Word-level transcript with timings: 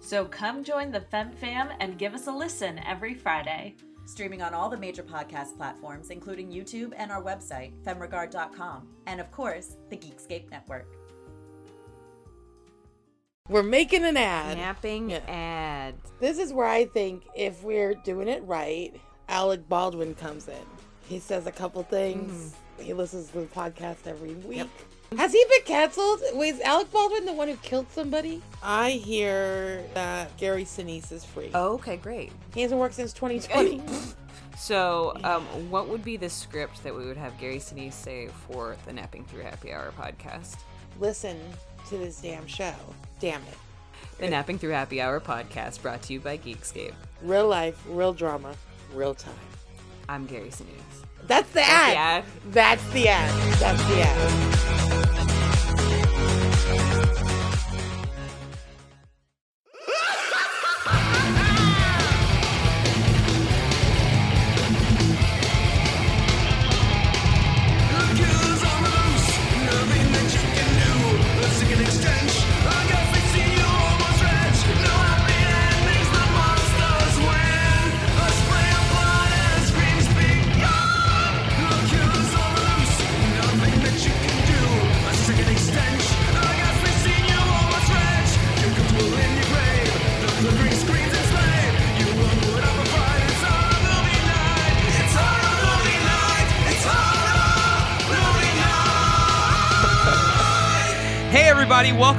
So 0.00 0.24
come 0.24 0.64
join 0.64 0.90
the 0.90 1.00
Fem 1.00 1.30
Fam 1.30 1.68
and 1.78 1.98
give 1.98 2.14
us 2.14 2.26
a 2.26 2.32
listen 2.32 2.78
every 2.86 3.14
Friday. 3.14 3.76
Streaming 4.06 4.42
on 4.42 4.54
all 4.54 4.68
the 4.68 4.76
major 4.76 5.02
podcast 5.04 5.56
platforms, 5.56 6.10
including 6.10 6.50
YouTube 6.50 6.92
and 6.96 7.12
our 7.12 7.22
website, 7.22 7.72
femregard.com, 7.84 8.88
and 9.06 9.20
of 9.20 9.30
course, 9.30 9.76
the 9.88 9.96
Geekscape 9.96 10.50
Network. 10.50 10.96
We're 13.48 13.62
making 13.62 14.04
an 14.04 14.16
ad. 14.16 14.56
Napping 14.58 15.10
Yeah. 15.10 15.20
ad. 15.28 15.94
This 16.18 16.38
is 16.38 16.52
where 16.52 16.66
I 16.66 16.86
think 16.86 17.24
if 17.36 17.62
we're 17.62 17.94
doing 17.94 18.28
it 18.28 18.42
right, 18.44 18.92
Alec 19.28 19.68
Baldwin 19.68 20.14
comes 20.14 20.48
in. 20.48 20.54
He 21.08 21.18
says 21.18 21.46
a 21.46 21.52
couple 21.52 21.82
things. 21.82 22.32
Mm-hmm. 22.78 22.82
He 22.84 22.94
listens 22.94 23.28
to 23.30 23.40
the 23.40 23.46
podcast 23.46 24.06
every 24.06 24.34
week. 24.34 24.70
Has 25.16 25.32
he 25.32 25.44
been 25.48 25.64
canceled? 25.64 26.20
Was 26.34 26.60
Alec 26.60 26.90
Baldwin 26.92 27.26
the 27.26 27.32
one 27.32 27.48
who 27.48 27.56
killed 27.56 27.90
somebody? 27.90 28.42
I 28.62 28.90
hear 28.92 29.82
that 29.94 30.36
Gary 30.36 30.64
Sinise 30.64 31.10
is 31.10 31.24
free. 31.24 31.50
Oh, 31.54 31.74
okay, 31.74 31.96
great. 31.96 32.32
He 32.54 32.62
hasn't 32.62 32.80
worked 32.80 32.94
since 32.94 33.12
2020. 33.12 33.82
So, 34.60 35.14
um, 35.24 35.42
what 35.70 35.88
would 35.88 36.04
be 36.04 36.18
the 36.18 36.28
script 36.28 36.82
that 36.82 36.94
we 36.94 37.06
would 37.06 37.16
have 37.16 37.38
Gary 37.38 37.56
Sinise 37.56 37.94
say 37.94 38.28
for 38.46 38.76
the 38.84 38.92
Napping 38.92 39.24
Through 39.24 39.44
Happy 39.44 39.72
Hour 39.72 39.90
podcast? 39.98 40.58
Listen 40.98 41.38
to 41.88 41.96
this 41.96 42.20
damn 42.20 42.46
show. 42.46 42.74
Damn 43.20 43.40
it. 43.44 43.56
The 44.18 44.28
Napping 44.28 44.58
Through 44.58 44.72
Happy 44.72 45.00
Hour 45.00 45.18
podcast 45.18 45.80
brought 45.80 46.02
to 46.02 46.12
you 46.12 46.20
by 46.20 46.36
Geekscape. 46.36 46.92
Real 47.22 47.48
life, 47.48 47.82
real 47.88 48.12
drama, 48.12 48.54
real 48.92 49.14
time. 49.14 49.32
I'm 50.10 50.26
Gary 50.26 50.50
Sinise. 50.50 51.06
That's 51.26 51.48
the 51.50 51.60
the 51.60 51.62
ad. 51.62 51.96
ad. 51.96 52.24
That's 52.50 52.90
the 52.90 53.08
ad. 53.08 53.52
That's 53.58 53.84
the 53.84 54.02
ad. 54.02 55.09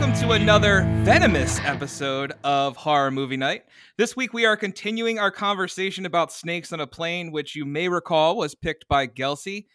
Welcome 0.01 0.19
to 0.19 0.31
another 0.31 0.81
venomous 1.03 1.59
episode 1.59 2.33
of 2.43 2.75
Horror 2.75 3.11
Movie 3.11 3.37
Night. 3.37 3.65
This 3.99 4.15
week, 4.15 4.33
we 4.33 4.47
are 4.47 4.57
continuing 4.57 5.19
our 5.19 5.29
conversation 5.29 6.07
about 6.07 6.31
snakes 6.31 6.73
on 6.73 6.79
a 6.79 6.87
plane, 6.87 7.31
which 7.31 7.55
you 7.55 7.65
may 7.65 7.87
recall 7.87 8.35
was 8.35 8.55
picked 8.55 8.87
by 8.87 9.05
Gelsey. 9.05 9.67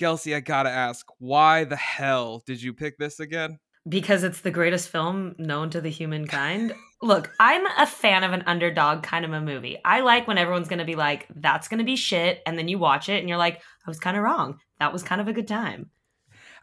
Gelsey, 0.00 0.34
I 0.34 0.40
gotta 0.40 0.70
ask, 0.70 1.04
why 1.18 1.64
the 1.64 1.76
hell 1.76 2.42
did 2.46 2.62
you 2.62 2.72
pick 2.72 2.96
this 2.96 3.20
again? 3.20 3.58
because 3.86 4.24
it's 4.24 4.40
the 4.40 4.50
greatest 4.50 4.88
film 4.88 5.34
known 5.38 5.68
to 5.68 5.78
the 5.78 5.90
humankind. 5.90 6.72
Look, 7.02 7.30
I'm 7.38 7.66
a 7.78 7.86
fan 7.86 8.24
of 8.24 8.32
an 8.32 8.42
underdog 8.46 9.02
kind 9.02 9.26
of 9.26 9.32
a 9.34 9.42
movie. 9.42 9.78
I 9.84 10.00
like 10.00 10.26
when 10.26 10.38
everyone's 10.38 10.68
to 10.78 10.86
be 10.86 10.94
like, 10.94 11.26
that's 11.36 11.68
to 11.80 11.84
be 11.84 11.96
shit. 11.96 12.40
And 12.46 12.56
then 12.58 12.66
you 12.66 12.78
watch 12.78 13.10
it 13.10 13.18
and 13.18 13.28
you're 13.28 13.36
like, 13.36 13.56
I 13.56 13.90
was 13.90 14.00
kind 14.00 14.16
of 14.16 14.22
wrong. 14.22 14.58
That 14.80 14.90
was 14.90 15.02
kind 15.02 15.20
of 15.20 15.28
a 15.28 15.34
good 15.34 15.46
time. 15.46 15.90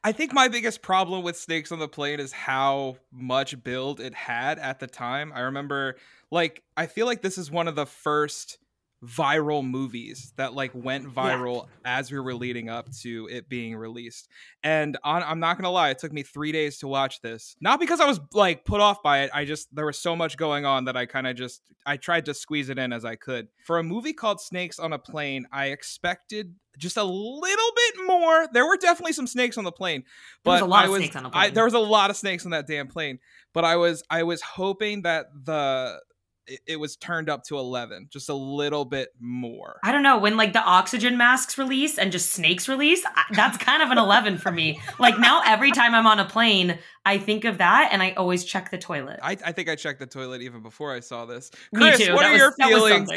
I 0.03 0.11
think 0.11 0.33
my 0.33 0.47
biggest 0.47 0.81
problem 0.81 1.21
with 1.23 1.37
Snakes 1.37 1.71
on 1.71 1.77
the 1.77 1.87
Plane 1.87 2.19
is 2.19 2.31
how 2.31 2.97
much 3.11 3.63
build 3.63 3.99
it 3.99 4.15
had 4.15 4.57
at 4.57 4.79
the 4.79 4.87
time. 4.87 5.31
I 5.33 5.41
remember, 5.41 5.95
like, 6.31 6.63
I 6.75 6.87
feel 6.87 7.05
like 7.05 7.21
this 7.21 7.37
is 7.37 7.51
one 7.51 7.67
of 7.67 7.75
the 7.75 7.85
first 7.85 8.57
viral 9.05 9.67
movies 9.67 10.31
that 10.37 10.53
like 10.53 10.71
went 10.75 11.07
viral 11.07 11.67
as 11.85 12.11
we 12.11 12.19
were 12.19 12.35
leading 12.35 12.69
up 12.69 12.91
to 13.01 13.27
it 13.31 13.49
being 13.49 13.75
released. 13.75 14.27
And 14.63 14.97
on, 15.03 15.23
I'm 15.23 15.39
not 15.39 15.57
gonna 15.57 15.71
lie, 15.71 15.89
it 15.89 15.99
took 15.99 16.13
me 16.13 16.21
three 16.23 16.51
days 16.51 16.77
to 16.79 16.87
watch 16.87 17.21
this. 17.21 17.55
Not 17.59 17.79
because 17.79 17.99
I 17.99 18.05
was 18.05 18.19
like 18.33 18.63
put 18.63 18.79
off 18.79 19.01
by 19.01 19.21
it. 19.21 19.31
I 19.33 19.45
just 19.45 19.73
there 19.73 19.85
was 19.85 19.97
so 19.97 20.15
much 20.15 20.37
going 20.37 20.65
on 20.65 20.85
that 20.85 20.95
I 20.95 21.07
kind 21.07 21.25
of 21.25 21.35
just 21.35 21.61
I 21.85 21.97
tried 21.97 22.25
to 22.25 22.33
squeeze 22.35 22.69
it 22.69 22.77
in 22.77 22.93
as 22.93 23.03
I 23.03 23.15
could. 23.15 23.47
For 23.65 23.79
a 23.79 23.83
movie 23.83 24.13
called 24.13 24.39
Snakes 24.39 24.77
on 24.77 24.93
a 24.93 24.99
Plane, 24.99 25.47
I 25.51 25.67
expected 25.67 26.53
just 26.77 26.97
a 26.97 27.03
little 27.03 27.71
bit 27.75 28.07
more. 28.07 28.47
There 28.53 28.65
were 28.65 28.77
definitely 28.77 29.13
some 29.13 29.27
snakes 29.27 29.57
on 29.57 29.63
the 29.63 29.71
plane, 29.71 30.03
There 30.43 30.53
was 30.53 30.61
but 30.61 30.65
a 30.65 30.69
lot 30.69 30.85
I 30.85 30.87
of 30.87 30.95
snakes 30.95 31.15
on 31.15 31.23
the 31.23 31.29
I, 31.33 31.49
there 31.49 31.65
was 31.65 31.73
a 31.73 31.79
lot 31.79 32.09
of 32.11 32.17
snakes 32.17 32.45
on 32.45 32.51
that 32.51 32.67
damn 32.67 32.87
plane. 32.87 33.19
But 33.53 33.65
I 33.65 33.77
was 33.77 34.03
I 34.09 34.23
was 34.23 34.41
hoping 34.41 35.01
that 35.01 35.25
the 35.33 35.99
it, 36.47 36.59
it 36.65 36.75
was 36.77 36.95
turned 36.95 37.29
up 37.29 37.43
to 37.45 37.57
11 37.57 38.07
just 38.09 38.29
a 38.29 38.33
little 38.33 38.83
bit 38.85 39.09
more 39.19 39.79
I 39.83 39.91
don't 39.91 40.03
know. 40.03 40.17
When 40.17 40.37
like 40.37 40.53
the 40.53 40.61
oxygen 40.63 41.17
masks 41.17 41.57
release 41.57 41.97
and 41.97 42.11
just 42.11 42.31
snakes 42.31 42.67
release, 42.67 43.03
I- 43.05 43.23
that's 43.31 43.57
kind 43.57 43.81
of 43.83 43.89
an 43.91 43.97
11 43.97 44.37
for 44.39 44.51
me. 44.51 44.79
Like 44.99 45.17
now, 45.19 45.41
every 45.45 45.71
time 45.71 45.95
I'm 45.95 46.05
on 46.07 46.19
a 46.19 46.25
plane, 46.25 46.77
I 47.05 47.17
think 47.17 47.45
of 47.45 47.57
that 47.59 47.89
and 47.91 48.01
I 48.03 48.11
always 48.11 48.43
check 48.43 48.69
the 48.71 48.77
toilet. 48.77 49.19
I, 49.23 49.31
I 49.45 49.51
think 49.51 49.69
I 49.69 49.75
checked 49.75 49.99
the 49.99 50.05
toilet 50.05 50.41
even 50.41 50.61
before 50.61 50.93
I 50.93 50.99
saw 50.99 51.25
this. 51.25 51.49
Me 51.71 51.91
too. 51.97 52.13
what 52.13 52.21
That 52.21 52.27
are 52.29 52.31
was- 52.31 52.39
your 52.39 52.51
feelings? 52.53 53.09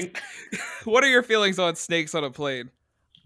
what 0.85 1.05
are 1.05 1.09
your 1.11 1.23
feelings 1.23 1.59
on 1.59 1.77
snakes 1.77 2.15
on 2.15 2.25
a 2.25 2.31
plane? 2.31 2.71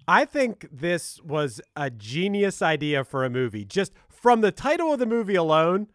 I 0.06 0.25
think 0.25 0.66
this 0.72 1.20
was 1.22 1.60
a 1.76 1.91
genius 1.91 2.62
idea 2.62 3.04
for 3.04 3.25
a 3.25 3.31
movie. 3.31 3.64
Just 3.64 3.92
from 4.08 4.41
the 4.41 4.50
title 4.50 4.92
of 4.92 4.98
the 4.98 5.06
movie 5.06 5.34
alone, 5.34 5.88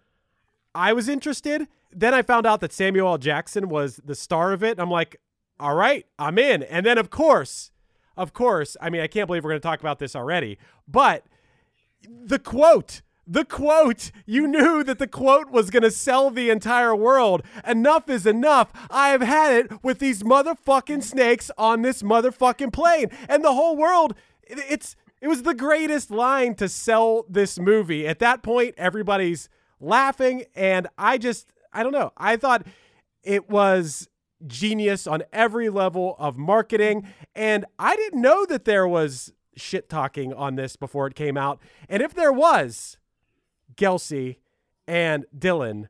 I 0.75 0.93
was 0.93 1.09
interested. 1.09 1.67
Then 1.95 2.13
I 2.13 2.21
found 2.21 2.45
out 2.45 2.59
that 2.61 2.73
Samuel 2.73 3.07
L. 3.09 3.17
Jackson 3.17 3.69
was 3.69 3.99
the 4.03 4.15
star 4.15 4.51
of 4.53 4.63
it. 4.63 4.79
I'm 4.79 4.89
like, 4.91 5.17
all 5.59 5.75
right, 5.75 6.05
I'm 6.19 6.37
in. 6.37 6.63
And 6.63 6.85
then, 6.85 6.97
of 6.97 7.09
course, 7.09 7.71
of 8.17 8.33
course, 8.33 8.75
I 8.81 8.89
mean, 8.89 9.01
I 9.01 9.07
can't 9.07 9.27
believe 9.27 9.43
we're 9.43 9.51
going 9.51 9.61
to 9.61 9.67
talk 9.67 9.79
about 9.79 9.99
this 9.99 10.15
already, 10.15 10.57
but 10.87 11.23
the 12.07 12.39
quote. 12.39 13.01
The 13.25 13.45
quote, 13.45 14.11
you 14.25 14.47
knew 14.47 14.83
that 14.83 14.99
the 14.99 15.07
quote 15.07 15.49
was 15.49 15.69
going 15.69 15.83
to 15.83 15.91
sell 15.91 16.29
the 16.29 16.49
entire 16.49 16.93
world. 16.93 17.41
Enough 17.65 18.09
is 18.09 18.25
enough. 18.25 18.73
I 18.91 19.09
have 19.11 19.21
had 19.21 19.53
it 19.53 19.81
with 19.83 19.99
these 19.99 20.23
motherfucking 20.23 21.01
snakes 21.03 21.49
on 21.57 21.83
this 21.83 22.03
motherfucking 22.03 22.73
plane. 22.73 23.09
And 23.29 23.41
the 23.41 23.53
whole 23.53 23.77
world, 23.77 24.13
it- 24.43 24.59
it's 24.69 24.97
it 25.21 25.29
was 25.29 25.43
the 25.43 25.53
greatest 25.53 26.11
line 26.11 26.53
to 26.55 26.67
sell 26.67 27.25
this 27.29 27.57
movie. 27.57 28.05
At 28.05 28.19
that 28.19 28.43
point, 28.43 28.75
everybody's 28.77 29.47
laughing 29.79 30.43
and 30.53 30.87
I 30.97 31.17
just 31.17 31.52
I 31.73 31.83
don't 31.83 31.91
know. 31.91 32.11
I 32.17 32.37
thought 32.37 32.65
it 33.23 33.49
was 33.49 34.07
genius 34.45 35.07
on 35.07 35.23
every 35.31 35.69
level 35.69 36.15
of 36.19 36.37
marketing 36.37 37.07
and 37.35 37.65
I 37.79 37.95
didn't 37.95 38.21
know 38.21 38.45
that 38.45 38.65
there 38.65 38.87
was 38.87 39.31
shit 39.55 39.89
talking 39.89 40.33
on 40.33 40.55
this 40.55 40.75
before 40.75 41.07
it 41.07 41.15
came 41.15 41.37
out. 41.37 41.59
And 41.87 42.01
if 42.01 42.13
there 42.13 42.31
was, 42.31 42.97
Gelsey 43.75 44.37
and 44.87 45.25
Dylan, 45.37 45.87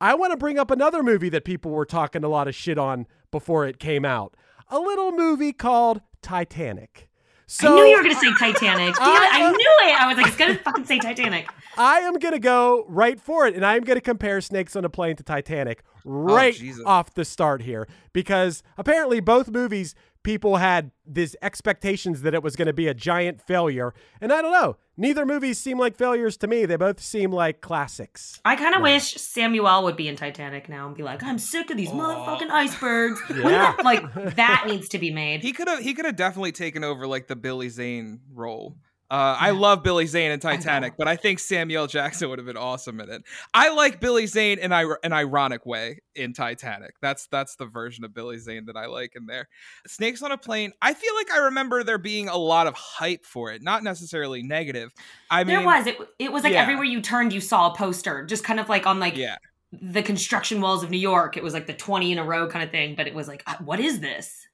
I 0.00 0.14
want 0.14 0.32
to 0.32 0.36
bring 0.36 0.58
up 0.58 0.70
another 0.70 1.02
movie 1.02 1.30
that 1.30 1.44
people 1.44 1.70
were 1.70 1.86
talking 1.86 2.22
a 2.22 2.28
lot 2.28 2.48
of 2.48 2.54
shit 2.54 2.78
on 2.78 3.06
before 3.30 3.66
it 3.66 3.78
came 3.78 4.04
out. 4.04 4.36
A 4.68 4.78
little 4.78 5.12
movie 5.12 5.52
called 5.52 6.00
Titanic. 6.22 7.08
So 7.48 7.72
I 7.72 7.76
knew 7.76 7.90
you 7.90 7.96
were 7.96 8.02
going 8.02 8.14
to 8.14 8.20
say 8.20 8.32
Titanic. 8.38 8.94
Damn 8.98 9.22
it, 9.22 9.30
I 9.32 9.50
knew 9.50 9.74
it. 9.90 10.00
I 10.00 10.08
was 10.08 10.16
like, 10.16 10.26
it's 10.26 10.36
going 10.36 10.56
to 10.56 10.62
fucking 10.62 10.84
say 10.84 10.98
Titanic. 10.98 11.48
I 11.78 12.00
am 12.00 12.14
going 12.14 12.32
to 12.32 12.40
go 12.40 12.84
right 12.88 13.20
for 13.20 13.46
it, 13.46 13.54
and 13.54 13.64
I 13.64 13.76
am 13.76 13.84
going 13.84 13.96
to 13.96 14.02
compare 14.02 14.40
Snakes 14.40 14.74
on 14.74 14.84
a 14.84 14.88
Plane 14.88 15.14
to 15.16 15.22
Titanic 15.22 15.82
oh, 15.98 16.10
right 16.10 16.54
Jesus. 16.54 16.82
off 16.84 17.14
the 17.14 17.24
start 17.24 17.62
here 17.62 17.86
because 18.12 18.62
apparently 18.76 19.20
both 19.20 19.48
movies 19.48 19.94
people 20.26 20.56
had 20.56 20.90
these 21.06 21.36
expectations 21.40 22.22
that 22.22 22.34
it 22.34 22.42
was 22.42 22.56
going 22.56 22.66
to 22.66 22.72
be 22.72 22.88
a 22.88 22.92
giant 22.94 23.40
failure. 23.40 23.94
And 24.20 24.32
I 24.32 24.42
don't 24.42 24.50
know. 24.50 24.76
Neither 24.96 25.24
movies 25.24 25.56
seem 25.56 25.78
like 25.78 25.96
failures 25.96 26.36
to 26.38 26.48
me. 26.48 26.66
They 26.66 26.74
both 26.74 27.00
seem 27.00 27.30
like 27.30 27.60
classics. 27.60 28.40
I 28.44 28.56
kind 28.56 28.74
of 28.74 28.82
wish 28.82 29.14
Samuel 29.14 29.84
would 29.84 29.96
be 29.96 30.08
in 30.08 30.16
Titanic 30.16 30.68
now 30.68 30.88
and 30.88 30.96
be 30.96 31.04
like, 31.04 31.22
I'm 31.22 31.38
sick 31.38 31.70
of 31.70 31.76
these 31.76 31.90
motherfucking 31.90 32.50
icebergs. 32.50 33.22
Yeah. 33.46 33.76
like 33.84 34.02
that 34.34 34.64
needs 34.66 34.88
to 34.88 34.98
be 34.98 35.12
made. 35.12 35.42
He 35.42 35.52
could 35.52 35.68
have 35.68 35.78
he 35.78 35.94
could 35.94 36.04
have 36.04 36.16
definitely 36.16 36.50
taken 36.52 36.82
over 36.82 37.06
like 37.06 37.28
the 37.28 37.36
Billy 37.36 37.68
Zane 37.68 38.20
role. 38.34 38.74
Uh, 39.08 39.36
I 39.38 39.50
love 39.50 39.84
Billy 39.84 40.06
Zane 40.06 40.32
in 40.32 40.40
Titanic, 40.40 40.94
but 40.98 41.06
I 41.06 41.14
think 41.14 41.38
Samuel 41.38 41.86
Jackson 41.96 42.28
would 42.28 42.38
have 42.38 42.46
been 42.46 42.56
awesome 42.56 43.00
in 43.00 43.08
it. 43.08 43.22
I 43.54 43.72
like 43.72 44.00
Billy 44.00 44.26
Zane 44.26 44.58
in 44.58 44.72
ir- 44.72 44.98
an 45.04 45.12
ironic 45.12 45.64
way 45.64 46.00
in 46.16 46.32
Titanic. 46.32 46.94
That's 47.00 47.28
that's 47.28 47.54
the 47.54 47.66
version 47.66 48.04
of 48.04 48.12
Billy 48.12 48.38
Zane 48.38 48.66
that 48.66 48.76
I 48.76 48.86
like 48.86 49.12
in 49.14 49.26
there. 49.26 49.48
Snakes 49.86 50.22
on 50.22 50.32
a 50.32 50.38
Plane. 50.38 50.72
I 50.82 50.92
feel 50.92 51.14
like 51.14 51.30
I 51.30 51.44
remember 51.44 51.84
there 51.84 51.98
being 51.98 52.28
a 52.28 52.36
lot 52.36 52.66
of 52.66 52.74
hype 52.74 53.24
for 53.24 53.52
it, 53.52 53.62
not 53.62 53.84
necessarily 53.84 54.42
negative. 54.42 54.92
I 55.30 55.44
mean, 55.44 55.56
there 55.56 55.64
was 55.64 55.86
it. 55.86 55.98
It 56.18 56.32
was 56.32 56.42
like 56.42 56.54
yeah. 56.54 56.62
everywhere 56.62 56.84
you 56.84 57.00
turned, 57.00 57.32
you 57.32 57.40
saw 57.40 57.72
a 57.72 57.76
poster, 57.76 58.24
just 58.26 58.42
kind 58.42 58.58
of 58.58 58.68
like 58.68 58.86
on 58.86 58.98
like 58.98 59.16
yeah. 59.16 59.36
the 59.70 60.02
construction 60.02 60.60
walls 60.60 60.82
of 60.82 60.90
New 60.90 60.98
York. 60.98 61.36
It 61.36 61.44
was 61.44 61.54
like 61.54 61.68
the 61.68 61.74
twenty 61.74 62.10
in 62.10 62.18
a 62.18 62.24
row 62.24 62.48
kind 62.48 62.64
of 62.64 62.72
thing. 62.72 62.96
But 62.96 63.06
it 63.06 63.14
was 63.14 63.28
like, 63.28 63.44
uh, 63.46 63.54
what 63.64 63.78
is 63.78 64.00
this? 64.00 64.48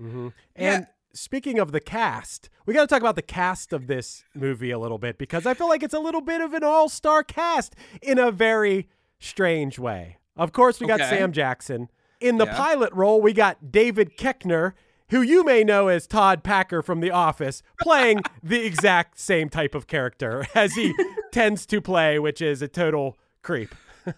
Mm-hmm. 0.00 0.28
Yeah. 0.58 0.86
Speaking 1.14 1.58
of 1.58 1.72
the 1.72 1.80
cast, 1.80 2.48
we 2.64 2.72
got 2.72 2.80
to 2.82 2.86
talk 2.86 3.00
about 3.02 3.16
the 3.16 3.22
cast 3.22 3.72
of 3.74 3.86
this 3.86 4.24
movie 4.34 4.70
a 4.70 4.78
little 4.78 4.96
bit 4.98 5.18
because 5.18 5.44
I 5.46 5.52
feel 5.54 5.68
like 5.68 5.82
it's 5.82 5.92
a 5.94 5.98
little 6.00 6.22
bit 6.22 6.40
of 6.40 6.54
an 6.54 6.64
all 6.64 6.88
star 6.88 7.22
cast 7.22 7.74
in 8.00 8.18
a 8.18 8.30
very 8.30 8.88
strange 9.18 9.78
way. 9.78 10.16
Of 10.36 10.52
course, 10.52 10.80
we 10.80 10.86
got 10.86 11.00
Okay. 11.02 11.10
Sam 11.18 11.32
Jackson. 11.32 11.90
In 12.20 12.38
the 12.38 12.46
Yeah. 12.46 12.56
pilot 12.56 12.92
role, 12.94 13.20
we 13.20 13.32
got 13.34 13.70
David 13.70 14.16
Koechner, 14.16 14.72
who 15.10 15.20
you 15.20 15.44
may 15.44 15.62
know 15.64 15.88
as 15.88 16.06
Todd 16.06 16.42
Packer 16.42 16.80
from 16.80 17.00
The 17.00 17.10
Office, 17.10 17.62
playing 17.82 18.20
the 18.42 18.64
exact 18.64 19.20
same 19.20 19.50
type 19.50 19.74
of 19.74 19.86
character 19.86 20.46
as 20.54 20.74
he 20.74 20.94
tends 21.30 21.66
to 21.66 21.82
play, 21.82 22.18
which 22.18 22.40
is 22.40 22.62
a 22.62 22.68
total 22.68 23.18
creep. 23.42 23.74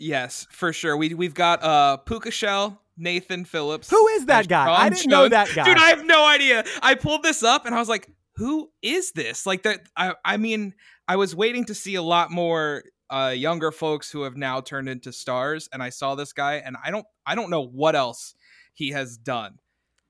Yes, 0.00 0.46
for 0.50 0.72
sure. 0.72 0.96
We 0.96 1.12
we've 1.12 1.34
got 1.34 1.62
uh 1.62 1.98
Puka 1.98 2.30
Shell, 2.30 2.80
Nathan 2.96 3.44
Phillips. 3.44 3.90
Who 3.90 4.06
is 4.08 4.26
that 4.26 4.48
guy? 4.48 4.72
I 4.72 4.88
didn't 4.88 5.10
know 5.10 5.28
that 5.28 5.48
guy. 5.54 5.64
Dude, 5.64 5.78
I 5.78 5.88
have 5.90 6.04
no 6.04 6.24
idea. 6.26 6.64
I 6.82 6.94
pulled 6.94 7.22
this 7.22 7.42
up 7.42 7.66
and 7.66 7.74
I 7.74 7.78
was 7.78 7.88
like, 7.88 8.08
who 8.36 8.70
is 8.82 9.12
this? 9.12 9.46
Like 9.46 9.62
that 9.64 9.80
I 9.96 10.14
I 10.24 10.36
mean, 10.36 10.74
I 11.08 11.16
was 11.16 11.34
waiting 11.34 11.64
to 11.66 11.74
see 11.74 11.94
a 11.96 12.02
lot 12.02 12.30
more 12.30 12.84
uh 13.10 13.34
younger 13.36 13.70
folks 13.70 14.10
who 14.10 14.22
have 14.22 14.36
now 14.36 14.60
turned 14.60 14.88
into 14.88 15.12
stars 15.12 15.68
and 15.72 15.82
I 15.82 15.90
saw 15.90 16.14
this 16.14 16.32
guy 16.32 16.54
and 16.54 16.76
I 16.84 16.90
don't 16.90 17.06
I 17.26 17.34
don't 17.34 17.50
know 17.50 17.64
what 17.66 17.94
else 17.94 18.34
he 18.72 18.90
has 18.90 19.16
done 19.16 19.58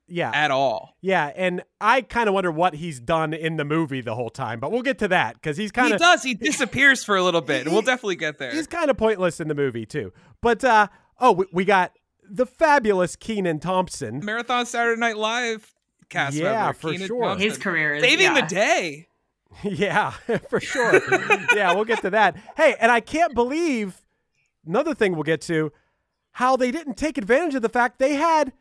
Yeah. 0.07 0.31
at 0.35 0.51
all. 0.51 0.97
Yeah, 1.03 1.31
and 1.35 1.63
I 1.81 2.01
kind 2.03 2.29
of 2.29 2.35
wonder 2.35 2.51
what 2.51 2.75
he's 2.75 3.01
done 3.01 3.35
in 3.35 3.57
the 3.57 3.65
movie 3.65 4.01
the 4.01 4.15
whole 4.15 4.31
time, 4.31 4.61
but 4.61 4.71
we'll 4.73 4.83
get 4.83 4.99
to 5.01 5.09
that 5.09 5.35
because 5.35 5.57
he's 5.57 5.73
kind 5.73 5.93
of 5.93 6.01
he 6.01 6.05
does. 6.07 6.23
He 6.23 6.35
disappears 6.35 7.03
for 7.05 7.17
a 7.17 7.23
little 7.23 7.41
bit. 7.43 7.63
and 7.67 7.73
We'll 7.73 7.83
definitely 7.83 8.17
get 8.17 8.39
there. 8.39 8.53
he's 8.53 8.67
kind 8.67 8.91
of 8.91 8.97
pointless 8.97 9.41
in 9.41 9.49
the 9.49 9.55
movie 9.55 9.87
too. 9.87 10.13
But 10.41 10.65
uh 10.65 10.87
oh, 11.19 11.33
we, 11.33 11.47
we 11.53 11.65
got 11.65 11.93
the 12.29 12.47
fabulous 12.47 13.17
Kenan 13.17 13.61
Thompson. 13.61 14.25
Marathon 14.25 14.67
Saturday 14.67 15.01
Night 15.01 15.17
Live 15.17 15.73
cast 16.09 16.37
Yeah, 16.37 16.65
member, 16.65 16.73
for 16.75 16.93
Kenan 16.93 17.07
sure. 17.07 17.23
Thompson. 17.23 17.49
His 17.49 17.59
career 17.59 17.95
is 17.95 18.03
saving 18.03 18.27
yeah. 18.27 18.41
the 18.41 18.47
day. 18.47 19.09
yeah, 19.63 20.11
for 20.51 20.61
sure. 20.61 21.01
yeah, 21.55 21.73
we'll 21.75 21.85
get 21.85 22.01
to 22.03 22.11
that. 22.11 22.37
Hey, 22.57 22.75
and 22.81 22.91
I 22.91 23.01
can't 23.01 23.35
believe 23.35 24.03
another 24.67 24.95
thing 24.95 25.15
we'll 25.15 25.23
get 25.23 25.41
to 25.43 25.73
how 26.33 26.57
they 26.57 26.71
didn't 26.71 26.97
take 26.97 27.17
advantage 27.17 27.55
of 27.55 27.63
the 27.63 27.69
fact 27.69 27.99
they 27.99 28.15
had 28.15 28.53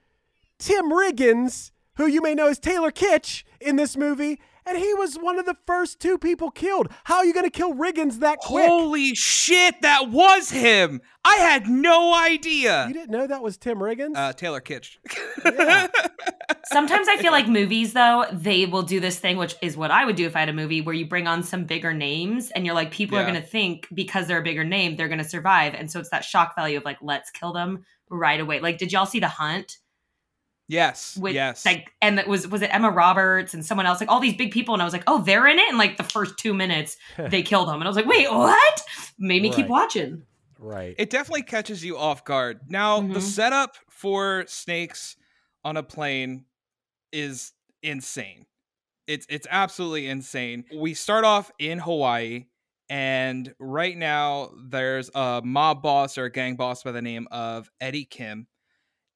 Tim 0.59 0.91
Riggins, 0.91 1.71
who 1.95 2.05
you 2.05 2.21
may 2.21 2.35
know 2.35 2.47
as 2.47 2.59
Taylor 2.59 2.91
Kitsch 2.91 3.43
in 3.59 3.75
this 3.75 3.97
movie, 3.97 4.39
and 4.65 4.77
he 4.77 4.93
was 4.93 5.15
one 5.15 5.39
of 5.39 5.45
the 5.45 5.57
first 5.65 5.99
two 5.99 6.17
people 6.17 6.51
killed. 6.51 6.89
How 7.05 7.17
are 7.17 7.25
you 7.25 7.33
going 7.33 7.45
to 7.45 7.51
kill 7.51 7.73
Riggins 7.73 8.19
that 8.19 8.39
quick? 8.39 8.67
Holy 8.67 9.15
shit, 9.15 9.81
that 9.81 10.09
was 10.09 10.51
him! 10.51 11.01
I 11.25 11.35
had 11.37 11.67
no 11.67 12.13
idea. 12.13 12.85
You 12.87 12.93
didn't 12.93 13.11
know 13.11 13.25
that 13.25 13.41
was 13.41 13.57
Tim 13.57 13.77
Riggins? 13.77 14.15
Uh, 14.15 14.33
Taylor 14.33 14.59
Kitsch. 14.59 14.97
Yeah. 15.45 15.87
Sometimes 16.65 17.07
I 17.09 17.17
feel 17.17 17.31
like 17.31 17.47
movies, 17.47 17.93
though, 17.93 18.25
they 18.31 18.65
will 18.65 18.83
do 18.83 18.99
this 18.99 19.19
thing, 19.19 19.37
which 19.37 19.55
is 19.61 19.77
what 19.77 19.91
I 19.91 20.05
would 20.05 20.15
do 20.15 20.25
if 20.25 20.35
I 20.35 20.39
had 20.41 20.49
a 20.49 20.53
movie 20.53 20.81
where 20.81 20.95
you 20.95 21.07
bring 21.07 21.27
on 21.27 21.43
some 21.43 21.63
bigger 21.65 21.93
names 21.93 22.51
and 22.51 22.65
you're 22.65 22.75
like, 22.75 22.91
people 22.91 23.17
are 23.17 23.23
going 23.23 23.35
to 23.35 23.47
think 23.47 23.87
because 23.93 24.27
they're 24.27 24.39
a 24.39 24.43
bigger 24.43 24.63
name, 24.63 24.95
they're 24.95 25.07
going 25.07 25.19
to 25.19 25.27
survive. 25.27 25.73
And 25.73 25.89
so 25.89 25.99
it's 25.99 26.09
that 26.09 26.25
shock 26.25 26.55
value 26.55 26.77
of 26.77 26.85
like, 26.85 26.97
let's 27.01 27.31
kill 27.31 27.53
them 27.53 27.85
right 28.09 28.39
away. 28.39 28.59
Like, 28.59 28.77
did 28.77 28.91
y'all 28.91 29.05
see 29.05 29.19
The 29.19 29.27
Hunt? 29.27 29.77
Yes. 30.67 31.17
With 31.17 31.33
yes. 31.33 31.65
like, 31.65 31.91
and 32.01 32.17
that 32.17 32.27
was 32.27 32.47
was 32.47 32.61
it 32.61 32.73
Emma 32.73 32.89
Roberts 32.89 33.53
and 33.53 33.65
someone 33.65 33.85
else, 33.85 33.99
like 33.99 34.09
all 34.09 34.19
these 34.19 34.35
big 34.35 34.51
people, 34.51 34.73
and 34.73 34.81
I 34.81 34.85
was 34.85 34.93
like, 34.93 35.03
oh, 35.07 35.21
they're 35.21 35.47
in 35.47 35.59
it. 35.59 35.69
And 35.69 35.77
like 35.77 35.97
the 35.97 36.03
first 36.03 36.37
two 36.37 36.53
minutes, 36.53 36.97
they 37.17 37.41
killed 37.43 37.67
them, 37.67 37.75
and 37.75 37.83
I 37.83 37.87
was 37.87 37.95
like, 37.95 38.05
wait, 38.05 38.31
what? 38.31 38.83
Made 39.17 39.41
me 39.41 39.49
keep 39.51 39.67
watching. 39.67 40.23
right. 40.59 40.95
it 40.97 41.09
definitely 41.09 41.43
catches 41.43 41.83
you 41.83 41.97
off 41.97 42.23
guard. 42.25 42.61
Now, 42.69 43.01
the 43.01 43.19
Mhm. 43.19 43.21
setup 43.21 43.75
for 43.89 44.45
snakes 44.47 45.15
on 45.65 45.77
a 45.77 45.83
plane 45.83 46.45
is 47.11 47.51
insane. 47.81 48.45
It's 49.07 49.25
it's 49.29 49.47
absolutely 49.49 50.07
insane. 50.07 50.63
We 50.73 50.93
start 50.93 51.25
off 51.25 51.51
in 51.59 51.79
Hawaii, 51.79 52.45
and 52.89 53.53
right 53.59 53.97
now 53.97 54.51
there's 54.69 55.09
a 55.13 55.41
mob 55.43 55.81
boss 55.81 56.17
or 56.17 56.25
a 56.25 56.31
gang 56.31 56.55
boss 56.55 56.83
by 56.83 56.91
the 56.93 57.01
name 57.01 57.27
of 57.29 57.69
Eddie 57.81 58.05
Kim, 58.05 58.47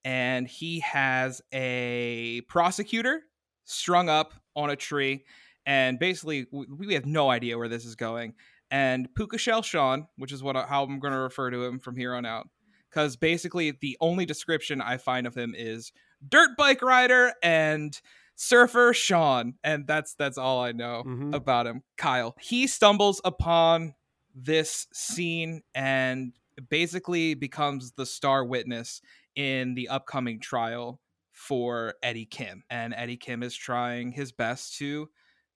and 0.08 0.48
he 0.48 0.80
has 0.80 1.42
a 1.52 2.40
prosecutor 2.48 3.24
strung 3.66 4.08
up 4.08 4.34
on 4.56 4.70
a 4.70 4.76
tree, 4.78 5.26
and 5.66 6.00
basically 6.00 6.46
we 6.52 6.94
have 6.94 7.06
no 7.06 7.30
idea 7.30 7.58
where 7.58 7.68
this 7.68 7.84
is 7.84 7.96
going. 7.96 8.34
And 8.72 9.14
Puka 9.16 9.38
Shell 9.38 9.64
Sean, 9.64 10.08
which 10.16 10.32
is 10.32 10.42
what 10.42 10.56
how 10.56 10.84
I'm 10.84 11.00
going 11.00 11.14
to 11.14 11.20
refer 11.20 11.52
to 11.52 11.62
him 11.66 11.80
from 11.80 11.98
here 11.98 12.16
on 12.16 12.26
out, 12.26 12.48
because 12.90 13.18
basically 13.18 13.72
the 13.82 13.98
only 14.00 14.26
description 14.26 14.82
I 14.82 14.96
find 14.96 15.28
of 15.28 15.36
him 15.36 15.54
is 15.58 15.92
dirt 16.26 16.52
bike 16.58 16.82
rider 16.82 17.34
and 17.44 18.00
surfer 18.36 18.94
Sean, 18.94 19.56
and 19.62 19.86
that's 19.88 20.14
that's 20.14 20.38
all 20.38 20.62
I 20.64 20.72
know 20.72 21.04
Mhm. 21.06 21.36
about 21.36 21.68
him. 21.68 21.84
Kyle. 21.98 22.34
He 22.40 22.66
stumbles 22.66 23.20
upon 23.26 23.94
this 24.34 24.88
scene 24.94 25.64
and 25.76 26.32
basically 26.70 27.34
becomes 27.34 27.94
the 27.94 28.06
star 28.06 28.44
witness 28.46 29.02
in 29.36 29.76
the 29.76 29.90
upcoming 29.90 30.40
trial 30.40 31.00
for 31.32 31.94
Eddie 32.02 32.26
Kim. 32.26 32.64
And 32.70 32.94
Eddie 32.96 33.18
Kim 33.18 33.44
is 33.44 33.56
trying 33.56 34.12
his 34.12 34.32
best 34.32 34.78
to 34.78 35.10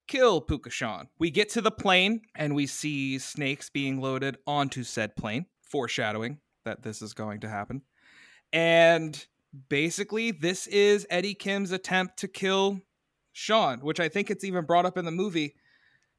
kill 0.07 0.41
Puka 0.41 0.69
Sean. 0.69 1.07
We 1.19 1.31
get 1.31 1.49
to 1.51 1.61
the 1.61 1.71
plane 1.71 2.21
and 2.35 2.53
we 2.53 2.67
see 2.67 3.17
snakes 3.17 3.69
being 3.69 3.99
loaded 3.99 4.37
onto 4.45 4.83
said 4.83 5.15
plane, 5.15 5.45
foreshadowing 5.61 6.39
that 6.65 6.83
this 6.83 7.01
is 7.01 7.13
going 7.13 7.41
to 7.41 7.49
happen. 7.49 7.81
And 8.53 9.25
basically, 9.69 10.31
this 10.31 10.67
is 10.67 11.07
Eddie 11.09 11.33
Kim's 11.33 11.71
attempt 11.71 12.17
to 12.19 12.27
kill 12.27 12.81
Sean, 13.31 13.79
which 13.79 13.99
I 13.99 14.09
think 14.09 14.29
it's 14.29 14.43
even 14.43 14.65
brought 14.65 14.85
up 14.85 14.97
in 14.97 15.05
the 15.05 15.11
movie. 15.11 15.55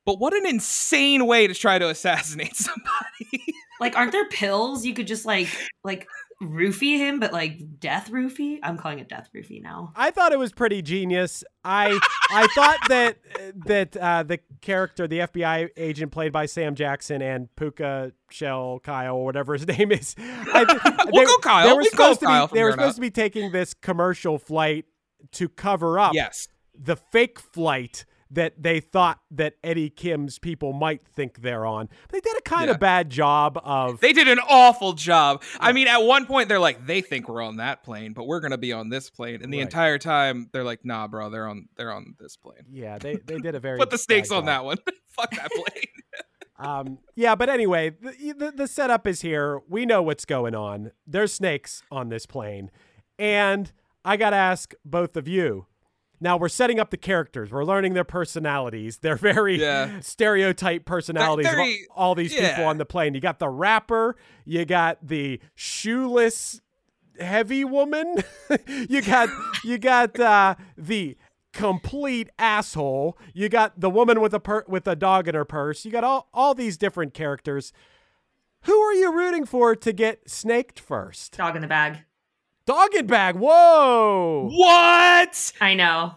But 0.04 0.18
what 0.18 0.34
an 0.34 0.46
insane 0.46 1.26
way 1.26 1.46
to 1.46 1.54
try 1.54 1.78
to 1.78 1.88
assassinate 1.88 2.56
somebody. 2.56 3.54
Like, 3.82 3.96
aren't 3.96 4.12
there 4.12 4.28
pills 4.28 4.86
you 4.86 4.94
could 4.94 5.08
just 5.08 5.26
like 5.26 5.48
like 5.82 6.06
roofie 6.40 6.98
him, 6.98 7.18
but 7.18 7.32
like 7.32 7.80
death 7.80 8.12
roofie? 8.12 8.60
I'm 8.62 8.78
calling 8.78 9.00
it 9.00 9.08
death 9.08 9.28
roofie 9.34 9.60
now. 9.60 9.92
I 9.96 10.12
thought 10.12 10.32
it 10.32 10.38
was 10.38 10.52
pretty 10.52 10.82
genius. 10.82 11.42
I 11.64 11.98
I 12.30 12.46
thought 12.54 12.78
that 12.88 13.18
that 13.66 13.96
uh, 13.96 14.22
the 14.22 14.38
character, 14.60 15.08
the 15.08 15.18
FBI 15.18 15.70
agent 15.76 16.12
played 16.12 16.30
by 16.30 16.46
Sam 16.46 16.76
Jackson 16.76 17.22
and 17.22 17.48
Puka 17.56 18.12
Shell 18.30 18.80
Kyle 18.84 19.16
or 19.16 19.24
whatever 19.24 19.54
his 19.54 19.66
name 19.78 19.90
is, 19.90 20.14
I 20.18 20.64
th- 20.64 21.08
We'll 21.12 21.26
go 21.26 21.38
Kyle. 21.38 21.66
They 21.66 21.72
were 21.72 21.78
We 21.78 21.88
supposed 21.88 22.20
to 22.20 22.26
Kyle 22.26 22.46
be 22.46 22.54
they 22.54 22.62
were 22.62 22.70
supposed 22.70 22.94
to 22.94 23.00
be 23.00 23.10
taking 23.10 23.50
this 23.50 23.74
commercial 23.74 24.38
flight 24.38 24.84
to 25.32 25.48
cover 25.48 25.98
up 25.98 26.14
yes. 26.14 26.46
the 26.78 26.94
fake 26.94 27.40
flight 27.40 28.04
that 28.32 28.54
they 28.62 28.80
thought 28.80 29.20
that 29.30 29.54
Eddie 29.62 29.90
Kim's 29.90 30.38
people 30.38 30.72
might 30.72 31.06
think 31.06 31.42
they're 31.42 31.66
on. 31.66 31.88
They 32.10 32.20
did 32.20 32.36
a 32.36 32.40
kind 32.40 32.66
Yeah. 32.68 32.72
of 32.74 32.80
bad 32.80 33.10
job 33.10 33.60
of 33.62 34.00
They 34.00 34.12
did 34.12 34.26
an 34.26 34.38
awful 34.48 34.94
job. 34.94 35.42
I 35.60 35.72
mean, 35.72 35.86
at 35.86 35.98
one 36.02 36.24
point 36.26 36.48
they're 36.48 36.58
like, 36.58 36.86
they 36.86 37.02
think 37.02 37.28
we're 37.28 37.42
on 37.42 37.56
that 37.58 37.82
plane, 37.84 38.12
but 38.14 38.26
we're 38.26 38.40
gonna 38.40 38.58
be 38.58 38.72
on 38.72 38.88
this 38.88 39.10
plane. 39.10 39.40
And 39.42 39.52
the 39.52 39.58
Right. 39.58 39.64
entire 39.64 39.98
time 39.98 40.48
they're 40.52 40.64
like, 40.64 40.84
nah, 40.84 41.06
bro, 41.08 41.28
they're 41.30 41.46
on 41.46 41.68
they're 41.76 41.92
on 41.92 42.14
this 42.18 42.36
plane. 42.36 42.64
yeah, 42.70 42.98
they 42.98 43.16
they 43.16 43.38
did 43.38 43.54
a 43.54 43.60
very 43.68 43.78
Put 43.78 43.90
the 43.90 43.98
snakes 43.98 44.30
bad 44.30 44.36
on 44.36 44.40
job. 44.42 44.46
that 44.46 44.64
one. 44.64 44.76
Fuck 45.08 45.30
that 45.32 45.50
plane. 45.50 45.84
Um, 46.58 46.98
yeah, 47.16 47.34
but 47.34 47.48
anyway, 47.48 47.90
the, 47.90 48.32
the 48.38 48.52
the 48.52 48.66
setup 48.68 49.04
is 49.08 49.20
here. 49.22 49.60
We 49.68 49.84
know 49.84 50.00
what's 50.00 50.24
going 50.24 50.54
on. 50.54 50.92
There's 51.08 51.32
snakes 51.32 51.82
on 51.90 52.08
this 52.08 52.24
plane, 52.24 52.70
and 53.18 53.72
I 54.04 54.16
gotta 54.16 54.36
ask 54.36 54.72
both 54.84 55.16
of 55.16 55.26
you. 55.26 55.66
Now 56.22 56.36
we're 56.36 56.48
setting 56.48 56.78
up 56.78 56.90
the 56.90 56.96
characters. 56.96 57.50
We're 57.50 57.64
learning 57.64 57.94
their 57.94 58.04
personalities. 58.04 58.98
They're 58.98 59.16
very 59.16 59.60
Yeah. 59.60 60.00
stereotype 60.00 60.84
personalities 60.84 61.52
of 61.52 61.58
all- 61.58 61.74
all, 61.96 62.14
these 62.14 62.32
people 62.32 62.64
on 62.64 62.78
the 62.78 62.86
plane. 62.86 63.14
You 63.14 63.20
got 63.20 63.38
the 63.40 63.48
rapper. 63.48 64.16
You 64.44 64.64
got 64.64 64.98
the 65.06 65.40
shoeless 65.54 66.60
heavy 67.18 67.64
woman. 67.64 68.16
you 68.66 69.02
got 69.02 69.28
you 69.64 69.78
got 69.78 70.18
uh, 70.20 70.54
the 70.78 71.16
complete 71.52 72.30
asshole. 72.38 73.18
You 73.34 73.48
got 73.48 73.78
the 73.80 73.90
woman 73.90 74.20
with 74.20 74.32
a 74.32 74.40
per- 74.40 74.64
with 74.68 74.86
a 74.86 74.96
dog 74.96 75.26
in 75.28 75.34
her 75.34 75.44
purse. 75.44 75.84
You 75.84 75.90
got 75.90 76.04
all 76.04 76.28
all 76.32 76.54
these 76.54 76.76
different 76.76 77.14
characters. 77.14 77.72
Who 78.66 78.78
are 78.78 78.92
you 78.94 79.12
rooting 79.12 79.44
for 79.44 79.74
to 79.74 79.92
get 79.92 80.30
snaked 80.30 80.78
first? 80.78 81.36
Dog 81.36 81.56
in 81.56 81.62
the 81.62 81.68
bag. 81.68 82.04
Dog 82.66 82.94
in 82.94 83.06
bag. 83.06 83.36
Whoa. 83.36 84.48
What? 84.52 85.52
I 85.60 85.74
know. 85.74 86.14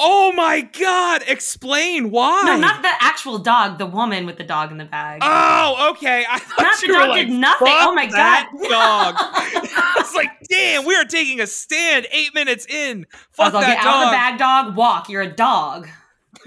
Oh 0.00 0.30
my 0.32 0.60
god! 0.60 1.24
Explain 1.26 2.12
why. 2.12 2.42
No, 2.46 2.56
not 2.56 2.82
the 2.82 2.90
actual 3.00 3.38
dog. 3.38 3.78
The 3.78 3.86
woman 3.86 4.26
with 4.26 4.36
the 4.38 4.44
dog 4.44 4.70
in 4.70 4.78
the 4.78 4.84
bag. 4.84 5.18
Oh, 5.24 5.90
okay. 5.90 6.24
I 6.30 6.38
thought 6.38 6.62
Not 6.62 6.80
the 6.80 6.86
you 6.86 6.92
were 6.92 6.98
dog 7.00 7.08
like, 7.08 7.26
did 7.26 7.34
nothing. 7.36 7.66
Oh 7.68 7.92
my 7.96 8.06
that 8.06 8.48
God." 8.52 8.68
dog! 8.68 9.14
I 9.18 9.94
was 9.96 10.14
like, 10.14 10.30
damn, 10.48 10.84
we 10.86 10.94
are 10.94 11.04
taking 11.04 11.40
a 11.40 11.48
stand. 11.48 12.06
Eight 12.12 12.32
minutes 12.32 12.64
in. 12.66 13.06
I 13.12 13.16
Fuck 13.32 13.46
was 13.46 13.54
like, 13.54 13.66
that 13.66 13.74
get 13.74 13.82
dog. 13.82 13.94
out 13.94 14.04
of 14.04 14.10
the 14.10 14.14
bag, 14.16 14.38
dog. 14.38 14.76
Walk. 14.76 15.08
You're 15.08 15.22
a 15.22 15.34
dog. 15.34 15.88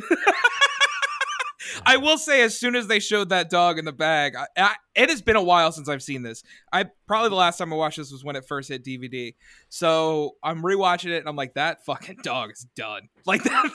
I 1.86 1.96
will 1.96 2.18
say, 2.18 2.42
as 2.42 2.58
soon 2.58 2.76
as 2.76 2.86
they 2.86 3.00
showed 3.00 3.30
that 3.30 3.50
dog 3.50 3.78
in 3.78 3.84
the 3.84 3.92
bag, 3.92 4.34
I, 4.36 4.46
I, 4.56 4.74
it 4.94 5.08
has 5.10 5.22
been 5.22 5.36
a 5.36 5.42
while 5.42 5.72
since 5.72 5.88
I've 5.88 6.02
seen 6.02 6.22
this. 6.22 6.42
I 6.72 6.86
probably 7.06 7.30
the 7.30 7.36
last 7.36 7.58
time 7.58 7.72
I 7.72 7.76
watched 7.76 7.96
this 7.98 8.12
was 8.12 8.22
when 8.24 8.36
it 8.36 8.44
first 8.46 8.68
hit 8.68 8.84
DVD. 8.84 9.34
So 9.68 10.36
I'm 10.42 10.62
rewatching 10.62 11.10
it, 11.10 11.18
and 11.18 11.28
I'm 11.28 11.36
like, 11.36 11.54
that 11.54 11.84
fucking 11.84 12.18
dog 12.22 12.50
is 12.52 12.66
done. 12.76 13.08
Like 13.26 13.42
that, 13.44 13.70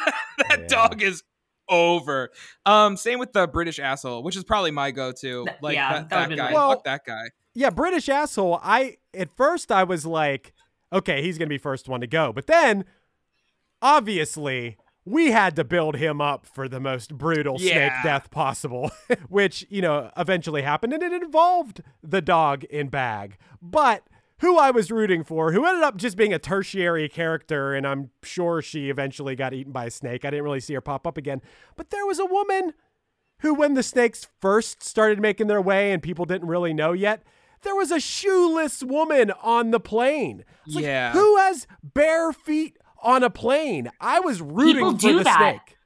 that, 0.49 0.59
Yeah. 0.61 0.67
dog 0.67 1.01
is 1.01 1.23
over. 1.69 2.29
Um, 2.65 2.95
same 2.97 3.19
with 3.19 3.33
the 3.33 3.47
British 3.47 3.79
asshole, 3.79 4.21
which 4.23 4.35
is 4.35 4.43
probably 4.43 4.71
my 4.71 4.91
go-to. 4.91 5.45
Like 5.61 5.75
yeah, 5.75 5.93
that, 5.93 6.09
that 6.09 6.29
that 6.29 6.35
guy. 6.37 6.53
Well- 6.53 6.71
Fuck 6.71 6.83
that 6.85 7.05
guy. 7.05 7.25
Yeah, 7.57 7.69
British 7.69 8.09
asshole. 8.09 8.59
I 8.61 8.97
at 9.13 9.29
first 9.37 9.71
I 9.71 9.83
was 9.85 10.05
like, 10.05 10.53
okay, 10.91 11.21
he's 11.21 11.37
gonna 11.37 11.47
be 11.49 11.57
first 11.57 11.87
one 11.87 12.01
to 12.01 12.07
go, 12.07 12.33
but 12.33 12.47
then 12.47 12.83
obviously 13.81 14.77
we 15.05 15.31
had 15.31 15.55
to 15.55 15.63
build 15.63 15.95
him 15.97 16.19
up 16.19 16.45
for 16.45 16.67
the 16.67 16.79
most 16.79 17.15
brutal 17.17 17.59
snake 17.59 17.93
death 18.03 18.31
possible, 18.31 18.91
which 19.29 19.65
you 19.69 19.81
know 19.81 20.11
eventually 20.17 20.63
happened, 20.63 20.93
and 20.93 21.03
it 21.03 21.13
involved 21.13 21.81
the 22.03 22.21
dog 22.21 22.63
in 22.65 22.87
bag. 22.89 23.37
But 23.61 24.03
who 24.39 24.57
I 24.57 24.71
was 24.71 24.91
rooting 24.91 25.23
for, 25.23 25.51
who 25.53 25.65
ended 25.65 25.83
up 25.83 25.95
just 25.95 26.17
being 26.17 26.33
a 26.33 26.39
tertiary 26.39 27.07
character, 27.07 27.73
and 27.73 27.87
I'm 27.87 28.09
sure 28.23 28.61
she 28.61 28.89
eventually 28.89 29.35
got 29.35 29.53
eaten 29.53 29.71
by 29.71 29.85
a 29.85 29.91
snake. 29.91 30.25
I 30.25 30.29
didn't 30.31 30.43
really 30.43 30.59
see 30.59 30.73
her 30.73 30.81
pop 30.81 31.07
up 31.07 31.17
again, 31.17 31.41
but 31.75 31.89
there 31.91 32.05
was 32.05 32.19
a 32.19 32.25
woman 32.25 32.73
who, 33.39 33.53
when 33.53 33.75
the 33.75 33.83
snakes 33.83 34.27
first 34.41 34.83
started 34.83 35.21
making 35.21 35.47
their 35.47 35.61
way 35.61 35.91
and 35.91 36.01
people 36.03 36.25
didn't 36.25 36.47
really 36.47 36.73
know 36.73 36.91
yet, 36.93 37.23
there 37.61 37.75
was 37.75 37.91
a 37.91 37.99
shoeless 37.99 38.83
woman 38.83 39.31
on 39.41 39.71
the 39.71 39.79
plane. 39.79 40.43
It's 40.65 40.75
like, 40.75 40.83
Yeah. 40.85 41.13
who 41.13 41.37
has 41.37 41.65
bare 41.83 42.31
feet 42.33 42.77
on 43.05 43.23
a 43.23 43.29
plane? 43.29 43.89
I 44.01 44.19
was 44.19 44.41
rooting 44.41 44.75
People 44.75 44.91
for 44.93 44.97
do 44.99 45.17
the 45.19 45.23
that. 45.23 45.37
snake. 45.37 45.77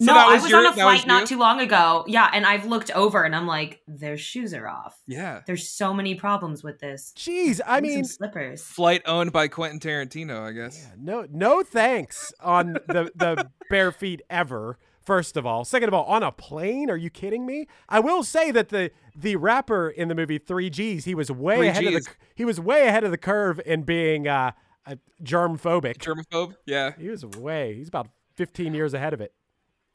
no, 0.00 0.12
that 0.12 0.28
I 0.28 0.34
was 0.34 0.42
was 0.42 0.50
your- 0.50 0.60
on 0.60 0.66
a 0.66 0.72
flight 0.72 1.06
not 1.06 1.26
too 1.26 1.38
long 1.38 1.60
ago. 1.60 2.04
Yeah, 2.06 2.28
and 2.32 2.44
I've 2.44 2.66
looked 2.66 2.90
over 2.90 3.22
and 3.22 3.34
I'm 3.34 3.46
like, 3.46 3.80
their 3.88 4.18
shoes 4.18 4.52
are 4.52 4.68
off. 4.68 4.98
Yeah. 5.06 5.40
There's 5.46 5.68
so 5.68 5.94
many 5.94 6.14
problems 6.16 6.62
with 6.62 6.80
this. 6.80 7.12
Jeez, 7.16 7.60
I 7.66 7.80
Need 7.80 7.88
some 7.90 7.94
mean, 7.96 8.04
slippers. 8.04 8.62
Flight 8.62 9.02
owned 9.06 9.32
by 9.32 9.48
Quentin 9.48 9.80
Tarantino, 9.80 10.42
I 10.42 10.52
guess. 10.52 10.86
no, 10.98 11.26
no 11.30 11.62
thanks 11.62 12.32
on 12.40 12.74
the 12.88 13.10
the 13.14 13.50
bare 13.70 13.92
feet 13.92 14.20
ever. 14.28 14.78
First 15.00 15.36
of 15.36 15.44
all, 15.44 15.66
second 15.66 15.88
of 15.88 15.94
all, 15.94 16.04
on 16.04 16.22
a 16.22 16.32
plane? 16.32 16.88
Are 16.90 16.96
you 16.96 17.10
kidding 17.10 17.44
me? 17.44 17.66
I 17.90 18.00
will 18.00 18.22
say 18.22 18.50
that 18.50 18.70
the 18.70 18.90
the 19.14 19.36
rapper 19.36 19.88
in 19.90 20.08
the 20.08 20.14
movie 20.14 20.38
Three 20.38 20.70
Gs, 20.70 21.04
he 21.04 21.14
was 21.14 21.30
way 21.30 21.56
Three 21.58 21.68
ahead 21.68 21.84
of 21.84 21.92
the 22.04 22.10
he 22.34 22.44
was 22.46 22.58
way 22.60 22.86
ahead 22.88 23.04
of 23.04 23.10
the 23.10 23.18
curve 23.18 23.60
in 23.66 23.82
being 23.82 24.26
uh, 24.26 24.52
a 24.86 24.98
germ 25.22 25.58
phobic. 25.58 25.98
Germaphobe? 25.98 26.56
Yeah. 26.66 26.92
He 26.98 27.08
was 27.08 27.24
way. 27.24 27.74
He's 27.74 27.88
about 27.88 28.08
15 28.36 28.74
years 28.74 28.94
ahead 28.94 29.12
of 29.14 29.20
it. 29.20 29.32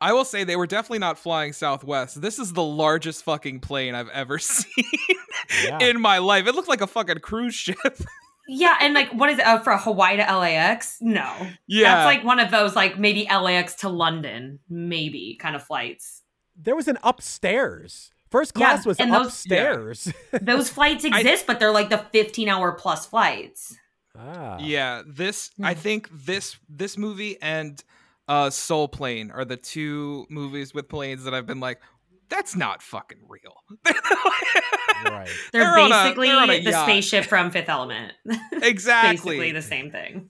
I 0.02 0.14
will 0.14 0.24
say 0.26 0.46
they 0.46 0.56
were 0.56 0.68
definitely 0.68 1.00
not 1.00 1.20
flying 1.20 1.52
Southwest. 1.52 2.22
This 2.22 2.40
is 2.40 2.54
the 2.54 2.64
largest 2.64 3.24
fucking 3.26 3.60
plane 3.60 3.96
I've 3.96 4.08
ever 4.10 4.40
seen 4.40 4.86
Yeah. 5.66 5.80
in 5.82 6.00
my 6.00 6.20
life. 6.20 6.48
It 6.48 6.56
looked 6.56 6.70
like 6.70 6.82
a 6.82 6.88
fucking 6.88 7.20
cruise 7.20 7.56
ship. 7.56 7.78
Yeah, 8.52 8.76
and 8.82 8.96
like, 8.96 9.12
what 9.12 9.30
is 9.30 9.38
it 9.38 9.46
uh, 9.46 9.60
for 9.60 9.78
Hawaii 9.78 10.18
to 10.18 10.24
LAX? 10.24 10.98
No, 11.02 11.32
yeah. 11.68 11.84
that's 11.94 12.06
like 12.06 12.24
one 12.26 12.40
of 12.40 12.50
those 12.50 12.76
like 12.76 12.98
maybe 12.98 13.28
LAX 13.30 13.76
to 13.76 13.90
London, 13.90 14.58
maybe 14.68 15.38
kind 15.40 15.56
of 15.56 15.64
flights. 15.64 16.24
There 16.56 16.76
was 16.76 16.88
an 16.88 16.98
upstairs. 17.04 18.10
First 18.32 18.54
Yeah, 18.58 18.72
class 18.74 18.86
was 18.88 19.00
and 19.00 19.14
those- 19.14 19.28
upstairs. 19.28 20.12
Those 20.42 20.68
flights 20.72 21.04
exist, 21.06 21.46
but 21.46 21.60
they're 21.60 21.72
like 21.72 21.90
the 21.92 22.00
15 22.00 22.50
hour 22.50 22.72
plus 22.72 23.06
flights. 23.06 23.78
Ah. 24.20 24.58
yeah, 24.60 25.02
this 25.08 25.52
I 25.64 25.74
Hmm. 25.74 25.80
think 25.80 26.10
this 26.12 26.58
this 26.68 26.98
movie 26.98 27.38
and 27.42 27.82
uh 28.28 28.50
Soul 28.50 28.88
Plane 28.88 29.32
are 29.32 29.46
the 29.46 29.58
two 29.58 30.26
movies 30.30 30.74
with 30.74 30.88
planes 30.90 31.24
that 31.24 31.34
I've 31.34 31.46
been 31.48 31.60
like 31.60 31.80
that's 32.30 32.56
not 32.56 32.82
fucking 32.84 33.20
real. 33.28 33.56
Right. 35.06 35.30
They're, 35.54 35.62
They're 35.64 35.78
on 35.80 35.92
a- 35.92 35.96
basically 36.04 36.28
they're 36.28 36.62
the 36.74 36.84
spaceship 36.84 37.24
from 37.26 37.52
Fifth 37.52 37.70
Element. 37.70 38.12
exactly. 38.52 39.38
basically 39.38 39.52
the 39.54 39.62
same 39.62 39.92
thing. 39.92 40.30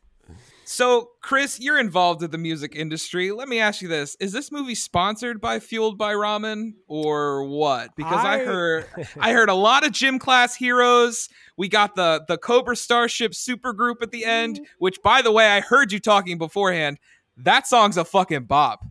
So, 0.72 1.10
Chris, 1.22 1.60
you're 1.60 1.80
involved 1.80 2.22
in 2.22 2.30
the 2.30 2.38
music 2.38 2.76
industry. 2.76 3.32
Let 3.32 3.50
me 3.50 3.60
ask 3.60 3.82
you 3.82 3.88
this: 3.88 4.16
Is 4.20 4.32
this 4.32 4.52
movie 4.52 4.76
sponsored 4.76 5.42
by 5.42 5.60
Fueled 5.60 5.98
by 5.98 6.14
Ramen 6.14 6.74
or 6.88 7.44
what? 7.46 7.96
Because 7.96 8.24
I, 8.24 8.42
I- 8.42 8.46
heard 8.46 8.86
I 9.20 9.32
heard 9.32 9.50
a 9.50 9.56
lot 9.56 9.84
of 9.84 9.94
gym 9.94 10.20
class 10.20 10.54
heroes. 10.54 11.28
We 11.58 11.70
got 11.70 11.96
the 11.96 12.24
the 12.28 12.38
Cobra 12.38 12.76
Starship 12.76 13.32
supergroup 13.32 14.04
at 14.04 14.12
the 14.12 14.26
end, 14.26 14.60
which, 14.78 15.02
by 15.02 15.24
the 15.24 15.32
way, 15.32 15.48
I 15.48 15.62
heard 15.62 15.92
you 15.92 16.00
talking 16.00 16.38
beforehand. 16.38 17.00
That 17.36 17.66
song's 17.66 17.98
a 17.98 18.06
fucking 18.06 18.44
bop. 18.44 18.86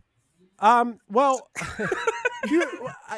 Um. 0.59 0.99
Well, 1.07 1.49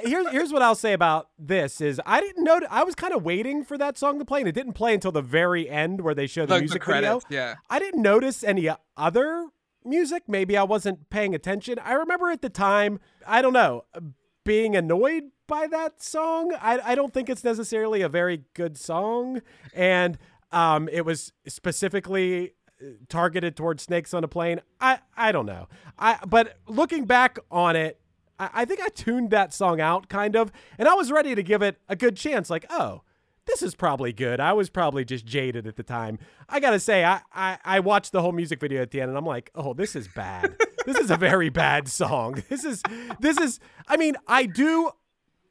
here's 0.04 0.28
here's 0.32 0.54
what 0.54 0.62
I'll 0.62 0.76
say 0.76 0.94
about 0.94 1.30
this: 1.38 1.82
is 1.82 2.00
I 2.06 2.22
didn't 2.22 2.44
know. 2.44 2.60
I 2.70 2.84
was 2.84 2.96
kind 2.96 3.14
of 3.14 3.24
waiting 3.24 3.64
for 3.64 3.78
that 3.78 3.98
song 3.98 4.20
to 4.20 4.26
play, 4.26 4.40
and 4.40 4.48
it 4.50 4.54
didn't 4.54 4.74
play 4.74 4.94
until 4.94 5.12
the 5.12 5.22
very 5.22 5.70
end 5.70 6.02
where 6.02 6.14
they 6.16 6.28
show 6.28 6.42
the, 6.46 6.56
The, 6.56 6.56
the 6.56 6.62
music 6.62 6.86
video. 6.86 7.22
yeah. 7.30 7.56
I 7.70 7.80
didn't 7.80 8.02
notice 8.02 8.44
any 8.44 8.70
other 8.98 9.48
music. 9.86 10.24
Maybe 10.28 10.58
I 10.58 10.64
wasn't 10.64 11.10
paying 11.10 11.34
attention. 11.36 11.80
I 11.84 11.94
remember 11.94 12.30
at 12.30 12.42
the 12.42 12.50
time, 12.50 13.00
I 13.26 13.42
don't 13.42 13.54
know, 13.54 13.86
being 14.44 14.76
annoyed 14.76 15.24
by 15.48 15.68
that 15.68 16.02
song. 16.02 16.54
I, 16.62 16.80
I 16.84 16.96
don't 16.96 17.14
think 17.14 17.30
it's 17.30 17.44
necessarily 17.44 18.02
a 18.02 18.10
very 18.10 18.44
good 18.54 18.78
song. 18.78 19.42
And 19.74 20.18
um, 20.52 20.88
it 20.90 21.06
was 21.06 21.32
specifically 21.48 22.54
uh, 22.82 22.86
targeted 23.10 23.56
towards 23.56 23.84
snakes 23.84 24.14
on 24.14 24.24
a 24.24 24.28
plane. 24.28 24.62
I, 24.80 25.00
I 25.16 25.32
don't 25.32 25.46
know. 25.46 25.68
I 25.98 26.20
but 26.28 26.58
looking 26.68 27.06
back 27.06 27.40
on 27.50 27.76
it, 27.76 28.01
I, 28.42 28.50
I 28.62 28.66
think 28.66 28.82
I 28.82 28.90
tuned 28.90 29.30
that 29.30 29.54
song 29.54 29.80
out 29.80 30.10
kind 30.10 30.36
of, 30.36 30.52
and 30.78 30.88
I 30.88 30.94
was 30.96 31.12
ready 31.12 31.36
to 31.36 31.44
give 31.44 31.62
it 31.62 31.78
a 31.88 31.96
good 31.96 32.18
chance. 32.18 32.50
Like, 32.50 32.66
oh, 32.70 33.02
this 33.46 33.62
is 33.62 33.76
probably 33.76 34.14
good. 34.14 34.40
I 34.40 34.54
was 34.54 34.70
probably 34.70 35.04
just 35.06 35.26
jaded 35.26 35.66
at 35.68 35.76
the 35.76 35.84
time. 35.84 36.20
I 36.50 36.60
gotta 36.60 36.80
say, 36.80 37.04
I, 37.04 37.22
I, 37.34 37.58
I 37.64 37.80
watched 37.80 38.12
the 38.12 38.22
whole 38.22 38.32
music 38.32 38.60
video 38.60 38.82
at 38.82 38.92
the 38.92 39.02
end, 39.02 39.10
and 39.10 39.18
I'm 39.18 39.26
like, 39.26 39.52
oh, 39.56 39.74
this 39.74 39.96
is 39.96 40.08
bad. 40.08 40.56
this 40.86 40.98
is 40.98 41.12
a 41.12 41.18
very 41.18 41.50
bad 41.64 41.88
song. 41.88 42.44
This 42.50 42.64
is 42.64 42.82
this 43.20 43.38
is. 43.38 43.60
I 43.88 43.98
mean, 43.98 44.16
I 44.28 44.46
do 44.46 44.92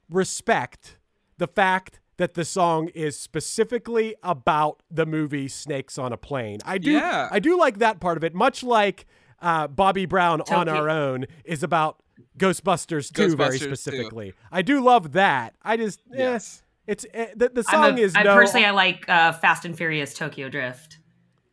respect 0.09 0.99
the 1.39 1.47
fact 1.47 2.01
that 2.17 2.35
the 2.35 2.45
song 2.45 2.89
is 2.89 3.19
specifically 3.19 4.15
about 4.23 4.83
the 4.91 5.07
movie 5.07 5.49
Snakes 5.49 5.97
on 5.99 6.13
a 6.13 6.17
Plane. 6.17 6.59
I 6.65 6.79
do 6.79 6.91
Yeah. 6.93 7.29
I 7.31 7.39
do 7.39 7.59
like 7.59 7.79
that 7.79 7.99
part 8.01 8.17
of 8.19 8.25
it, 8.25 8.35
much 8.35 8.63
like 8.63 9.07
uh, 9.41 9.67
Bobby 9.69 10.05
Brown 10.05 10.43
on 10.43 10.67
Toki. 10.67 10.71
our 10.71 10.91
own 10.91 11.25
is 11.45 11.63
about 11.63 12.03
Ghostbusters 12.39 13.13
2 13.13 13.37
very 13.37 13.59
Ghostbusters 13.59 13.59
2. 13.61 13.65
specifically. 13.77 14.35
I 14.53 14.63
do 14.63 14.83
love 14.83 15.13
that. 15.13 15.55
I 15.63 15.77
just 15.77 16.01
eh, 16.13 16.19
Yes. 16.19 16.63
it's 16.87 17.05
eh, 17.15 17.27
the, 17.37 17.49
the 17.51 17.65
I'm 17.69 17.93
song 17.93 17.99
a, 17.99 18.03
is 18.03 18.15
I 18.17 18.23
no 18.23 18.35
personally 18.35 18.67
I 18.67 18.71
like 18.71 19.09
uh, 19.09 19.33
Fast 19.33 19.65
and 19.65 19.77
Furious 19.77 20.15
Tokyo 20.15 20.49
Drift. 20.49 20.99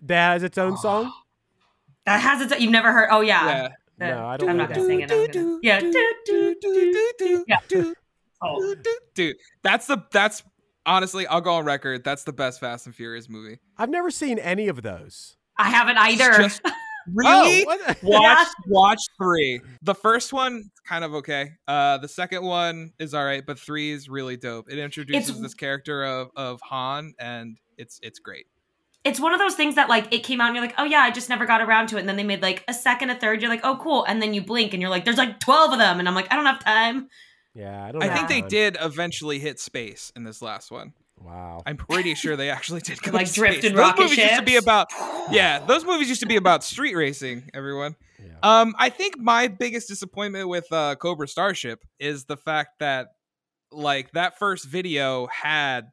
that 0.01 0.33
has 0.33 0.43
its 0.43 0.57
own 0.57 0.77
song. 0.77 1.11
That 2.05 2.21
has 2.21 2.39
its. 2.49 2.57
You've 2.61 2.71
never 2.71 2.93
heard? 2.93 3.09
Oh 3.11 3.19
yeah. 3.19 3.45
Yeah. 3.45 3.67
The- 3.97 4.05
No, 4.15 4.25
I 4.27 4.37
don't 4.37 4.49
I'm 4.49 4.55
not 4.55 4.69
gonna 4.69 4.85
sing 4.85 5.01
it. 5.01 5.11
I'm 5.11 5.27
gonna, 5.29 5.59
yeah. 5.61 5.81
Do, 5.81 6.13
do, 6.25 6.55
do, 6.61 7.11
do. 7.19 7.45
Yeah. 7.47 7.59
Oh. 8.41 8.75
Dude, 9.15 9.35
that's 9.63 9.87
the 9.87 9.97
that's 10.11 10.41
honestly, 10.85 11.25
I'll 11.27 11.41
go 11.41 11.53
on 11.55 11.65
record. 11.65 12.03
That's 12.05 12.23
the 12.23 12.31
best 12.31 12.59
Fast 12.61 12.85
and 12.85 12.95
Furious 12.95 13.27
movie. 13.27 13.59
I've 13.77 13.89
never 13.89 14.09
seen 14.11 14.37
any 14.39 14.67
of 14.69 14.83
those. 14.83 15.35
I 15.57 15.69
haven't 15.69 15.97
either. 15.97 16.31
Just- 16.43 16.61
really? 17.13 17.65
Oh, 17.67 17.93
watch 18.03 18.47
watch 18.67 18.99
three. 19.17 19.61
The 19.81 19.95
first 19.95 20.33
one 20.33 20.69
kind 20.87 21.03
of 21.03 21.13
okay. 21.15 21.51
Uh, 21.67 21.97
the 21.97 22.07
second 22.07 22.43
one 22.43 22.93
is 22.99 23.13
all 23.13 23.23
right, 23.25 23.45
but 23.45 23.59
three 23.59 23.91
is 23.91 24.09
really 24.09 24.37
dope. 24.37 24.69
It 24.69 24.79
introduces 24.79 25.29
It's- 25.29 25.41
this 25.41 25.53
character 25.53 26.03
of 26.03 26.29
of 26.35 26.59
Han, 26.61 27.13
and 27.19 27.57
it's 27.77 27.99
it's 28.03 28.19
great. 28.19 28.45
it's 29.05 29.19
one 29.19 29.33
of 29.33 29.39
those 29.39 29.55
things 29.55 29.75
that 29.75 29.87
like 29.89 30.11
it 30.13 30.23
came 30.23 30.41
out 30.41 30.47
and 30.47 30.55
you're 30.55 30.65
like, 30.65 30.75
oh 30.77 30.83
yeah, 30.83 30.99
I 30.99 31.11
just 31.11 31.29
never 31.29 31.45
got 31.45 31.61
around 31.61 31.87
to 31.89 31.97
it. 31.97 32.01
And 32.01 32.09
then 32.09 32.17
they 32.17 32.23
made 32.23 32.41
like 32.41 32.63
a 32.67 32.73
second, 32.73 33.09
a 33.09 33.15
third. 33.15 33.41
You're 33.41 33.49
like, 33.51 33.61
oh 33.63 33.77
cool. 33.81 34.03
And 34.05 34.21
then 34.21 34.33
you 34.33 34.41
blink 34.41 34.73
and 34.73 34.81
you're 34.81 34.89
like, 34.91 35.05
there's 35.05 35.17
like 35.17 35.39
twelve 35.39 35.71
of 35.71 35.79
them. 35.79 35.99
And 35.99 36.07
I'm 36.07 36.15
like, 36.15 36.31
I 36.31 36.35
don't 36.35 36.45
have 36.45 36.63
time. 36.63 37.07
yeah, 37.53 37.85
I 37.85 37.91
don't. 37.91 38.03
I 38.03 38.07
know 38.07 38.15
think 38.15 38.27
they 38.27 38.41
did 38.41 38.75
eventually 38.81 39.39
hit 39.39 39.59
space 39.59 40.11
in 40.15 40.23
this 40.23 40.41
last 40.41 40.71
one. 40.71 40.93
Wow. 41.19 41.63
I'm 41.65 41.77
pretty 41.77 42.15
sure 42.15 42.35
they 42.35 42.49
actually 42.49 42.81
did 42.81 43.01
go 43.01 43.11
Like 43.11 43.27
to 43.27 43.33
drifted 43.33 43.59
space. 43.59 43.71
Those 43.71 43.79
rocket 43.79 44.01
movies 44.03 44.17
used 44.17 44.35
to 44.35 44.43
be 44.43 44.55
about 44.55 44.87
yeah, 45.31 45.59
those 45.59 45.83
movies 45.83 46.09
used 46.09 46.21
to 46.21 46.27
be 46.27 46.35
about 46.35 46.63
street 46.63 46.95
racing. 46.95 47.49
Everyone. 47.53 47.95
Yeah. 48.19 48.61
Um, 48.61 48.75
I 48.77 48.89
think 48.89 49.17
my 49.17 49.47
biggest 49.47 49.87
disappointment 49.87 50.47
with 50.47 50.71
uh, 50.71 50.95
Cobra 50.95 51.27
Starship 51.27 51.83
is 51.99 52.25
the 52.25 52.37
fact 52.37 52.79
that 52.79 53.07
like 53.71 54.11
that 54.11 54.37
first 54.37 54.65
video 54.65 55.27
had 55.27 55.87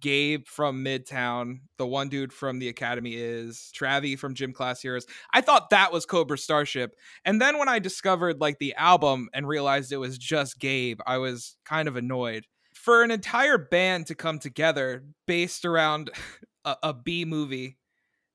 Gabe 0.00 0.46
from 0.46 0.84
Midtown, 0.84 1.60
the 1.78 1.86
one 1.86 2.08
dude 2.08 2.32
from 2.32 2.58
the 2.58 2.68
Academy 2.68 3.14
is 3.14 3.72
Travie 3.74 4.18
from 4.18 4.34
Gym 4.34 4.52
Class 4.52 4.82
Heroes. 4.82 5.06
I 5.32 5.40
thought 5.40 5.70
that 5.70 5.92
was 5.92 6.04
Cobra 6.04 6.36
Starship, 6.36 6.94
and 7.24 7.40
then 7.40 7.58
when 7.58 7.68
I 7.68 7.78
discovered 7.78 8.40
like 8.40 8.58
the 8.58 8.74
album 8.74 9.28
and 9.32 9.48
realized 9.48 9.92
it 9.92 9.96
was 9.96 10.18
just 10.18 10.58
Gabe, 10.58 11.00
I 11.06 11.18
was 11.18 11.56
kind 11.64 11.88
of 11.88 11.96
annoyed. 11.96 12.44
For 12.82 13.02
an 13.02 13.10
entire 13.10 13.58
band 13.58 14.06
to 14.06 14.14
come 14.14 14.38
together 14.38 15.04
based 15.26 15.64
around 15.64 16.10
a, 16.64 16.76
a 16.82 16.94
B 16.94 17.24
movie 17.24 17.76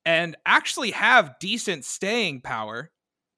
and 0.06 0.36
actually 0.46 0.92
have 0.92 1.40
decent 1.40 1.86
staying 1.86 2.42
power 2.42 2.92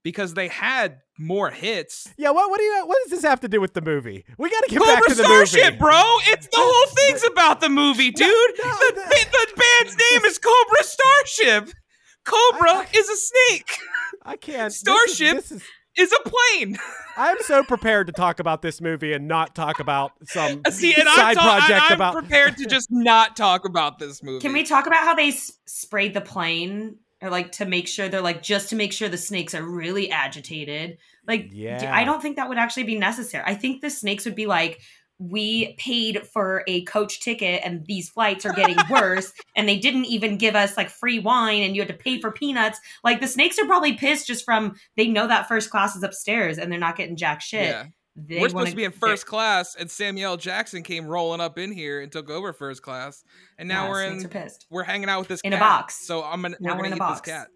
because 0.04 0.34
they 0.34 0.48
had 0.50 1.00
more 1.18 1.50
hits. 1.52 2.08
Yeah, 2.18 2.32
what 2.32 2.50
what 2.50 2.58
do 2.60 2.64
you 2.64 2.84
what 2.86 2.98
does 3.04 3.12
this 3.12 3.24
have 3.28 3.40
to 3.42 3.48
do 3.48 3.62
with 3.62 3.74
the 3.74 3.82
movie? 3.82 4.26
We 4.38 4.50
got 4.50 4.64
to 4.66 4.70
get 4.70 4.80
Cobra 4.80 4.96
back 4.96 5.04
to 5.10 5.16
the 5.16 5.24
Starship, 5.24 5.64
movie. 5.66 5.78
bro. 5.78 6.02
It's 6.28 6.48
the 6.48 6.58
oh, 6.58 6.74
whole 6.88 6.96
thing's 6.96 7.24
about 7.32 7.62
the 7.62 7.70
movie, 7.70 8.12
dude. 8.12 8.28
no, 8.28 8.70
the, 8.72 8.94
that- 8.96 9.30
the 9.32 9.64
band's 9.82 9.98
name 10.12 10.26
is 10.26 10.38
Cobra 10.40 10.84
Starship. 10.84 11.74
Cobra 12.26 12.88
is 12.96 13.10
a 13.10 13.16
snake. 13.16 13.78
I 14.24 14.36
can't. 14.36 14.66
this 14.74 14.76
is- 14.76 14.80
Starship. 14.80 15.36
This 15.38 15.52
is, 15.52 15.64
Is 15.98 16.12
a 16.14 16.30
plane. 16.30 16.78
I'm 17.18 17.38
so 17.42 17.64
prepared 17.64 18.08
to 18.08 18.14
talk 18.14 18.40
about 18.42 18.62
this 18.62 18.82
movie 18.82 19.14
and 19.14 19.28
not 19.28 19.56
talk 19.56 19.80
about 19.80 20.12
some 20.26 20.62
uh, 20.66 20.72
See, 20.72 20.94
and 20.94 21.08
I'm, 21.08 21.16
side 21.16 21.36
ta- 21.38 21.58
project 21.60 21.82
I- 21.82 21.88
I'm 21.88 21.94
about. 21.94 22.14
prepared 22.14 22.58
to 22.58 22.66
just 22.66 22.90
not 22.92 23.38
talk 23.38 23.64
about 23.66 24.00
this 24.00 24.22
movie. 24.22 24.42
Can 24.42 24.52
we 24.52 24.64
talk 24.64 24.86
about 24.88 25.04
how 25.06 25.16
they 25.16 25.30
s- 25.30 25.54
sprayed 25.66 26.14
the 26.14 26.20
plane 26.22 26.98
or 27.22 27.30
like 27.30 27.54
to 27.54 27.66
make 27.66 27.88
sure 27.88 28.10
they're 28.10 28.20
like 28.22 28.44
just 28.44 28.70
to 28.72 28.76
make 28.76 28.92
sure 28.92 29.08
the 29.08 29.18
snakes 29.18 29.56
are 29.56 29.64
really 29.64 30.12
agitated? 30.12 30.98
Like, 31.26 31.48
Yeah. 31.52 31.90
I 31.94 32.04
don't 32.04 32.22
think 32.22 32.36
that 32.36 32.50
would 32.50 32.58
actually 32.58 32.84
be 32.84 33.00
necessary. 33.00 33.44
I 33.48 33.56
think 33.56 33.82
the 33.82 33.90
snakes 33.90 34.26
would 34.26 34.36
be 34.36 34.46
like, 34.48 34.82
we 35.18 35.76
paid 35.78 36.28
for 36.28 36.64
a 36.68 36.84
coach 36.84 37.22
ticket 37.22 37.62
and 37.64 37.86
these 37.86 38.10
flights 38.10 38.46
are 38.46 38.52
getting 38.54 38.76
worse 38.90 39.32
and 39.56 39.68
they 39.70 39.78
didn't 39.78 40.06
even 40.06 40.38
give 40.38 40.56
us 40.56 40.76
like 40.76 40.90
free 40.90 41.20
wine 41.20 41.64
and 41.64 41.74
you 41.76 41.82
had 41.82 41.88
to 41.88 41.94
pay 41.94 42.20
for 42.20 42.32
peanuts 42.32 42.80
like 43.04 43.22
the 43.22 43.28
snakes 43.28 43.58
are 43.58 43.66
probably 43.66 43.94
pissed 43.94 44.28
just 44.28 44.44
from 44.44 44.76
they 44.98 45.08
know 45.08 45.26
that 45.28 45.48
first 45.48 45.70
class 45.70 45.96
is 45.96 46.04
upstairs 46.04 46.58
and 46.58 46.70
they're 46.70 46.80
not 46.80 46.98
getting 46.98 47.16
jack 47.16 47.40
shit 47.42 47.70
Yeah. 47.70 47.86
They 48.18 48.40
We're 48.40 48.48
supposed 48.48 48.68
wanna- 48.68 48.76
be 48.78 48.84
in 48.86 48.94
first 48.94 49.26
class, 49.26 49.76
and 49.76 49.92
Samuel 49.92 50.38
Jackson 50.38 50.84
came 50.84 51.06
rolling 51.06 51.42
up 51.42 51.58
in 51.58 51.74
here 51.74 52.00
and 52.00 52.10
took 52.10 52.30
over 52.30 52.54
first 52.54 52.82
class, 52.82 53.26
and 53.58 53.68
now 53.68 53.84
Yeah, 53.84 53.90
we're 53.90 54.04
in 54.06 54.30
pissed 54.30 54.66
we're 54.70 54.84
hanging 54.84 55.10
out 55.10 55.20
with 55.20 55.28
this 55.28 55.42
In 55.42 55.52
a 55.52 55.60
box. 55.60 56.08
So 56.08 56.24
I'm 56.24 56.42
gonna 56.42 56.56
Now 56.62 56.78
we're 56.78 56.78
we're 56.78 56.84
gonna 56.84 56.88
in 56.88 56.94
a 56.94 56.98
box. 56.98 57.22
this 57.22 57.34
cat. 57.34 57.48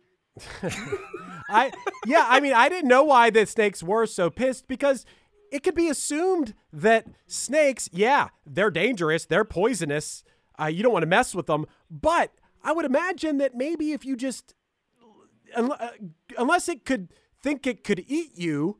I 1.50 1.72
yeah, 2.06 2.26
I 2.28 2.40
mean, 2.42 2.54
I 2.54 2.68
didn't 2.70 2.90
know 2.90 3.04
why 3.04 3.30
the 3.30 3.46
snakes 3.46 3.82
were 3.82 4.06
so 4.06 4.30
pissed 4.30 4.68
because 4.68 5.06
it 5.52 5.64
could 5.64 5.76
be 5.76 5.88
assumed 5.88 6.54
that 6.72 7.08
snakes, 7.28 7.90
yeah, 7.92 8.30
they're 8.46 8.72
dangerous, 8.72 9.26
they're 9.26 9.46
poisonous. 9.46 10.24
Uh, 10.60 10.66
you 10.66 10.84
don't 10.84 10.94
want 10.94 11.04
to 11.04 11.08
mess 11.08 11.34
with 11.34 11.48
them, 11.48 11.66
but 11.90 12.32
I 12.64 12.74
would 12.74 12.86
imagine 12.86 13.38
that 13.38 13.56
maybe 13.56 13.94
if 13.94 14.06
you 14.06 14.16
just 14.16 14.56
uh, 15.56 15.90
unless 16.38 16.70
it 16.70 16.86
could 16.86 17.10
think 17.42 17.66
it 17.66 17.84
could 17.84 18.04
eat 18.08 18.38
you, 18.38 18.78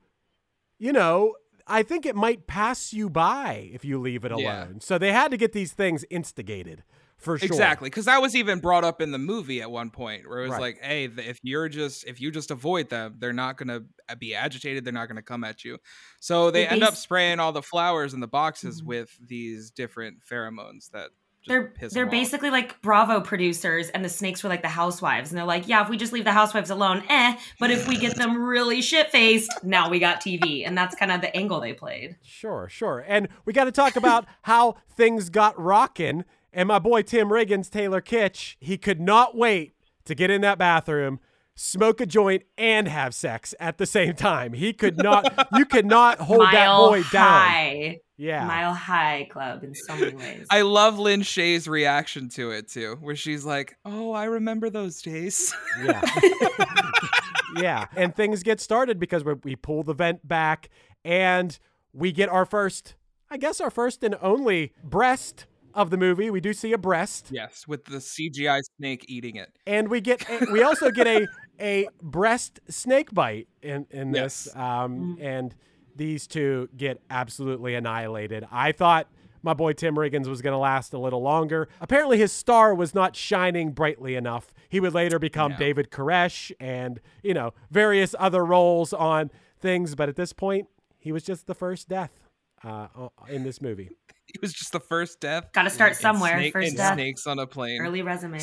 you 0.78 0.92
know, 0.92 1.36
I 1.68 1.84
think 1.84 2.06
it 2.06 2.16
might 2.16 2.48
pass 2.48 2.94
you 2.94 3.10
by 3.10 3.70
if 3.72 3.86
you 3.86 4.00
leave 4.00 4.26
it 4.26 4.32
alone. 4.32 4.44
Yeah. 4.44 4.68
So 4.80 4.98
they 4.98 5.12
had 5.12 5.32
to 5.32 5.38
get 5.38 5.54
these 5.54 5.74
things 5.74 6.04
instigated 6.10 6.84
for 7.20 7.38
sure. 7.38 7.46
Exactly, 7.46 7.90
because 7.90 8.06
that 8.06 8.22
was 8.22 8.36
even 8.36 8.60
brought 8.60 8.84
up 8.84 9.02
in 9.02 9.12
the 9.12 9.18
movie 9.20 9.62
at 9.62 9.70
one 9.70 9.90
point, 9.92 10.28
where 10.28 10.40
it 10.40 10.44
was 10.44 10.52
Right. 10.52 10.62
like, 10.62 10.80
"Hey, 10.82 11.06
if 11.06 11.38
you're 11.44 11.70
just 11.70 12.06
if 12.06 12.20
you 12.22 12.32
just 12.32 12.50
avoid 12.50 12.90
them, 12.90 13.16
they're 13.20 13.34
not 13.34 13.58
gonna 13.58 13.82
uh, 14.08 14.16
be 14.16 14.34
agitated. 14.34 14.86
They're 14.86 14.94
not 14.94 15.08
gonna 15.08 15.22
come 15.22 15.44
at 15.44 15.64
you." 15.64 15.78
So 16.20 16.50
they 16.52 16.64
They 16.64 16.68
end 16.70 16.84
up 16.84 16.96
spraying 16.96 17.40
all 17.40 17.52
the 17.52 17.62
flowers 17.62 18.14
in 18.14 18.20
the 18.22 18.28
boxes 18.28 18.82
Mhm. 18.82 18.86
with 18.86 19.10
these 19.24 19.70
different 19.70 20.20
pheromones 20.30 20.90
that 20.92 21.10
they're 21.48 21.74
they're 21.80 21.90
them 21.90 22.06
off. 22.08 22.12
basically 22.12 22.50
like 22.50 22.82
Bravo 22.82 23.22
producers, 23.22 23.90
and 23.90 24.04
the 24.04 24.10
snakes 24.10 24.44
were 24.44 24.50
like 24.50 24.62
the 24.62 24.68
housewives, 24.68 25.32
and 25.32 25.38
they're 25.38 25.46
like, 25.46 25.68
yeah, 25.70 25.82
if 25.82 25.90
we 25.90 25.96
just 25.98 26.12
leave 26.14 26.26
the 26.26 26.34
housewives 26.34 26.70
alone, 26.70 27.02
eh. 27.10 27.38
But 27.60 27.72
if 27.72 27.88
we 27.88 27.98
get 27.98 28.16
them 28.18 28.42
really 28.44 28.82
shit 28.82 29.10
faced, 29.10 29.50
now 29.64 29.90
we 29.90 30.00
got 30.00 30.20
TV, 30.22 30.66
and 30.66 30.78
that's 30.78 30.96
kind 30.96 31.12
of 31.12 31.22
the 31.22 31.36
angle 31.36 31.60
they 31.62 31.74
played. 31.74 32.18
Sure, 32.24 32.68
sure. 32.70 33.04
And 33.08 33.30
we 33.46 33.54
got 33.54 33.64
to 33.64 33.72
talk 33.72 33.96
about 33.96 34.26
how 34.44 34.76
things 34.96 35.30
got 35.30 35.60
rockin'. 35.60 36.26
And 36.54 36.68
my 36.68 36.80
boy 36.80 37.02
Tim 37.04 37.30
Riggins, 37.30 37.70
Taylor 37.70 38.02
Kitsch, 38.02 38.56
he 38.60 38.78
could 38.78 39.00
not 39.00 39.36
wait 39.38 39.74
to 40.06 40.16
get 40.16 40.32
in 40.32 40.42
that 40.42 40.58
bathroom, 40.58 41.20
smoke 41.56 42.02
a 42.02 42.06
joint, 42.06 42.44
and 42.58 42.88
have 42.88 43.14
sex 43.14 43.54
at 43.60 43.78
the 43.78 43.86
same 43.86 44.16
time. 44.16 44.54
He 44.54 44.74
could 44.74 44.98
not, 44.98 45.48
you 45.58 45.66
could 45.66 45.86
not 45.86 46.20
hold 46.20 46.42
that 46.42 46.54
Mile 46.54 46.90
boy 46.90 47.04
down. 47.12 47.12
high, 47.28 48.00
Yeah. 48.18 48.46
mile 48.48 48.74
high 48.74 49.28
club 49.32 49.64
in 49.64 49.76
so 49.76 49.96
many 49.96 50.16
ways. 50.16 50.48
I 50.50 50.62
love 50.62 50.98
Lin 50.98 51.22
Shaye's 51.22 51.68
reaction 51.68 52.30
to 52.30 52.50
it 52.52 52.68
too, 52.70 52.98
where 53.02 53.16
she's 53.16 53.46
like, 53.46 53.78
"Oh, 53.86 54.12
I 54.14 54.24
remember 54.26 54.70
those 54.72 55.02
days." 55.02 55.54
Yeah. 55.84 56.02
yeah. 57.58 57.86
And 57.96 58.16
things 58.16 58.44
get 58.44 58.60
started 58.60 59.00
because 59.00 59.24
we, 59.24 59.34
we 59.44 59.56
pull 59.56 59.84
the 59.84 59.94
vent 59.94 60.28
back 60.28 60.70
and 61.06 61.58
we 61.94 62.12
get 62.12 62.30
our 62.30 62.46
first, 62.46 62.96
I 63.30 63.38
guess, 63.38 63.62
our 63.62 63.70
first 63.70 64.04
and 64.04 64.16
only 64.22 64.74
breast 64.84 65.46
of 65.80 65.90
the 65.90 65.98
movie. 65.98 66.30
We 66.30 66.42
do 66.42 66.54
see 66.54 66.74
a 66.74 66.78
breast. 66.78 67.30
yes, 67.32 67.68
with 67.68 67.86
the 67.86 67.98
CGI 67.98 68.62
snake 68.78 69.06
eating 69.08 69.38
it. 69.38 69.50
and 69.66 69.88
we 69.90 70.02
get 70.02 70.26
we 70.52 70.62
also 70.62 70.92
get 70.92 71.08
a 71.08 71.28
a 71.62 71.88
breast 72.02 72.60
snake 72.70 73.14
bite 73.14 73.48
in 73.62 73.86
in 73.90 74.12
this 74.12 74.48
Yes. 74.48 74.56
um 74.56 75.18
and 75.22 75.56
these 75.96 76.28
two 76.28 76.70
get 76.78 77.02
absolutely 77.10 77.76
annihilated 77.76 78.46
i 78.52 78.72
thought 78.72 79.08
my 79.44 79.54
boy 79.54 79.74
tim 79.74 79.96
riggins 79.96 80.28
was 80.28 80.42
going 80.42 80.54
to 80.54 80.58
last 80.58 80.94
a 80.94 80.98
little 80.98 81.22
longer 81.22 81.68
apparently 81.82 82.18
his 82.18 82.32
star 82.32 82.74
was 82.74 82.94
not 82.96 83.16
shining 83.18 83.72
brightly 83.74 84.16
enough 84.16 84.54
he 84.70 84.80
would 84.80 84.94
later 84.94 85.20
become 85.20 85.52
Yeah. 85.52 85.58
david 85.58 85.92
koresh 85.92 86.52
and 86.62 87.02
you 87.24 87.34
know 87.34 87.54
various 87.70 88.16
other 88.18 88.46
roles 88.46 88.94
on 88.94 89.30
things 89.60 89.96
but 89.96 90.08
at 90.08 90.16
this 90.16 90.32
point 90.32 90.68
he 90.98 91.12
was 91.12 91.24
just 91.24 91.46
the 91.48 91.56
first 91.56 91.90
death 91.90 92.12
uh, 92.64 92.88
in 93.30 93.44
this 93.44 93.62
movie 93.62 93.90
It 94.34 94.42
was 94.42 94.54
just 94.54 94.72
the 94.74 94.80
first 94.80 95.20
death. 95.20 95.52
Got 95.54 95.64
to 95.64 95.70
start 95.72 95.94
in 95.94 95.98
somewhere. 95.98 96.38
snake- 96.38 96.54
First 96.54 96.70
in 96.70 96.76
death, 96.76 96.94
snakes 96.94 97.26
on 97.26 97.40
a 97.40 97.48
plane. 97.48 97.82
early 97.82 98.02
resume. 98.04 98.40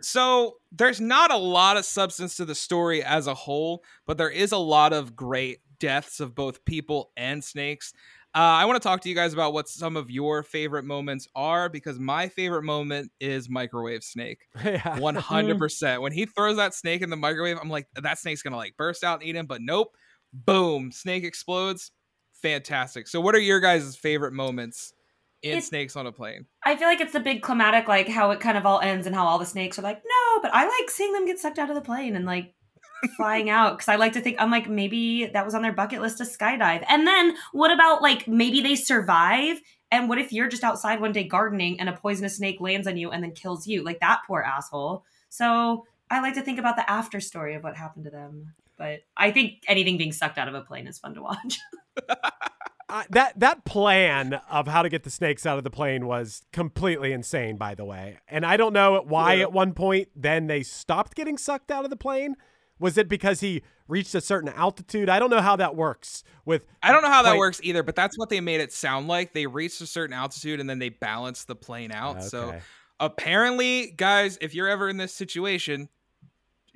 So 0.00 0.56
there's 0.72 1.00
not 1.00 1.30
a 1.30 1.36
lot 1.36 1.76
of 1.76 1.84
substance 1.84 2.36
to 2.36 2.44
the 2.44 2.54
story 2.54 3.02
as 3.02 3.26
a 3.26 3.34
whole, 3.34 3.82
but 4.06 4.18
there 4.18 4.30
is 4.30 4.52
a 4.52 4.56
lot 4.58 4.92
of 4.92 5.14
great 5.16 5.58
deaths 5.78 6.20
of 6.20 6.34
both 6.34 6.64
people 6.64 7.10
and 7.16 7.42
snakes. 7.44 7.92
Uh, 8.34 8.38
I 8.38 8.64
want 8.64 8.82
to 8.82 8.86
talk 8.86 9.00
to 9.02 9.08
you 9.08 9.14
guys 9.14 9.32
about 9.32 9.52
what 9.52 9.68
some 9.68 9.96
of 9.96 10.10
your 10.10 10.42
favorite 10.42 10.84
moments 10.84 11.28
are 11.36 11.68
because 11.68 11.98
my 12.00 12.28
favorite 12.28 12.64
moment 12.64 13.12
is 13.20 13.48
microwave 13.48 14.02
snake. 14.02 14.38
yeah 14.64 14.98
100%. 14.98 16.00
when 16.00 16.12
he 16.12 16.26
throws 16.26 16.56
that 16.56 16.74
snake 16.74 17.02
in 17.02 17.10
the 17.10 17.16
microwave, 17.16 17.58
I'm 17.60 17.70
like, 17.70 17.86
that 17.94 18.18
snake's 18.18 18.42
going 18.42 18.52
to 18.52 18.56
like 18.58 18.76
burst 18.76 19.04
out 19.04 19.20
and 19.20 19.28
eat 19.28 19.36
him, 19.36 19.46
but 19.46 19.60
nope. 19.62 19.94
Boom. 20.32 20.90
Snake 20.90 21.22
explodes. 21.24 21.92
Fantastic. 22.44 23.08
So, 23.08 23.22
what 23.22 23.34
are 23.34 23.40
your 23.40 23.58
guys' 23.58 23.96
favorite 23.96 24.34
moments 24.34 24.92
in 25.42 25.56
It- 25.58 25.64
Snakes 25.64 25.96
on 25.96 26.06
a 26.06 26.12
Plane? 26.12 26.44
I 26.62 26.76
feel 26.76 26.88
like 26.88 27.00
it's 27.00 27.14
the 27.14 27.20
big 27.20 27.40
climatic, 27.40 27.88
like 27.88 28.06
how 28.06 28.32
it 28.32 28.40
kind 28.40 28.58
of 28.58 28.66
all 28.66 28.80
ends 28.80 29.06
and 29.06 29.16
how 29.16 29.24
all 29.26 29.38
the 29.38 29.46
snakes 29.46 29.78
are 29.78 29.82
like, 29.82 30.02
no, 30.04 30.40
but 30.42 30.54
I 30.54 30.64
like 30.64 30.90
seeing 30.90 31.14
them 31.14 31.24
get 31.24 31.38
sucked 31.38 31.58
out 31.58 31.70
of 31.70 31.74
the 31.74 31.80
plane 31.80 32.14
and 32.14 32.26
like 32.26 32.52
flying 33.16 33.48
out 33.48 33.78
because 33.78 33.88
I 33.88 33.96
like 33.96 34.12
to 34.12 34.20
think 34.20 34.36
I'm 34.38 34.50
like 34.50 34.68
maybe 34.68 35.24
that 35.24 35.46
was 35.46 35.54
on 35.54 35.62
their 35.62 35.72
bucket 35.72 36.02
list 36.02 36.18
to 36.18 36.24
skydive. 36.24 36.84
And 36.86 37.06
then 37.06 37.34
what 37.52 37.70
about 37.72 38.02
like 38.02 38.28
maybe 38.28 38.60
they 38.60 38.74
survive? 38.74 39.58
And 39.90 40.10
what 40.10 40.18
if 40.18 40.30
you're 40.30 40.48
just 40.48 40.64
outside 40.64 41.00
one 41.00 41.12
day 41.12 41.24
gardening 41.24 41.80
and 41.80 41.88
a 41.88 41.94
poisonous 41.94 42.36
snake 42.36 42.60
lands 42.60 42.86
on 42.86 42.98
you 42.98 43.10
and 43.10 43.24
then 43.24 43.32
kills 43.32 43.66
you? 43.66 43.82
Like 43.82 44.00
that 44.00 44.20
poor 44.26 44.42
asshole. 44.42 45.04
So 45.30 45.86
I 46.10 46.20
like 46.20 46.34
to 46.34 46.42
think 46.42 46.58
about 46.58 46.76
the 46.76 46.90
after 46.90 47.20
story 47.20 47.54
of 47.54 47.62
what 47.62 47.74
happened 47.74 48.04
to 48.04 48.10
them. 48.10 48.52
But 48.76 49.00
I 49.16 49.30
think 49.30 49.62
anything 49.68 49.98
being 49.98 50.12
sucked 50.12 50.38
out 50.38 50.48
of 50.48 50.54
a 50.54 50.62
plane 50.62 50.86
is 50.86 50.98
fun 50.98 51.14
to 51.14 51.22
watch. 51.22 51.58
Uh, 52.86 53.02
that 53.10 53.40
that 53.40 53.64
plan 53.64 54.34
of 54.50 54.68
how 54.68 54.82
to 54.82 54.90
get 54.90 55.02
the 55.04 55.10
snakes 55.10 55.46
out 55.46 55.56
of 55.56 55.64
the 55.64 55.70
plane 55.70 56.06
was 56.06 56.42
completely 56.52 57.12
insane, 57.12 57.56
by 57.56 57.74
the 57.74 57.84
way. 57.84 58.18
And 58.28 58.44
I 58.44 58.58
don't 58.58 58.74
know 58.74 59.02
why 59.06 59.34
Yeah. 59.34 59.44
at 59.44 59.52
one 59.52 59.72
point 59.72 60.08
then 60.14 60.48
they 60.48 60.62
stopped 60.62 61.14
getting 61.16 61.38
sucked 61.38 61.70
out 61.70 61.84
of 61.84 61.90
the 61.90 61.96
plane. 61.96 62.36
Was 62.78 62.98
it 62.98 63.08
because 63.08 63.40
he 63.40 63.62
reached 63.88 64.14
a 64.14 64.20
certain 64.20 64.50
altitude? 64.50 65.08
I 65.08 65.18
don't 65.18 65.30
know 65.30 65.40
how 65.40 65.56
that 65.56 65.74
works. 65.74 66.22
With 66.44 66.66
I 66.82 66.92
don't 66.92 67.02
know 67.02 67.08
how 67.10 67.22
that 67.22 67.38
works 67.38 67.58
either, 67.62 67.82
but 67.82 67.96
that's 67.96 68.18
what 68.18 68.28
they 68.28 68.40
made 68.40 68.60
it 68.60 68.70
sound 68.72 69.08
like. 69.08 69.32
They 69.32 69.46
reached 69.46 69.80
a 69.80 69.86
certain 69.86 70.14
altitude 70.14 70.60
and 70.60 70.68
then 70.68 70.78
they 70.78 70.90
balanced 70.90 71.46
the 71.48 71.56
plane 71.56 71.90
out. 71.90 72.22
So 72.22 72.54
apparently, 73.00 73.92
guys, 73.96 74.38
if 74.40 74.54
you're 74.54 74.68
ever 74.68 74.88
in 74.88 74.98
this 74.98 75.14
situation, 75.14 75.88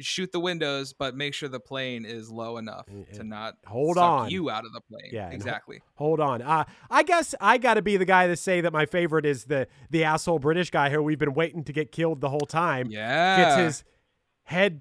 shoot 0.01 0.31
the 0.33 0.41
windows, 0.41 0.93
but 0.93 1.17
make 1.17 1.35
sure 1.35 1.49
the 1.49 1.61
plane 1.61 2.05
is 2.05 2.31
low 2.31 2.57
enough 2.57 2.87
And- 2.89 3.07
to 3.15 3.25
not 3.25 3.55
hold 3.67 3.97
suck 3.97 4.05
on. 4.05 4.31
you 4.31 4.49
out 4.51 4.65
of 4.65 4.73
the 4.73 4.81
plane. 4.81 5.11
Yeah, 5.13 5.31
exactly. 5.31 5.81
Hold 5.95 6.21
on. 6.21 6.41
Uh, 6.43 6.65
I 6.91 7.03
guess 7.03 7.35
I 7.41 7.59
got 7.59 7.75
to 7.75 7.83
be 7.83 7.97
the 7.97 8.05
guy 8.05 8.27
to 8.29 8.37
say 8.37 8.61
that 8.61 8.73
my 8.73 8.87
favorite 8.87 9.27
is 9.27 9.45
the 9.45 9.67
the 9.91 10.05
asshole 10.05 10.39
British 10.39 10.71
guy 10.71 10.91
who 10.91 11.03
we've 11.03 11.19
been 11.19 11.35
waiting 11.35 11.65
to 11.65 11.73
get 11.73 11.91
killed 11.93 12.21
the 12.21 12.29
whole 12.31 12.47
time. 12.49 12.89
Yeah. 12.91 13.37
Gets 13.37 13.57
his 13.57 13.85
head 14.45 14.81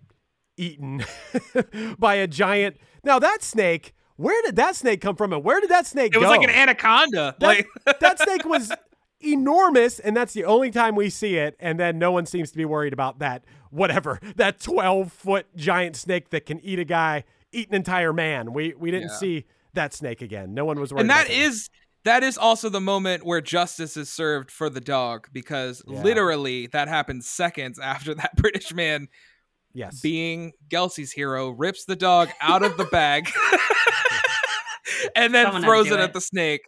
eaten 0.57 1.03
by 1.99 2.15
a 2.15 2.27
giant. 2.27 2.77
Now 3.03 3.19
that 3.19 3.41
snake, 3.41 3.93
where 4.17 4.41
did 4.41 4.57
that 4.57 4.75
snake 4.75 4.99
come 4.99 5.15
from, 5.15 5.31
and 5.31 5.41
where 5.43 5.61
did 5.61 5.69
that 5.69 5.85
snake 5.87 6.11
go? 6.11 6.19
It 6.19 6.23
was 6.23 6.29
like 6.29 6.43
an 6.43 6.49
anaconda. 6.49 7.35
That, 7.39 7.45
like 7.47 7.67
that 8.01 8.19
snake 8.19 8.43
was 8.43 8.71
enormous, 9.21 9.99
and 9.99 10.15
that's 10.17 10.33
the 10.33 10.43
only 10.45 10.71
time 10.71 10.95
we 10.95 11.09
see 11.09 11.35
it. 11.37 11.55
And 11.59 11.79
then 11.79 11.97
no 11.99 12.11
one 12.11 12.25
seems 12.25 12.51
to 12.51 12.57
be 12.57 12.65
worried 12.65 12.91
about 12.93 13.19
that. 13.19 13.45
Whatever 13.71 14.19
that 14.35 14.59
twelve 14.59 15.11
foot 15.13 15.45
giant 15.55 15.95
snake 15.95 16.29
that 16.31 16.45
can 16.45 16.59
eat 16.61 16.79
a 16.79 16.83
guy, 16.85 17.23
eat 17.51 17.69
an 17.69 17.75
entire 17.75 18.13
man. 18.13 18.53
We 18.53 18.73
we 18.77 18.91
didn't 18.91 19.09
Yeah. 19.09 19.17
see 19.17 19.45
that 19.73 19.93
snake 19.93 20.21
again. 20.21 20.53
No 20.53 20.65
one 20.65 20.79
was 20.79 20.91
worried. 20.93 21.01
and 21.01 21.11
about 21.11 21.27
that 21.27 21.33
is 21.33 21.69
that 22.03 22.23
is 22.23 22.37
also 22.37 22.69
the 22.69 22.79
moment 22.81 23.25
where 23.25 23.41
justice 23.41 23.97
is 23.97 24.09
served 24.09 24.49
for 24.49 24.69
the 24.69 24.79
dog 24.81 25.27
because 25.33 25.83
Yeah. 25.87 26.01
literally 26.03 26.67
that 26.67 26.87
happens 26.87 27.27
seconds 27.27 27.77
after 27.79 28.13
that 28.15 28.35
British 28.37 28.73
man 28.73 29.07
yes. 29.73 29.99
being 30.01 30.53
Gelsey's 30.69 31.11
hero 31.11 31.49
rips 31.49 31.83
the 31.85 31.95
dog 31.97 32.29
out 32.41 32.63
of 32.63 32.77
the 32.77 32.85
bag 32.85 33.29
and 35.15 35.33
then 35.33 35.45
Someone 35.47 35.63
throws 35.63 35.87
it, 35.87 35.93
it. 35.93 35.99
at 35.99 36.13
the 36.13 36.21
snake 36.21 36.61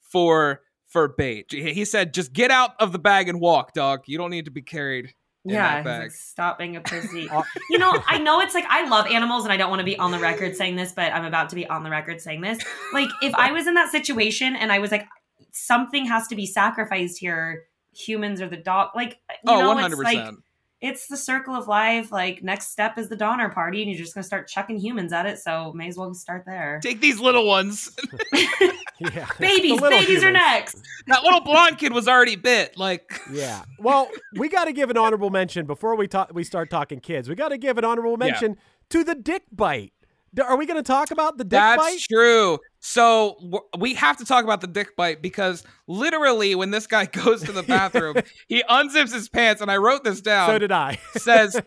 for 0.00 0.60
for 0.88 1.06
bait. 1.08 1.46
He 1.50 1.72
he 1.72 1.84
said, 1.84 2.12
"Just 2.12 2.32
get 2.32 2.50
out 2.50 2.72
of 2.80 2.90
the 2.92 2.98
bag 2.98 3.28
and 3.28 3.40
walk, 3.40 3.74
dog. 3.74 4.00
You 4.06 4.18
don't 4.18 4.30
need 4.30 4.46
to 4.46 4.50
be 4.50 4.62
carried 4.62 5.06
in 5.06 5.12
yeah, 5.44 5.62
that 5.62 5.76
he's 5.78 5.84
bag." 5.84 6.02
like, 6.02 6.10
stop 6.12 6.58
being 6.58 6.76
a 6.76 6.80
pussy. 6.80 7.28
Uh, 7.30 7.42
you 7.70 7.78
know, 7.78 8.02
I 8.06 8.18
know 8.18 8.40
it's 8.40 8.54
like 8.54 8.64
I 8.68 8.88
love 8.88 9.06
animals 9.06 9.44
and 9.44 9.52
I 9.52 9.56
don't 9.56 9.70
want 9.70 9.80
to 9.80 9.84
be 9.84 9.96
on 9.96 10.10
the 10.10 10.18
record 10.18 10.56
saying 10.56 10.76
this, 10.76 10.92
but 10.92 11.12
I'm 11.12 11.24
about 11.24 11.48
to 11.50 11.54
be 11.54 11.66
on 11.66 11.84
the 11.84 11.90
record 11.90 12.20
saying 12.20 12.40
this. 12.40 12.58
Like, 12.92 13.08
if 13.22 13.34
I 13.34 13.52
was 13.52 13.66
in 13.66 13.74
that 13.74 13.90
situation 13.90 14.56
and 14.56 14.72
I 14.72 14.80
was 14.80 14.90
like, 14.90 15.06
something 15.52 16.06
has 16.06 16.26
to 16.28 16.34
be 16.34 16.46
sacrificed 16.46 17.18
here, 17.18 17.64
humans 17.94 18.40
or 18.40 18.48
the 18.48 18.56
dog, 18.56 18.90
like, 18.96 19.18
you 19.30 19.36
oh, 19.46 19.60
know, 19.60 19.68
one 19.68 19.78
it's 19.78 19.94
hundred 19.94 20.04
like. 20.04 20.34
It's 20.80 21.06
the 21.08 21.16
circle 21.16 21.54
of 21.54 21.68
life. 21.68 22.10
Like, 22.12 22.42
next 22.42 22.70
step 22.70 22.96
is 22.98 23.08
the 23.08 23.16
Donner 23.16 23.48
Party, 23.50 23.82
and 23.82 23.90
you're 23.90 23.98
just 23.98 24.14
gonna 24.14 24.24
start 24.24 24.48
chucking 24.48 24.78
humans 24.78 25.12
at 25.12 25.26
it. 25.26 25.38
So, 25.38 25.72
may 25.74 25.88
as 25.88 25.96
well 25.96 26.12
start 26.14 26.44
there. 26.46 26.80
Take 26.82 27.00
these 27.00 27.18
little 27.20 27.46
ones. 27.46 27.96
Yeah. 29.00 29.26
babies, 29.38 29.76
The 29.78 29.82
little 29.82 29.98
babies 29.98 30.22
are 30.22 30.30
next. 30.30 30.76
that 31.06 31.22
little 31.22 31.40
blonde 31.40 31.78
kid 31.78 31.90
was 31.94 32.06
already 32.06 32.36
bit. 32.36 32.76
Like, 32.76 33.18
Yeah. 33.32 33.62
Well, 33.78 34.10
we 34.36 34.50
got 34.50 34.66
to 34.66 34.74
give 34.74 34.90
an 34.90 34.98
honorable 34.98 35.30
mention 35.30 35.64
before 35.64 35.96
we 35.96 36.06
talk. 36.06 36.32
We 36.34 36.44
start 36.44 36.68
talking 36.68 37.00
kids. 37.00 37.26
We 37.26 37.34
got 37.34 37.48
to 37.48 37.56
give 37.56 37.78
an 37.78 37.84
honorable 37.86 38.10
Yeah. 38.12 38.26
mention 38.30 38.56
to 38.90 39.02
the 39.02 39.14
dick 39.14 39.44
bite. 39.50 39.94
D- 40.34 40.42
Are 40.42 40.56
we 40.56 40.66
going 40.66 40.76
to 40.76 40.86
talk 40.86 41.10
about 41.10 41.38
the 41.38 41.44
dick 41.44 41.50
That's 41.50 41.82
bite? 41.82 41.90
That's 41.90 42.06
true. 42.06 42.58
So 42.78 43.62
we 43.78 43.94
have 43.94 44.16
to 44.18 44.24
talk 44.24 44.44
about 44.44 44.60
the 44.60 44.66
dick 44.66 44.96
bite 44.96 45.22
because 45.22 45.64
literally, 45.86 46.54
when 46.54 46.70
this 46.70 46.86
guy 46.86 47.06
goes 47.12 47.42
to 47.44 47.52
the 47.52 47.62
bathroom, 47.62 48.16
he 48.48 48.62
unzips 48.68 49.12
his 49.12 49.28
pants, 49.28 49.60
and 49.60 49.70
I 49.70 49.76
wrote 49.76 50.04
this 50.04 50.20
down. 50.20 50.50
So 50.50 50.58
did 50.58 50.72
I. 50.72 50.98
says, 51.16 51.60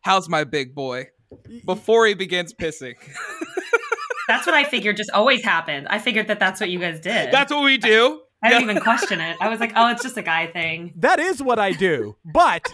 "How's 0.00 0.28
my 0.28 0.44
big 0.44 0.74
boy?" 0.74 1.08
Before 1.66 2.06
he 2.06 2.14
begins 2.14 2.54
pissing. 2.54 2.94
That's 4.28 4.46
what 4.46 4.54
I 4.54 4.64
figured 4.64 4.96
just 4.96 5.10
always 5.10 5.42
happened. 5.42 5.86
I 5.88 5.98
figured 5.98 6.28
that 6.28 6.38
that's 6.38 6.60
what 6.60 6.68
you 6.68 6.78
guys 6.78 7.00
did. 7.00 7.32
That's 7.32 7.50
what 7.50 7.64
we 7.64 7.78
do. 7.78 8.20
I 8.42 8.50
didn't 8.50 8.64
even 8.64 8.82
question 8.82 9.20
it. 9.20 9.36
I 9.40 9.48
was 9.48 9.58
like, 9.58 9.72
oh, 9.74 9.88
it's 9.90 10.02
just 10.02 10.18
a 10.18 10.22
guy 10.22 10.46
thing. 10.46 10.92
That 10.96 11.18
is 11.18 11.42
what 11.42 11.58
I 11.58 11.72
do. 11.72 12.16
But 12.24 12.70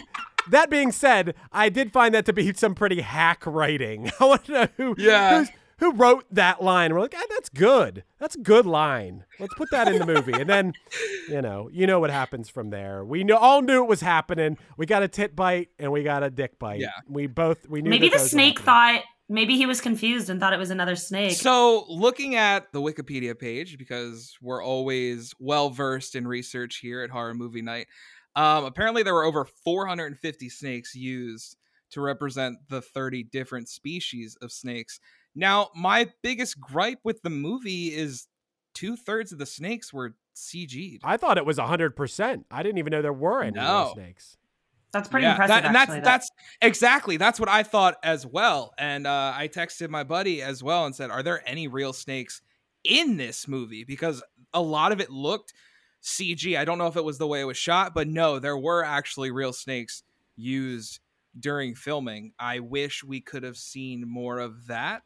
that 0.49 0.69
being 0.69 0.91
said, 0.91 1.35
I 1.51 1.69
did 1.69 1.91
find 1.93 2.13
that 2.15 2.25
to 2.25 2.33
be 2.33 2.53
some 2.53 2.75
pretty 2.75 3.01
hack 3.01 3.45
writing. 3.45 4.11
I 4.19 4.25
want 4.25 4.45
to 4.45 4.51
know 4.51 4.67
who, 4.77 4.95
Yeah. 4.97 5.39
who's- 5.39 5.51
who 5.79 5.91
wrote 5.91 6.23
that 6.31 6.63
line. 6.63 6.93
We're 6.93 7.01
like, 7.01 7.13
ah, 7.17 7.23
that's 7.31 7.49
good. 7.49 8.05
That's 8.17 8.35
a 8.35 8.39
good 8.39 8.65
line. 8.65 9.25
Let's 9.41 9.53
put 9.55 9.69
that 9.71 9.89
in 9.89 9.99
the 9.99 10.05
movie. 10.05 10.31
And 10.31 10.49
then, 10.49 10.71
you 11.29 11.41
know, 11.41 11.69
you 11.69 11.85
know 11.85 11.99
what 11.99 12.11
happens 12.11 12.47
from 12.47 12.69
there. 12.69 13.03
We 13.03 13.25
know, 13.25 13.35
all 13.35 13.61
knew 13.61 13.83
it 13.83 13.89
was 13.89 13.99
happening. 13.99 14.57
We 14.77 14.85
got 14.85 15.03
a 15.03 15.09
tit 15.09 15.35
bite 15.35 15.71
and 15.77 15.91
we 15.91 16.03
got 16.03 16.23
a 16.23 16.29
dick 16.29 16.57
bite. 16.59 16.79
Yeah. 16.79 16.91
We 17.09 17.27
both 17.27 17.67
we 17.67 17.81
knew. 17.81 17.89
Maybe 17.89 18.07
that 18.07 18.19
the 18.19 18.25
snake 18.25 18.59
thought, 18.61 19.01
maybe 19.27 19.57
he 19.57 19.65
was 19.65 19.81
confused 19.81 20.29
and 20.29 20.39
thought 20.39 20.53
it 20.53 20.59
was 20.59 20.69
another 20.69 20.95
snake. 20.95 21.33
So, 21.33 21.83
looking 21.89 22.35
at 22.35 22.71
the 22.71 22.79
Wikipedia 22.79 23.37
page, 23.37 23.77
because 23.77 24.33
we're 24.41 24.63
always 24.63 25.33
well 25.39 25.71
versed 25.71 26.15
in 26.15 26.25
research 26.25 26.77
here 26.77 27.01
at 27.03 27.09
Horror 27.09 27.33
Movie 27.33 27.61
Night, 27.63 27.87
um, 28.35 28.65
apparently 28.65 29.03
there 29.03 29.13
were 29.13 29.23
over 29.25 29.45
450 29.45 30.49
snakes 30.49 30.95
used 30.95 31.57
to 31.91 32.01
represent 32.01 32.57
the 32.69 32.81
30 32.81 33.23
different 33.23 33.69
species 33.69 34.37
of 34.41 34.51
snakes. 34.51 34.99
Now, 35.35 35.69
my 35.75 36.09
biggest 36.21 36.59
gripe 36.59 36.99
with 37.03 37.21
the 37.21 37.29
movie 37.29 37.87
is 37.93 38.27
two 38.73 38.95
thirds 38.97 39.31
of 39.31 39.37
the 39.39 39.45
snakes 39.45 39.93
were 39.93 40.15
CG'd. 40.35 41.01
I 41.03 41.17
thought 41.17 41.37
it 41.37 41.45
was 41.45 41.57
hundred 41.59 41.95
percent. 41.95 42.45
I 42.51 42.63
didn't 42.63 42.77
even 42.79 42.91
know 42.91 43.01
there 43.01 43.13
were 43.13 43.41
any 43.43 43.57
real 43.57 43.63
No. 43.67 43.91
snakes. 43.93 44.37
that's 44.91 45.07
pretty 45.09 45.23
Yeah, 45.25 45.31
impressive. 45.31 45.55
that- 45.55 45.65
and 45.65 45.75
actually, 45.77 45.99
that's 46.01 46.29
that's 46.29 46.29
exactly 46.61 47.17
that's 47.17 47.39
what 47.39 47.49
I 47.49 47.63
thought 47.63 47.97
as 48.03 48.25
well. 48.25 48.73
And 48.77 49.05
uh, 49.07 49.33
I 49.35 49.47
texted 49.49 49.89
my 49.89 50.03
buddy 50.03 50.41
as 50.41 50.63
well 50.63 50.85
and 50.85 50.95
said, 50.95 51.09
"Are 51.11 51.21
there 51.23 51.41
any 51.47 51.67
real 51.67 51.91
snakes 51.93 52.41
in 52.85 53.17
this 53.17 53.47
movie?" 53.47 53.83
Because 53.83 54.23
a 54.53 54.61
lot 54.61 54.91
of 54.93 54.99
it 55.01 55.09
looked 55.09 55.53
CG. 56.05 56.57
I 56.57 56.65
don't 56.65 56.77
know 56.77 56.87
if 56.87 56.95
it 56.95 57.03
was 57.03 57.17
the 57.17 57.27
way 57.27 57.41
it 57.41 57.45
was 57.45 57.57
shot, 57.57 57.95
but 57.95 58.07
no, 58.07 58.37
there 58.37 58.57
were 58.57 58.83
actually 58.83 59.31
real 59.31 59.51
snakes 59.51 60.03
used 60.35 60.99
during 61.37 61.73
filming. 61.73 62.31
I 62.39 62.59
wish 62.59 63.03
we 63.03 63.19
could 63.21 63.43
have 63.43 63.57
seen 63.57 64.07
more 64.07 64.37
of 64.39 64.67
that. 64.67 65.01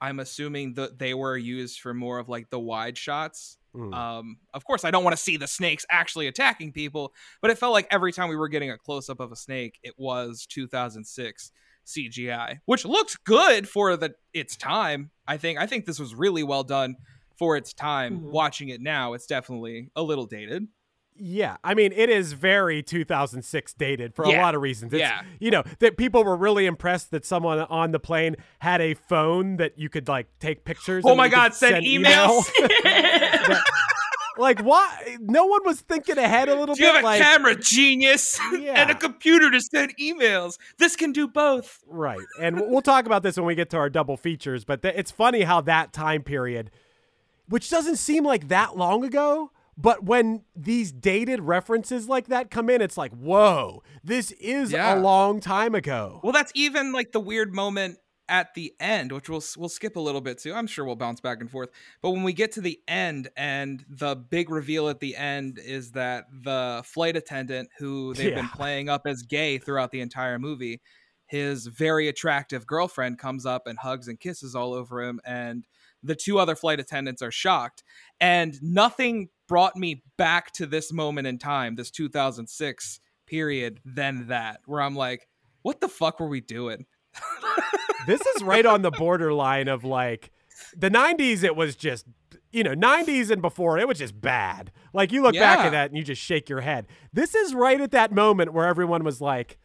I'm 0.00 0.20
assuming 0.20 0.74
that 0.74 0.98
they 0.98 1.14
were 1.14 1.36
used 1.36 1.80
for 1.80 1.94
more 1.94 2.18
of 2.18 2.28
like 2.28 2.50
the 2.50 2.60
wide 2.60 2.98
shots. 2.98 3.56
Mm. 3.74 3.94
Um, 3.94 4.36
of 4.52 4.64
course, 4.64 4.84
I 4.84 4.90
don't 4.90 5.04
want 5.04 5.16
to 5.16 5.22
see 5.22 5.38
the 5.38 5.46
snakes 5.46 5.86
actually 5.90 6.26
attacking 6.26 6.72
people, 6.72 7.14
but 7.40 7.50
it 7.50 7.56
felt 7.56 7.72
like 7.72 7.86
every 7.90 8.12
time 8.12 8.28
we 8.28 8.36
were 8.36 8.48
getting 8.48 8.70
a 8.70 8.76
close 8.76 9.08
up 9.08 9.20
of 9.20 9.32
a 9.32 9.36
snake, 9.36 9.78
it 9.82 9.94
was 9.96 10.44
2006 10.50 11.50
CGI, 11.86 12.58
which 12.66 12.84
looked 12.84 13.24
good 13.24 13.68
for 13.68 13.96
the 13.96 14.14
its 14.34 14.56
time. 14.56 15.10
I 15.26 15.38
think 15.38 15.58
I 15.58 15.66
think 15.66 15.86
this 15.86 15.98
was 15.98 16.14
really 16.14 16.42
well 16.42 16.62
done 16.62 16.96
for 17.38 17.56
its 17.56 17.72
time. 17.72 18.20
Mhm. 18.20 18.22
Watching 18.30 18.68
it 18.68 18.80
now, 18.80 19.12
it's 19.14 19.26
definitely 19.26 19.90
a 19.96 20.02
little 20.02 20.26
dated. 20.26 20.68
Yeah, 21.14 21.58
I 21.62 21.74
mean, 21.74 21.92
it 21.92 22.08
is 22.08 22.32
very 22.32 22.82
2006 22.82 23.74
dated 23.74 24.14
for 24.14 24.24
a 24.24 24.30
lot 24.30 24.54
of 24.54 24.62
reasons. 24.62 24.94
It's, 24.94 25.00
Yeah. 25.00 25.20
you 25.40 25.50
know 25.50 25.62
that 25.80 25.98
people 25.98 26.24
were 26.24 26.36
really 26.36 26.64
impressed 26.64 27.10
that 27.10 27.26
someone 27.26 27.58
on 27.60 27.92
the 27.92 28.00
plane 28.00 28.36
had 28.60 28.80
a 28.80 28.94
phone 28.94 29.56
that 29.58 29.78
you 29.78 29.90
could 29.90 30.08
like 30.08 30.28
take 30.40 30.64
pictures. 30.64 31.04
Oh 31.06 31.14
my 31.14 31.28
God, 31.28 31.52
send 31.54 31.84
emails? 31.84 32.48
That- 32.82 33.62
like, 34.38 34.60
why? 34.60 35.18
No 35.20 35.44
one 35.44 35.60
was 35.66 35.82
thinking 35.82 36.16
ahead 36.16 36.48
a 36.48 36.54
little 36.58 36.74
Do 36.74 36.82
you 36.82 36.88
bit. 36.88 36.94
have 36.96 37.04
a 37.04 37.06
like, 37.06 37.20
camera, 37.20 37.54
genius, 37.54 38.40
and 38.52 38.90
a 38.90 38.94
computer 38.94 39.50
to 39.50 39.60
send 39.60 39.94
emails? 40.00 40.56
This 40.78 40.96
can 40.96 41.12
do 41.12 41.28
both. 41.28 41.80
Right. 41.86 42.18
And 42.40 42.56
we'll- 42.56 42.70
we'll 42.70 42.82
talk 42.82 43.04
about 43.04 43.22
this 43.22 43.36
when 43.36 43.44
we 43.44 43.54
get 43.54 43.68
to 43.70 43.76
our 43.76 43.90
double 43.90 44.16
features, 44.16 44.64
but 44.64 44.80
th- 44.80 44.94
it's 44.96 45.10
funny 45.10 45.42
how 45.42 45.60
that 45.60 45.92
time 45.92 46.22
period, 46.22 46.70
which 47.48 47.70
doesn't 47.70 47.96
seem 47.96 48.24
like 48.24 48.48
that 48.48 48.76
long 48.76 49.04
ago, 49.04 49.50
but 49.76 50.04
when 50.04 50.44
these 50.54 50.92
dated 50.92 51.40
references 51.40 52.08
like 52.08 52.26
that 52.26 52.50
come 52.50 52.68
in, 52.68 52.80
it's 52.82 52.96
like, 52.96 53.12
whoa, 53.12 53.82
this 54.04 54.30
is 54.32 54.72
Yeah. 54.72 54.94
a 54.94 55.00
long 55.00 55.40
time 55.40 55.74
ago. 55.74 56.20
Well, 56.22 56.32
that's 56.32 56.52
even 56.54 56.92
like 56.92 57.12
the 57.12 57.20
weird 57.20 57.54
moment 57.54 57.98
at 58.28 58.54
the 58.54 58.72
end, 58.80 59.12
which 59.12 59.28
we'll 59.28 59.42
we'll 59.56 59.68
skip 59.68 59.96
a 59.96 60.00
little 60.00 60.20
bit 60.20 60.38
too. 60.38 60.54
I'm 60.54 60.66
sure 60.66 60.84
we'll 60.84 60.96
bounce 60.96 61.20
back 61.20 61.40
and 61.40 61.50
forth. 61.50 61.70
But 62.00 62.10
when 62.12 62.22
we 62.22 62.32
get 62.32 62.52
to 62.52 62.60
the 62.60 62.80
end, 62.86 63.28
and 63.36 63.84
the 63.88 64.14
big 64.14 64.48
reveal 64.48 64.88
at 64.88 65.00
the 65.00 65.16
end 65.16 65.58
is 65.58 65.92
that 65.92 66.26
the 66.42 66.82
flight 66.84 67.16
attendant, 67.16 67.68
who 67.78 68.14
they've 68.14 68.34
been 68.34 68.48
playing 68.48 68.88
up 68.88 69.06
as 69.06 69.22
gay 69.22 69.58
throughout 69.58 69.90
the 69.90 70.00
entire 70.00 70.38
movie, 70.38 70.80
his 71.26 71.66
very 71.66 72.08
attractive 72.08 72.66
girlfriend 72.66 73.18
comes 73.18 73.44
up 73.44 73.66
and 73.66 73.78
hugs 73.78 74.06
and 74.08 74.20
kisses 74.20 74.54
all 74.54 74.72
over 74.72 75.02
him, 75.02 75.20
and 75.26 75.66
the 76.02 76.14
two 76.14 76.38
other 76.38 76.54
flight 76.54 76.80
attendants 76.80 77.22
are 77.22 77.30
shocked. 77.30 77.82
And 78.20 78.60
nothing 78.62 79.28
brought 79.48 79.76
me 79.76 80.02
back 80.16 80.52
to 80.52 80.66
this 80.66 80.92
moment 80.92 81.26
in 81.26 81.38
time, 81.38 81.74
this 81.74 81.90
2006 81.90 83.00
period, 83.26 83.80
than 83.84 84.28
that, 84.28 84.60
where 84.66 84.80
I'm 84.82 84.96
like, 84.96 85.28
what 85.62 85.80
the 85.80 85.88
fuck 85.88 86.20
were 86.20 86.28
we 86.28 86.40
doing? 86.40 86.86
this 88.06 88.20
is 88.20 88.42
right 88.42 88.66
on 88.66 88.82
the 88.82 88.90
borderline 88.90 89.68
of 89.68 89.84
like 89.84 90.30
the 90.76 90.90
90s 90.90 91.42
it 91.44 91.56
was 91.56 91.76
just 91.76 92.06
you 92.50 92.62
know 92.62 92.74
90s 92.74 93.30
and 93.30 93.42
before 93.42 93.78
it 93.78 93.86
was 93.86 93.98
just 93.98 94.18
bad 94.20 94.70
like 94.92 95.12
you 95.12 95.22
look 95.22 95.34
back 95.34 95.60
at 95.60 95.70
that 95.72 95.90
and 95.90 95.96
you 95.96 96.04
just 96.04 96.22
shake 96.22 96.48
your 96.48 96.60
head 96.60 96.86
this 97.12 97.34
is 97.34 97.54
right 97.54 97.80
at 97.80 97.90
that 97.90 98.12
moment 98.12 98.52
where 98.52 98.66
everyone 98.66 99.04
was 99.04 99.20
like 99.20 99.58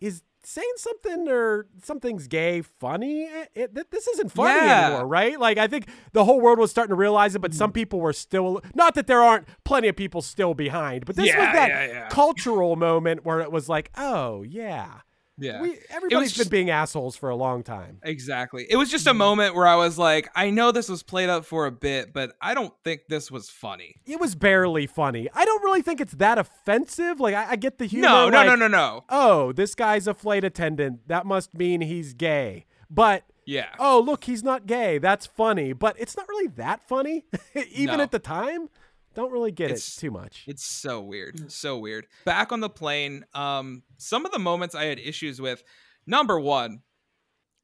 is 0.00 0.22
saying 0.46 0.72
something 0.76 1.26
or 1.28 1.66
something's 1.82 2.26
gay 2.28 2.60
funny 2.62 3.24
Eh, 3.24 3.46
it, 3.54 3.90
this 3.90 4.06
isn't 4.08 4.30
funny 4.30 4.54
Yeah. 4.66 4.86
anymore 4.88 5.06
right 5.06 5.38
like 5.40 5.58
i 5.58 5.66
think 5.66 5.88
the 6.12 6.24
whole 6.24 6.40
world 6.40 6.58
was 6.58 6.70
starting 6.70 6.90
to 6.90 6.96
realize 6.96 7.34
it 7.34 7.40
but 7.40 7.54
some 7.54 7.72
people 7.72 8.00
were 8.00 8.12
still 8.12 8.60
not 8.74 8.94
that 8.94 9.06
there 9.06 9.22
aren't 9.22 9.46
plenty 9.64 9.88
of 9.88 9.96
people 9.96 10.22
still 10.22 10.54
behind 10.54 11.06
but 11.06 11.16
this 11.16 11.26
was 11.34 11.46
that 11.52 11.68
yeah, 11.68 11.86
yeah. 11.86 12.08
cultural 12.08 12.76
moment 12.76 13.24
where 13.24 13.40
it 13.40 13.50
was 13.50 13.68
like 13.68 13.90
oh 13.96 14.42
yeah 14.42 15.00
Yeah. 15.36 15.60
We, 15.60 15.78
everybody's 15.90 16.32
just- 16.32 16.50
been 16.50 16.58
being 16.58 16.70
assholes 16.70 17.16
for 17.16 17.28
a 17.28 17.36
long 17.36 17.62
time. 17.62 17.98
Exactly. 18.02 18.66
It 18.68 18.76
was 18.76 18.90
just 18.90 19.06
a 19.06 19.10
mm. 19.10 19.16
moment 19.16 19.54
where 19.54 19.66
I 19.66 19.76
was 19.76 19.98
like, 19.98 20.28
I 20.34 20.50
know 20.50 20.70
this 20.70 20.88
was 20.88 21.02
played 21.02 21.28
up 21.28 21.44
for 21.44 21.66
a 21.66 21.72
bit, 21.72 22.12
but 22.12 22.36
I 22.40 22.54
don't 22.54 22.72
think 22.84 23.02
this 23.08 23.30
was 23.30 23.50
funny. 23.50 23.96
It 24.06 24.20
was 24.20 24.34
barely 24.34 24.86
funny. 24.86 25.28
I 25.34 25.44
don't 25.44 25.62
really 25.62 25.82
think 25.82 26.00
it's 26.00 26.14
that 26.14 26.38
offensive. 26.38 27.20
Like 27.20 27.34
I, 27.34 27.52
I 27.52 27.56
get 27.56 27.78
the 27.78 27.86
humor. 27.86 28.08
No, 28.08 28.28
no, 28.28 28.38
like, 28.38 28.46
no, 28.46 28.54
no, 28.54 28.68
no. 28.68 29.04
Oh, 29.08 29.52
this 29.52 29.74
guy's 29.74 30.06
a 30.06 30.14
flight 30.14 30.44
attendant. 30.44 31.08
That 31.08 31.26
must 31.26 31.54
mean 31.54 31.80
he's 31.80 32.14
gay. 32.14 32.66
But 32.88 33.24
Yeah. 33.44 33.70
oh, 33.78 34.00
look, 34.00 34.24
he's 34.24 34.44
not 34.44 34.66
gay. 34.66 34.98
That's 34.98 35.26
funny. 35.26 35.72
But 35.72 35.98
it's 35.98 36.16
not 36.16 36.28
really 36.28 36.48
that 36.56 36.86
funny, 36.86 37.24
even 37.72 37.96
No. 37.96 38.02
at 38.04 38.12
the 38.12 38.18
time. 38.20 38.68
Don't 39.14 39.30
really 39.32 39.52
get 39.52 39.66
It's- 39.70 39.96
it 39.96 40.00
too 40.00 40.10
much. 40.10 40.44
It's 40.46 40.64
so 40.64 41.00
weird. 41.00 41.50
So 41.52 41.78
weird. 41.78 42.06
Back 42.24 42.50
on 42.52 42.60
the 42.60 42.68
plane, 42.70 43.24
um, 43.34 43.82
some 43.96 44.26
of 44.26 44.32
the 44.32 44.38
moments 44.38 44.74
I 44.74 44.84
had 44.84 44.98
issues 44.98 45.40
with. 45.40 45.62
Number 46.06 46.38
one, 46.40 46.82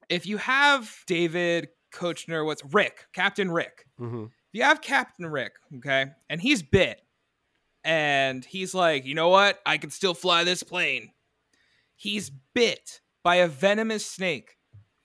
if 0.09 0.25
you 0.25 0.37
have 0.37 1.03
David 1.07 1.69
Koechner, 1.93 2.45
what's 2.45 2.63
Rick, 2.65 3.07
Captain 3.13 3.51
Rick. 3.51 3.85
hmm 3.97 4.25
If 4.25 4.29
you 4.53 4.63
have 4.63 4.81
Captain 4.81 5.27
Rick, 5.27 5.53
okay, 5.77 6.11
and 6.29 6.41
he's 6.41 6.61
bit, 6.63 7.01
and 7.83 8.43
he's 8.45 8.73
like, 8.73 9.05
you 9.05 9.15
know 9.15 9.29
what? 9.29 9.59
I 9.65 9.77
can 9.77 9.89
still 9.89 10.13
fly 10.13 10.43
this 10.43 10.63
plane. 10.63 11.11
He's 11.95 12.29
bit 12.29 13.01
by 13.23 13.35
a 13.35 13.47
venomous 13.47 14.05
snake. 14.05 14.57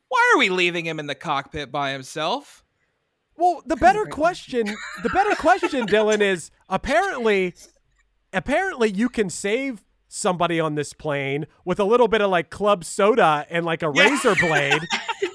Why 0.08 0.32
are 0.34 0.38
we 0.38 0.48
leaving 0.48 0.84
him 0.86 0.98
in 1.00 1.06
the 1.06 1.14
cockpit 1.14 1.70
by 1.72 1.92
himself? 1.92 2.64
Well, 3.38 3.62
the 3.66 3.76
better 3.76 4.04
question, 4.06 4.66
the 5.02 5.10
better 5.10 5.34
question, 5.34 5.86
Dylan, 5.86 6.20
is 6.20 6.50
apparently, 6.68 7.54
apparently 8.32 8.90
you 8.90 9.08
can 9.08 9.28
save 9.30 9.84
somebody 10.08 10.58
on 10.60 10.74
this 10.74 10.92
plane 10.92 11.46
with 11.64 11.78
a 11.78 11.84
little 11.84 12.08
bit 12.08 12.20
of 12.22 12.30
like 12.30 12.48
club 12.50 12.84
soda 12.84 13.46
and 13.50 13.66
like 13.66 13.82
a 13.82 13.92
Yeah. 13.94 14.02
razor 14.08 14.34
blade. 14.36 14.80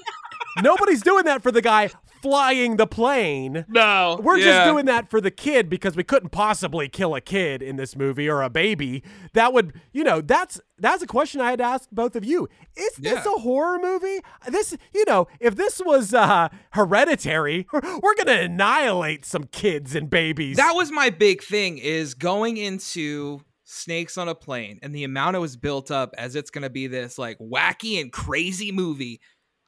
Nobody's 0.62 1.02
doing 1.02 1.24
that 1.24 1.42
for 1.42 1.50
the 1.52 1.62
guy 1.62 1.90
flying 2.22 2.76
the 2.76 2.86
plane. 2.86 3.64
No, 3.68 4.18
We're 4.22 4.38
yeah. 4.38 4.44
just 4.44 4.70
doing 4.70 4.86
that 4.86 5.10
for 5.10 5.20
the 5.20 5.30
kid 5.30 5.68
because 5.68 5.96
we 5.96 6.04
couldn't 6.04 6.30
possibly 6.30 6.88
kill 6.88 7.14
a 7.14 7.20
kid 7.20 7.60
in 7.62 7.76
this 7.76 7.96
movie 7.96 8.28
or 8.28 8.42
a 8.42 8.48
baby. 8.50 9.02
That 9.34 9.52
would, 9.52 9.80
you 9.92 10.04
know, 10.04 10.20
that's 10.20 10.60
that's 10.78 11.02
a 11.02 11.06
question 11.06 11.40
I 11.40 11.50
had 11.50 11.58
to 11.58 11.64
ask 11.64 11.88
both 11.92 12.16
of 12.16 12.24
you. 12.24 12.48
Is 12.76 12.94
this 12.96 13.24
Yeah. 13.24 13.32
a 13.36 13.40
horror 13.40 13.78
movie? 13.80 14.20
This, 14.48 14.76
you 14.94 15.04
know, 15.06 15.28
if 15.40 15.56
this 15.56 15.80
was 15.84 16.14
uh 16.14 16.48
hereditary, 16.72 17.66
we're 17.72 18.14
going 18.14 18.26
to 18.26 18.40
annihilate 18.40 19.24
some 19.24 19.44
kids 19.44 19.94
and 19.94 20.08
babies. 20.10 20.56
That 20.56 20.74
was 20.74 20.90
my 20.90 21.10
big 21.10 21.42
thing 21.42 21.78
is 21.78 22.14
going 22.14 22.56
into 22.56 23.40
Snakes 23.64 24.18
on 24.18 24.28
a 24.28 24.34
Plane 24.34 24.78
and 24.82 24.94
the 24.94 25.04
amount 25.04 25.36
it 25.36 25.38
was 25.38 25.56
built 25.56 25.90
up 25.90 26.14
as 26.18 26.36
it's 26.36 26.50
going 26.50 26.62
to 26.62 26.68
be 26.70 26.86
this 26.88 27.16
like 27.16 27.38
wacky 27.38 28.00
and 28.00 28.12
crazy 28.12 28.70
movie. 28.70 29.20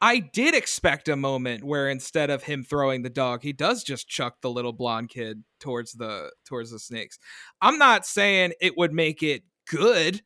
I 0.05 0.19
did 0.19 0.55
expect 0.55 1.09
a 1.09 1.17
moment 1.17 1.65
where 1.65 1.89
instead 1.89 2.29
of 2.29 2.43
him 2.43 2.63
throwing 2.63 3.01
the 3.01 3.09
dog, 3.09 3.43
he 3.43 3.55
does 3.55 3.83
just 3.83 4.07
chuck 4.07 4.37
the 4.43 4.51
little 4.51 4.75
blonde 4.75 5.09
kid 5.09 5.45
towards 5.61 5.93
the 5.93 6.31
towards 6.45 6.71
the 6.71 6.79
snakes. 6.79 7.19
I'm 7.63 7.79
not 7.79 8.05
saying 8.05 8.53
it 8.61 8.77
would 8.77 8.93
make 8.93 9.23
it 9.23 9.45
good, 9.67 10.21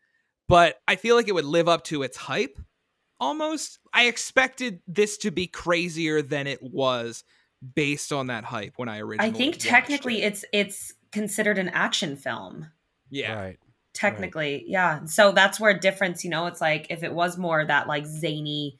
but 0.48 0.80
I 0.88 0.96
feel 0.96 1.14
like 1.14 1.28
it 1.28 1.34
would 1.34 1.44
live 1.44 1.68
up 1.68 1.84
to 1.84 2.02
its 2.02 2.16
hype 2.16 2.58
almost. 3.20 3.78
I 3.94 4.06
expected 4.06 4.80
this 4.88 5.16
to 5.18 5.30
be 5.30 5.46
crazier 5.46 6.22
than 6.22 6.48
it 6.48 6.58
was 6.60 7.22
based 7.76 8.12
on 8.12 8.26
that 8.26 8.42
hype 8.42 8.72
when 8.78 8.88
I 8.88 8.98
originally 8.98 9.30
I 9.30 9.32
think 9.32 9.58
technically 9.58 10.22
it. 10.22 10.32
it's 10.32 10.44
it's 10.52 10.94
considered 11.12 11.56
an 11.56 11.68
action 11.68 12.16
film. 12.16 12.66
yeah. 13.10 13.32
right. 13.32 13.58
Technically, 13.94 14.64
yeah. 14.66 15.04
So 15.04 15.30
that's 15.30 15.60
where 15.60 15.76
difference, 15.76 16.24
you 16.24 16.30
know, 16.30 16.46
it's 16.46 16.60
like 16.60 16.88
if 16.90 17.04
it 17.04 17.12
was 17.12 17.38
more 17.38 17.64
that 17.64 17.86
like 17.86 18.06
zany 18.06 18.78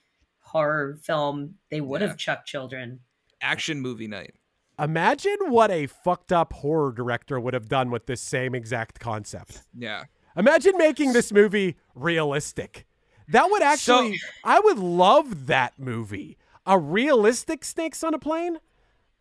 horror 0.49 0.97
film, 1.03 1.55
they 1.71 1.81
would 1.81 2.01
Yeah. 2.01 2.09
have 2.09 2.17
chucked 2.17 2.47
children. 2.49 3.01
action 3.41 3.81
movie 3.81 4.09
night. 4.09 4.35
Imagine 4.81 5.37
what 5.49 5.71
a 5.71 5.87
fucked 5.87 6.33
up 6.33 6.53
horror 6.55 6.91
director 6.93 7.39
would 7.39 7.55
have 7.55 7.69
done 7.69 7.89
with 7.91 8.07
this 8.07 8.21
same 8.21 8.53
exact 8.55 8.99
concept. 8.99 9.63
Yeah. 9.73 10.05
Imagine 10.37 10.77
making 10.77 11.13
this 11.13 11.33
movie 11.33 11.77
realistic. 11.95 12.85
That 13.29 13.49
would 13.51 13.63
actually, 13.63 14.19
I 14.43 14.59
would 14.59 14.79
love 14.79 15.47
that 15.47 15.79
movie. 15.79 16.37
A 16.67 16.79
realistic 16.79 17.65
Snakes 17.65 18.03
on 18.03 18.13
a 18.15 18.19
Plane? 18.19 18.59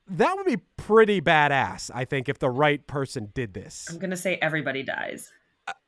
That 0.08 0.36
would 0.38 0.46
be 0.48 0.58
pretty 0.78 1.22
badass, 1.22 1.92
I 1.94 2.06
think, 2.06 2.28
if 2.30 2.40
the 2.40 2.50
right 2.50 2.86
person 2.88 3.30
did 3.36 3.54
this. 3.54 3.88
I'm 3.90 4.00
gonna 4.00 4.16
say 4.18 4.38
everybody 4.42 4.82
dies. 4.82 5.32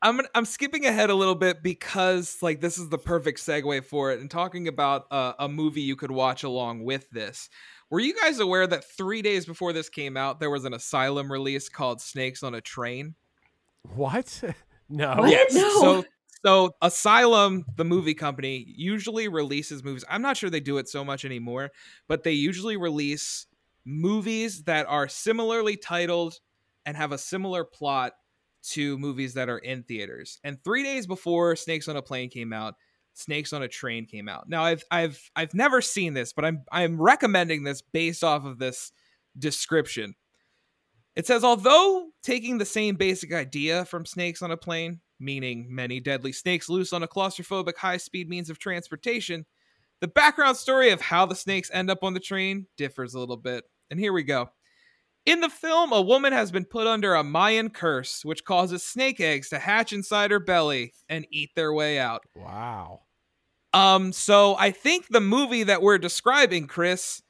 I'm 0.01 0.21
I'm 0.35 0.45
skipping 0.45 0.85
ahead 0.85 1.09
a 1.09 1.15
little 1.15 1.35
bit 1.35 1.63
because 1.63 2.37
like 2.41 2.61
this 2.61 2.77
is 2.77 2.89
the 2.89 2.97
perfect 2.97 3.39
segue 3.39 3.85
for 3.85 4.11
it 4.11 4.19
and 4.19 4.29
talking 4.29 4.67
about 4.67 5.05
uh, 5.11 5.33
a 5.39 5.47
movie 5.47 5.81
you 5.81 5.95
could 5.95 6.11
watch 6.11 6.43
along 6.43 6.83
with 6.83 7.09
this. 7.11 7.49
Were 7.89 7.99
you 7.99 8.13
guys 8.15 8.39
aware 8.39 8.67
that 8.67 8.83
3 8.83 9.21
days 9.21 9.45
before 9.45 9.73
this 9.73 9.89
came 9.89 10.15
out 10.15 10.39
there 10.39 10.49
was 10.49 10.65
an 10.65 10.73
Asylum 10.73 11.31
release 11.31 11.69
called 11.69 12.01
Snakes 12.01 12.43
on 12.43 12.55
a 12.55 12.61
Train? 12.61 13.15
What? 13.95 14.43
no. 14.89 15.15
What? 15.15 15.29
Yes. 15.29 15.53
No. 15.53 15.81
So 15.81 16.05
so 16.45 16.75
Asylum, 16.81 17.65
the 17.75 17.85
movie 17.85 18.13
company, 18.13 18.65
usually 18.67 19.27
releases 19.27 19.83
movies. 19.83 20.05
I'm 20.09 20.21
not 20.21 20.37
sure 20.37 20.49
they 20.49 20.61
do 20.61 20.77
it 20.77 20.87
so 20.87 21.03
much 21.03 21.25
anymore, 21.25 21.71
but 22.07 22.23
they 22.23 22.31
usually 22.31 22.77
release 22.77 23.45
movies 23.85 24.63
that 24.63 24.85
are 24.87 25.07
similarly 25.07 25.75
titled 25.75 26.39
and 26.85 26.95
have 26.95 27.11
a 27.11 27.17
similar 27.17 27.63
plot 27.63 28.13
to 28.61 28.97
movies 28.97 29.33
that 29.35 29.49
are 29.49 29.59
in 29.59 29.83
theaters. 29.83 30.39
And 30.43 30.63
3 30.63 30.83
days 30.83 31.07
before 31.07 31.55
Snakes 31.55 31.87
on 31.87 31.95
a 31.95 32.01
Plane 32.01 32.29
came 32.29 32.53
out, 32.53 32.75
Snakes 33.13 33.53
on 33.53 33.63
a 33.63 33.67
Train 33.67 34.05
came 34.05 34.29
out. 34.29 34.47
Now 34.47 34.63
I've 34.63 34.83
I've 34.91 35.29
I've 35.35 35.53
never 35.53 35.81
seen 35.81 36.13
this, 36.13 36.33
but 36.33 36.45
I'm 36.45 36.63
I'm 36.71 37.01
recommending 37.01 37.63
this 37.63 37.81
based 37.81 38.23
off 38.23 38.45
of 38.45 38.59
this 38.59 38.91
description. 39.37 40.15
It 41.15 41.27
says, 41.27 41.43
although 41.43 42.09
taking 42.23 42.57
the 42.57 42.65
same 42.65 42.95
basic 42.95 43.33
idea 43.33 43.83
from 43.85 44.05
snakes 44.05 44.41
on 44.41 44.51
a 44.51 44.57
plane, 44.57 45.01
meaning 45.19 45.67
many 45.69 45.99
deadly 45.99 46.31
snakes 46.31 46.69
loose 46.69 46.93
on 46.93 47.03
a 47.03 47.07
claustrophobic 47.07 47.75
high 47.75 47.97
speed 47.97 48.29
means 48.29 48.49
of 48.49 48.57
transportation, 48.57 49.45
the 49.99 50.07
background 50.07 50.55
story 50.55 50.91
of 50.91 51.01
how 51.01 51.25
the 51.25 51.35
snakes 51.35 51.69
end 51.73 51.89
up 51.89 52.03
on 52.03 52.13
the 52.13 52.21
train 52.21 52.67
differs 52.77 53.15
a 53.15 53.19
little 53.19 53.37
bit. 53.37 53.65
And 53.91 53.99
here 53.99 54.13
we 54.13 54.23
go. 54.23 54.49
In 55.29 55.41
the 55.41 55.49
film, 55.49 55.93
a 55.93 56.01
woman 56.01 56.33
has 56.33 56.51
been 56.51 56.65
put 56.65 56.87
under 56.87 57.13
a 57.13 57.23
Mayan 57.23 57.69
curse, 57.69 58.25
which 58.25 58.43
causes 58.43 58.81
snake 58.83 59.19
eggs 59.19 59.49
to 59.49 59.59
hatch 59.59 59.93
inside 59.93 60.31
her 60.31 60.39
belly 60.39 60.91
and 61.07 61.27
eat 61.29 61.51
their 61.55 61.71
way 61.71 61.99
out. 61.99 62.23
Wow. 62.35 63.01
Um, 63.71 64.11
so 64.11 64.55
I 64.57 64.71
think 64.71 65.07
the 65.09 65.21
movie 65.21 65.61
that 65.61 65.83
we're 65.83 65.99
describing, 65.99 66.65
Chris, 66.65 67.21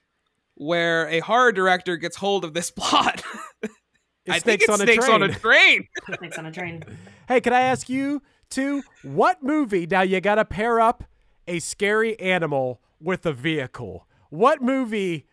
where 0.55 1.09
a 1.09 1.19
horror 1.19 1.51
director 1.51 1.97
gets 1.97 2.15
hold 2.15 2.45
of 2.45 2.53
this 2.53 2.71
plot, 2.77 3.21
I 4.29 4.39
think 4.39 4.61
it's 4.61 4.69
on 4.69 4.79
a 4.79 4.85
snakes 4.85 5.05
Train. 5.05 5.21
on 5.21 5.29
a 5.29 5.33
train. 5.33 5.87
Snakes 6.19 6.37
on 6.37 6.45
a 6.45 6.51
train. 6.53 6.81
Hey, 7.27 7.41
can 7.41 7.51
I 7.51 7.63
ask 7.63 7.89
you 7.89 8.21
to 8.51 8.81
what 9.03 9.43
movie? 9.43 9.85
Now 9.85 10.03
you 10.03 10.21
got 10.21 10.35
to 10.35 10.45
pair 10.45 10.79
up 10.79 11.03
a 11.49 11.59
scary 11.59 12.17
animal 12.17 12.79
with 13.01 13.25
a 13.25 13.33
vehicle. 13.33 14.07
What 14.29 14.61
movie 14.61 15.27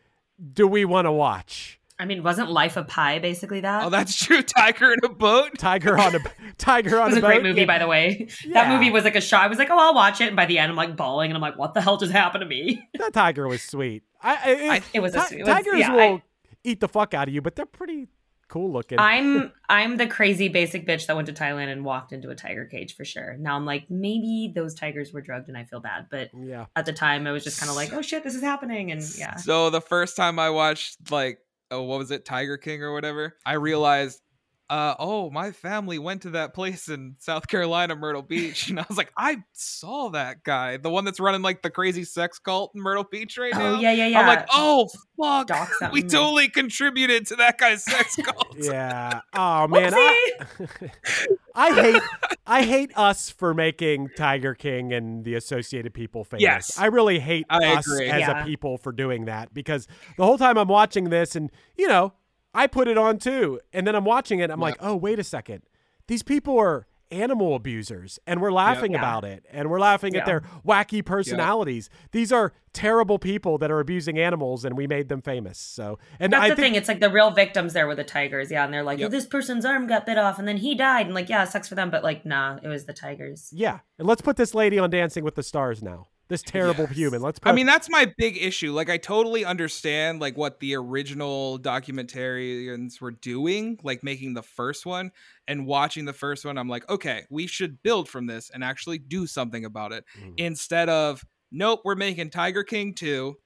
do 0.53 0.67
we 0.67 0.85
want 0.85 1.07
to 1.07 1.13
watch? 1.13 1.76
I 1.99 2.05
mean, 2.05 2.23
wasn't 2.23 2.51
Life 2.51 2.77
of 2.77 2.89
Pi 2.89 3.19
basically 3.21 3.61
that? 3.61 3.85
Oh, 3.85 3.91
that's 3.91 4.15
true. 4.17 4.43
Tiger 4.43 4.93
in 4.93 4.99
a 5.05 5.09
boat. 5.09 5.57
Tiger 5.59 5.99
on 5.99 6.15
a 6.15 6.19
tiger 6.59 7.01
on 7.01 7.05
a. 7.05 7.07
it 7.07 7.15
was 7.15 7.15
a 7.17 7.19
a 7.19 7.21
great 7.23 7.43
movie, 7.43 7.61
Yeah. 7.63 7.67
by 7.67 7.79
the 7.79 7.87
way. 7.87 8.29
Yeah. 8.45 8.53
That 8.65 8.71
movie 8.73 8.91
was 8.91 9.05
like 9.05 9.17
a 9.17 9.21
shot. 9.21 9.45
I 9.45 9.47
was 9.47 9.59
like, 9.59 9.71
oh, 9.71 9.79
I'll 9.79 9.95
watch 9.95 10.21
it. 10.21 10.27
And 10.29 10.37
by 10.37 10.47
the 10.47 10.59
end, 10.59 10.71
I'm 10.71 10.77
like 10.77 10.95
bawling, 10.97 11.31
and 11.31 11.37
I'm 11.37 11.43
like, 11.43 11.57
what 11.57 11.73
the 11.75 11.81
hell 11.81 11.97
just 11.97 12.13
happened 12.13 12.43
to 12.43 12.47
me? 12.47 12.87
That 12.99 13.13
tiger 13.15 13.49
was 13.49 13.63
sweet. 13.63 14.03
I, 14.23 14.35
I, 14.35 14.75
I- 14.77 14.83
It 14.93 15.01
was 15.01 15.15
a 15.15 15.21
ti- 15.21 15.27
sweet- 15.27 15.41
it 15.41 15.45
was- 15.45 15.55
tigers 15.55 15.79
yeah, 15.81 15.93
will 15.95 16.15
I- 16.17 16.23
eat 16.65 16.81
the 16.81 16.89
fuck 16.89 17.15
out 17.15 17.29
of 17.29 17.35
you, 17.35 17.41
but 17.41 17.57
they're 17.57 17.65
pretty 17.67 18.09
cool 18.49 18.73
looking. 18.73 18.99
I'm 18.99 19.51
I'm 19.69 19.97
the 19.97 20.07
crazy 20.07 20.49
basic 20.49 20.87
bitch 20.87 21.07
that 21.07 21.17
went 21.17 21.27
to 21.27 21.33
Thailand 21.33 21.73
and 21.73 21.85
walked 21.85 22.13
into 22.13 22.31
a 22.31 22.35
tiger 22.35 22.65
cage 22.67 22.95
for 22.95 23.05
sure. 23.05 23.37
Now 23.39 23.57
I'm 23.57 23.65
like, 23.65 23.87
maybe 23.91 24.53
those 24.55 24.75
tigers 24.75 25.13
were 25.13 25.21
drugged 25.21 25.49
and 25.49 25.57
I 25.57 25.65
feel 25.65 25.81
bad, 25.81 26.07
but 26.11 26.29
yeah. 26.37 26.67
at 26.77 26.87
the 26.87 26.93
time 26.93 27.27
I 27.27 27.33
was 27.33 27.43
just 27.43 27.59
kind 27.59 27.71
of 27.71 27.77
like, 27.77 27.93
oh 27.93 28.03
shit, 28.03 28.23
this 28.23 28.35
is 28.35 28.43
happening, 28.43 28.93
and 28.93 29.03
yeah. 29.19 29.37
So 29.37 29.71
the 29.71 29.81
first 29.81 30.17
time 30.17 30.39
I 30.39 30.51
watched 30.51 31.11
like 31.11 31.39
oh 31.71 31.83
what 31.83 31.99
was 31.99 32.11
it? 32.11 32.25
Tiger 32.25 32.57
King 32.57 32.83
or 32.83 32.93
whatever, 32.93 33.37
I 33.45 33.55
mm-hmm. 33.55 33.63
realized 33.63 34.21
uh 34.69 34.95
oh 34.99 35.31
my 35.31 35.53
family 35.53 35.99
went 35.99 36.23
to 36.23 36.31
that 36.31 36.53
place 36.55 36.89
in 36.89 37.15
South 37.19 37.47
Carolina 37.47 37.95
Myrtle 37.95 38.23
Beach 38.23 38.69
and 38.69 38.81
I 38.81 38.85
was 38.89 38.99
like 38.99 39.13
I 39.17 39.45
saw 39.53 40.09
that 40.11 40.43
guy, 40.43 40.77
the 40.77 40.91
one 40.91 41.05
that's 41.05 41.21
running 41.21 41.43
like 41.43 41.63
the 41.63 41.71
crazy 41.71 42.03
sex 42.05 42.39
cult 42.39 42.73
in 42.75 42.81
Myrtle 42.81 43.05
Beach 43.05 43.39
right 43.39 43.53
now. 43.55 43.77
Oh 43.77 43.81
yeah, 43.81 43.93
yeah, 43.93 44.07
yeah. 44.09 44.21
I'm 44.21 44.27
like, 44.27 44.47
"Oh 44.53 44.89
fuck. 45.17 45.51
We 45.93 46.03
totally 46.03 46.49
contributed 46.49 47.27
to 47.29 47.37
that 47.37 47.59
guy's 47.59 47.85
sex 47.85 48.17
cult." 48.25 48.57
Yeah. 48.59 49.21
Oh 49.35 49.69
man, 49.69 49.93
I, 49.95 50.31
I 51.55 51.75
hate 51.75 52.03
I 52.47 52.63
hate 52.65 52.91
us 52.97 53.31
for 53.31 53.55
making 53.55 54.11
Tiger 54.17 54.55
King 54.55 54.93
and 54.93 55.25
the 55.25 55.35
Associated 55.35 55.95
People 55.95 56.25
famous. 56.25 56.43
Yes. 56.43 56.79
I 56.79 56.87
really 56.87 57.19
hate 57.19 57.47
I 57.49 57.75
us 57.75 57.87
agree. 57.87 58.09
as 58.09 58.21
Yeah. 58.21 58.43
a 58.43 58.45
people 58.45 58.79
for 58.79 58.93
doing 58.93 59.27
that 59.27 59.55
because 59.55 59.87
the 60.17 60.25
whole 60.25 60.39
time 60.39 60.59
I'm 60.59 60.69
watching 60.69 61.11
this 61.11 61.37
and 61.37 61.51
you 61.77 61.89
know, 61.89 62.13
I 62.57 62.67
put 62.67 62.89
it 62.89 62.99
on 62.99 63.19
too. 63.19 63.61
And 63.73 63.87
then 63.87 63.95
I'm 63.95 64.05
watching 64.05 64.41
it, 64.41 64.51
I'm 64.51 64.59
Yeah. 64.61 64.65
like, 64.67 64.77
"Oh, 64.81 64.97
wait 64.97 65.19
a 65.19 65.25
second. 65.25 65.63
These 66.09 66.23
people 66.23 66.59
are 66.59 66.87
animal 67.13 67.55
abusers 67.55 68.19
and 68.27 68.41
we're 68.43 68.51
laughing 68.51 68.91
Yeah. 68.93 68.99
about 68.99 69.25
it 69.25 69.47
and 69.53 69.71
we're 69.71 69.79
laughing 69.79 70.17
at 70.17 70.27
their 70.27 70.41
wacky 70.67 71.05
personalities. 71.05 71.89
These 72.11 72.33
are 72.33 72.53
terrible 72.73 73.21
people 73.21 73.59
that 73.59 73.71
are 73.71 73.79
abusing 73.79 74.19
animals 74.19 74.65
and 74.65 74.77
we 74.77 74.89
made 74.89 75.09
them 75.09 75.23
famous. 75.23 75.57
So, 75.57 76.01
and 76.19 76.33
That's 76.33 76.43
I 76.43 76.49
the 76.49 76.57
think 76.57 76.65
thing. 76.67 76.75
It's 76.75 76.89
like 76.89 76.99
the 76.99 77.09
real 77.11 77.31
victims 77.31 77.75
there 77.75 77.87
were 77.87 77.95
the 77.95 78.03
tigers. 78.03 78.51
Yeah, 78.51 78.65
and 78.65 78.75
they're 78.75 78.83
like, 78.83 78.99
Yep. 78.99 79.07
oh, 79.07 79.11
this 79.11 79.25
person's 79.27 79.65
arm 79.65 79.87
got 79.87 80.05
bit 80.05 80.19
off, 80.19 80.41
and 80.41 80.49
then 80.49 80.57
he 80.57 80.75
died, 80.75 81.07
and 81.07 81.15
like, 81.15 81.29
yeah, 81.29 81.45
it 81.45 81.51
sucks 81.51 81.69
for 81.69 81.77
them, 81.77 81.91
but 81.91 82.03
like, 82.03 82.27
nah, 82.27 82.59
it 82.61 82.67
was 82.69 82.87
the 82.87 82.93
tigers. 82.93 83.51
yeah. 83.55 83.79
And 84.01 84.09
let's 84.09 84.21
put 84.23 84.37
this 84.37 84.53
lady 84.53 84.77
on 84.79 84.91
Dancing 84.91 85.23
with 85.23 85.37
the 85.37 85.45
Stars 85.45 85.83
now. 85.85 86.09
This 86.29 86.43
terrible 86.43 86.87
human. 86.89 87.23
Let's 87.23 87.39
put 87.39 87.49
I 87.49 87.53
mean, 87.53 87.67
that's 87.67 87.89
my 87.89 88.13
big 88.19 88.37
issue. 88.37 88.73
Like, 88.73 88.91
I 88.91 88.97
totally 88.97 89.45
understand 89.45 90.21
like 90.21 90.37
what 90.37 90.59
the 90.61 90.75
original 90.75 91.59
documentarians 91.61 93.01
were 93.01 93.13
doing, 93.13 93.79
like 93.83 94.03
making 94.03 94.35
the 94.35 94.43
first 94.43 94.87
one 94.87 95.13
and 95.47 95.67
watching 95.67 96.05
the 96.05 96.13
first 96.13 96.45
one. 96.45 96.59
I'm 96.59 96.69
like, 96.69 96.89
okay, 96.91 97.25
we 97.31 97.47
should 97.47 97.83
build 97.83 98.09
from 98.09 98.27
this 98.27 98.51
and 98.51 98.65
actually 98.65 98.99
do 98.99 99.27
something 99.27 99.65
about 99.65 99.93
it 99.93 100.05
Mhm. 100.21 100.35
instead 100.39 100.89
of 100.89 101.25
nope, 101.53 101.81
we're 101.85 101.95
making 101.95 102.31
Tiger 102.31 102.65
King 102.65 102.95
two. 102.95 103.37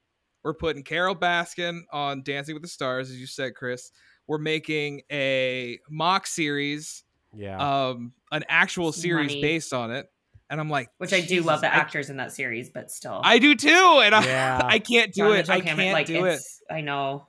We're 0.43 0.55
putting 0.55 0.83
Carole 0.83 1.15
Baskin 1.15 1.81
on 1.91 2.23
Dancing 2.23 2.55
with 2.55 2.63
the 2.63 2.67
Stars, 2.69 3.11
as 3.11 3.19
you 3.19 3.27
said, 3.27 3.53
Chris. 3.53 3.91
We're 4.27 4.39
making 4.39 5.01
a 5.11 5.77
mock 5.87 6.25
series, 6.25 7.03
yeah. 7.31 7.89
um, 7.89 8.13
an 8.31 8.43
actual 8.49 8.91
series 8.91 9.29
money. 9.29 9.41
based 9.41 9.71
on 9.71 9.91
it. 9.91 10.07
And 10.51 10.59
I'm 10.59 10.69
like, 10.69 10.89
Which 10.97 11.13
I 11.13 11.21
do 11.21 11.41
love 11.41 11.61
the 11.61 11.73
I- 11.73 11.77
actors 11.77 12.09
in 12.11 12.17
that 12.17 12.31
series, 12.33 12.69
but 12.69 12.91
still, 12.91 13.21
I 13.23 13.39
do 13.39 13.55
too, 13.55 14.01
and 14.03 14.13
I, 14.13 14.25
Yeah. 14.25 14.61
I 14.65 14.77
can't 14.79 15.11
do 15.13 15.21
John 15.29 15.37
it. 15.37 15.49
I 15.49 15.55
Hammond, 15.59 15.77
can't 15.79 15.93
like, 15.93 16.05
do 16.07 16.25
it. 16.25 16.39
I 16.69 16.81
know. 16.81 17.25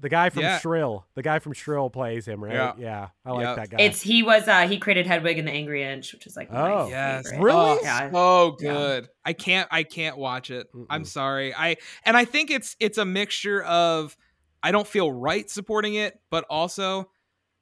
the 0.00 0.08
guy 0.08 0.28
from 0.28 0.42
yeah. 0.42 0.58
Shrill. 0.58 1.06
The 1.14 1.22
guy 1.22 1.38
from 1.38 1.52
Shrill 1.52 1.88
plays 1.88 2.26
him, 2.26 2.42
right? 2.44 2.52
Yeah. 2.52 2.72
Yeah. 2.76 3.08
I 3.24 3.30
like 3.30 3.44
Yeah. 3.44 3.54
that 3.54 3.70
guy. 3.70 3.76
It's 3.78 4.02
he 4.02 4.22
was 4.24 4.46
uh 4.48 4.66
he 4.68 4.78
created 4.78 5.06
Hedwig 5.06 5.38
and 5.38 5.46
the 5.48 5.52
Angry 5.52 5.82
Inch, 5.84 6.12
which 6.12 6.26
is 6.26 6.36
like 6.36 6.48
Oh. 6.50 6.84
my 6.84 6.88
Yes. 6.90 7.30
favorite. 7.30 7.44
Really? 7.44 7.56
Oh, 7.58 7.78
Yeah. 7.82 8.10
so 8.10 8.56
Yeah. 8.60 8.72
good. 8.72 9.08
I 9.24 9.32
can't 9.34 9.68
I 9.70 9.82
can't 9.84 10.18
watch 10.18 10.50
it. 10.50 10.66
I'm 10.90 11.04
sorry. 11.04 11.54
I 11.54 11.76
and 12.04 12.16
I 12.16 12.24
think 12.24 12.50
it's 12.50 12.76
it's 12.80 12.98
a 12.98 13.04
mixture 13.04 13.62
of 13.62 14.16
I 14.64 14.72
don't 14.72 14.86
feel 14.86 15.10
right 15.12 15.48
supporting 15.48 15.94
it, 15.94 16.18
but 16.28 16.44
also 16.50 17.08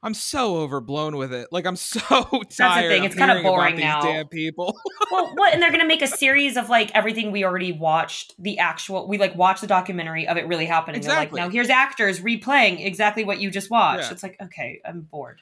I'm 0.03 0.15
so 0.15 0.57
overblown 0.57 1.17
with 1.17 1.33
it. 1.33 1.49
Like 1.53 1.67
I'm 1.67 1.77
so 1.77 2.01
tired. 2.01 2.23
That's 2.31 2.83
the 2.83 2.89
thing, 2.89 3.01
of 3.01 3.07
it's 3.07 3.15
hearing 3.15 3.31
about 3.31 3.43
boring 3.43 3.77
these 3.77 3.85
now. 3.85 4.03
Damn 4.03 4.29
people. 4.29 4.77
well, 5.11 5.33
what? 5.35 5.53
And 5.55 5.63
they're 5.63 5.71
gonna 5.71 5.87
make 5.87 6.03
a 6.03 6.07
series 6.07 6.57
of 6.57 6.69
like 6.69 6.91
everything 6.95 7.31
we 7.31 7.45
already 7.45 7.73
watched. 7.73 8.35
The 8.39 8.59
actual 8.59 9.07
we 9.09 9.19
like 9.19 9.37
watched 9.37 9.61
the 9.61 9.67
documentary 9.67 10.27
of 10.27 10.37
it 10.37 10.47
really 10.47 10.67
happening. 10.67 10.97
Exactly. 10.99 11.37
They're 11.37 11.45
like, 11.45 11.51
now 11.51 11.53
here's 11.53 11.71
actors 11.71 12.21
replaying 12.21 12.85
exactly 12.85 13.25
what 13.25 13.39
you 13.39 13.51
just 13.51 13.71
watched. 13.71 14.05
Yeah. 14.05 14.13
It's 14.13 14.23
like, 14.23 14.37
okay, 14.43 14.81
I'm 14.85 15.03
bored. 15.03 15.41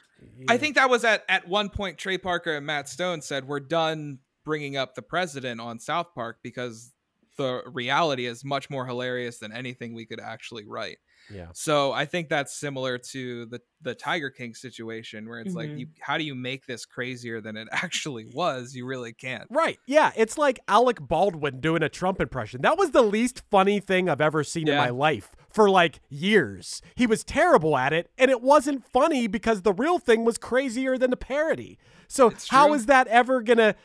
I 0.49 0.59
think 0.59 0.77
that 0.77 0.91
was 0.91 1.05
at 1.05 1.25
at 1.29 1.49
one 1.49 1.71
point 1.71 1.99
Trey 1.99 2.19
Parker 2.19 2.57
and 2.57 2.67
Matt 2.67 2.89
Stone 2.89 3.23
said 3.23 3.49
we're 3.49 3.61
done 3.61 4.19
bringing 4.45 4.77
up 4.77 4.95
the 4.95 5.03
president 5.03 5.61
on 5.61 5.79
South 5.79 6.15
Park 6.15 6.39
because 6.43 6.93
the 7.41 7.63
reality 7.73 8.27
is 8.27 8.45
much 8.45 8.69
more 8.71 8.87
hilarious 8.87 9.39
than 9.39 9.53
anything 9.53 9.95
we 9.95 10.07
could 10.07 10.21
actually 10.21 10.65
write. 10.67 10.99
Yeah. 11.33 11.49
So 11.53 11.93
I 11.93 12.07
think 12.07 12.29
that's 12.29 12.53
similar 12.59 12.99
to 13.13 13.47
the 13.47 13.61
the 13.83 13.95
Tiger 13.95 14.31
King 14.31 14.53
situation 14.55 15.27
where 15.29 15.41
it's 15.41 15.55
like 15.55 15.71
Mhm. 15.71 15.79
you 15.81 15.87
how 16.01 16.19
do 16.19 16.25
you 16.25 16.35
make 16.35 16.67
this 16.67 16.85
crazier 16.85 17.41
than 17.41 17.57
it 17.57 17.69
actually 17.73 18.27
was? 18.27 18.75
You 18.75 18.85
really 18.87 19.13
can't. 19.13 19.47
Right. 19.51 19.79
Yeah. 19.87 20.11
It's 20.17 20.37
like 20.37 20.59
Alec 20.69 20.99
Baldwin 21.01 21.61
doing 21.61 21.83
a 21.83 21.89
Trump 21.89 22.21
impression. 22.21 22.63
That 22.63 22.77
was 22.79 22.91
the 22.91 23.03
least 23.03 23.43
funny 23.51 23.81
thing 23.81 24.09
I've 24.09 24.21
ever 24.21 24.43
seen 24.45 24.69
in 24.69 24.77
my 24.77 24.91
life 24.91 25.35
for 25.51 25.71
like 25.71 26.01
years. 26.09 26.83
He 26.95 27.07
was 27.07 27.23
terrible 27.25 27.77
at 27.77 27.93
it, 27.93 28.11
and 28.19 28.31
it 28.31 28.41
wasn't 28.43 28.85
funny 28.91 29.27
because 29.27 29.63
the 29.63 29.73
real 29.73 29.99
thing 29.99 30.25
was 30.25 30.37
crazier 30.39 30.99
than 30.99 31.11
the 31.11 31.17
parody. 31.17 31.79
So 32.09 32.29
It's 32.29 32.49
how 32.49 32.67
true. 32.67 32.75
is 32.75 32.87
that 32.87 33.07
ever 33.07 33.41
gonna? 33.41 33.77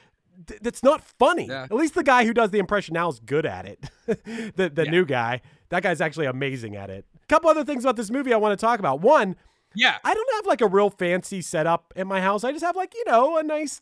Th- 0.48 0.60
That's 0.62 0.84
not 0.84 1.02
funny. 1.02 1.48
Yeah. 1.48 1.64
At 1.64 1.72
least 1.74 1.94
the 1.96 2.04
guy 2.04 2.26
who 2.26 2.34
does 2.34 2.52
the 2.52 2.60
impression 2.60 2.94
now 2.94 3.10
is 3.10 3.20
good 3.20 3.46
at 3.46 3.66
it. 3.66 3.90
the 4.06 4.70
the 4.74 4.86
Yeah. 4.86 4.92
new 4.92 5.06
guy, 5.06 5.42
that 5.70 5.84
guy's 5.84 6.02
actually 6.02 6.26
amazing 6.28 6.76
at 6.76 6.90
it. 6.90 7.06
A 7.24 7.26
couple 7.28 7.50
other 7.50 7.64
things 7.64 7.84
about 7.84 7.96
this 7.96 8.12
movie 8.12 8.34
I 8.34 8.38
want 8.38 8.58
to 8.58 8.64
talk 8.64 8.80
about. 8.80 9.02
One, 9.02 9.36
Yeah. 9.74 9.98
I 10.04 10.14
don't 10.14 10.30
have 10.36 10.46
like 10.46 10.62
a 10.62 10.68
real 10.68 10.90
fancy 10.90 11.42
setup 11.42 11.94
in 11.96 12.08
my 12.08 12.22
house. 12.22 12.44
I 12.44 12.52
just 12.52 12.64
have 12.64 12.76
like, 12.76 12.94
you 12.94 13.04
know, 13.06 13.38
a 13.38 13.44
nice 13.44 13.82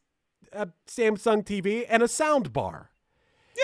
uh, 0.54 0.68
Samsung 0.88 1.44
TV 1.44 1.86
and 1.89 2.02
a 2.04 2.08
sound 2.08 2.54
bar. 2.54 2.89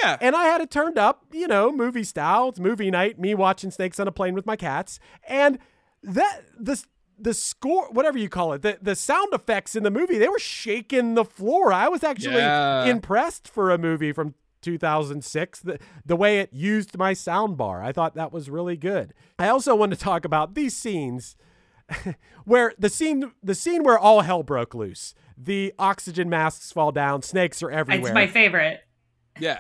Yeah. 0.02 0.18
And 0.22 0.36
I 0.36 0.44
had 0.46 0.62
it 0.62 0.70
turned 0.70 0.98
up, 1.00 1.26
you 1.32 1.48
know, 1.48 1.72
movie 1.72 2.04
style. 2.04 2.50
It's 2.50 2.60
movie 2.60 2.92
night, 2.92 3.20
me 3.20 3.34
watching 3.34 3.72
Snakes 3.72 4.00
on 4.00 4.08
a 4.08 4.12
Plane 4.12 4.36
with 4.36 4.46
my 4.46 4.56
cats. 4.56 5.00
And 5.28 5.58
that 6.04 6.42
the 6.58 6.84
the 7.20 7.34
score, 7.34 7.90
whatever 7.92 8.18
you 8.18 8.30
call 8.30 8.54
it, 8.54 8.62
the, 8.62 8.78
the 8.82 8.96
sound 8.96 9.34
effects 9.34 9.76
in 9.76 9.84
the 9.84 9.92
movie, 9.92 10.18
they 10.18 10.30
were 10.30 10.40
shaking 10.40 11.16
the 11.16 11.26
floor. 11.26 11.74
I 11.74 11.88
was 11.90 12.04
actually 12.04 12.36
Yeah. 12.42 12.86
impressed 12.86 13.48
for 13.48 13.72
a 13.72 13.78
movie 13.78 14.12
from 14.12 14.34
2006, 14.62 15.60
the, 15.62 15.80
the 16.06 16.16
way 16.16 16.40
it 16.40 16.50
used 16.52 16.98
my 16.98 17.14
sound 17.14 17.58
bar. 17.58 17.84
I 17.84 17.92
thought 17.92 18.16
that 18.16 18.32
was 18.32 18.50
really 18.50 18.78
good. 18.78 19.14
I 19.38 19.48
also 19.50 19.76
want 19.76 19.92
to 19.92 19.98
talk 19.98 20.26
about 20.26 20.56
these 20.56 20.76
scenes 20.76 21.36
where 22.46 22.74
the 22.78 22.90
scene 22.90 23.32
the 23.42 23.56
scene 23.56 23.84
where 23.84 23.98
all 23.98 24.22
hell 24.22 24.44
broke 24.44 24.74
loose. 24.76 25.14
The 25.38 25.74
oxygen 25.80 26.30
masks 26.30 26.72
fall 26.72 26.92
down, 26.92 27.22
snakes 27.22 27.64
are 27.64 27.72
everywhere. 27.72 28.10
It's 28.12 28.14
my 28.14 28.28
favorite. 28.28 28.82
Yeah. 29.40 29.60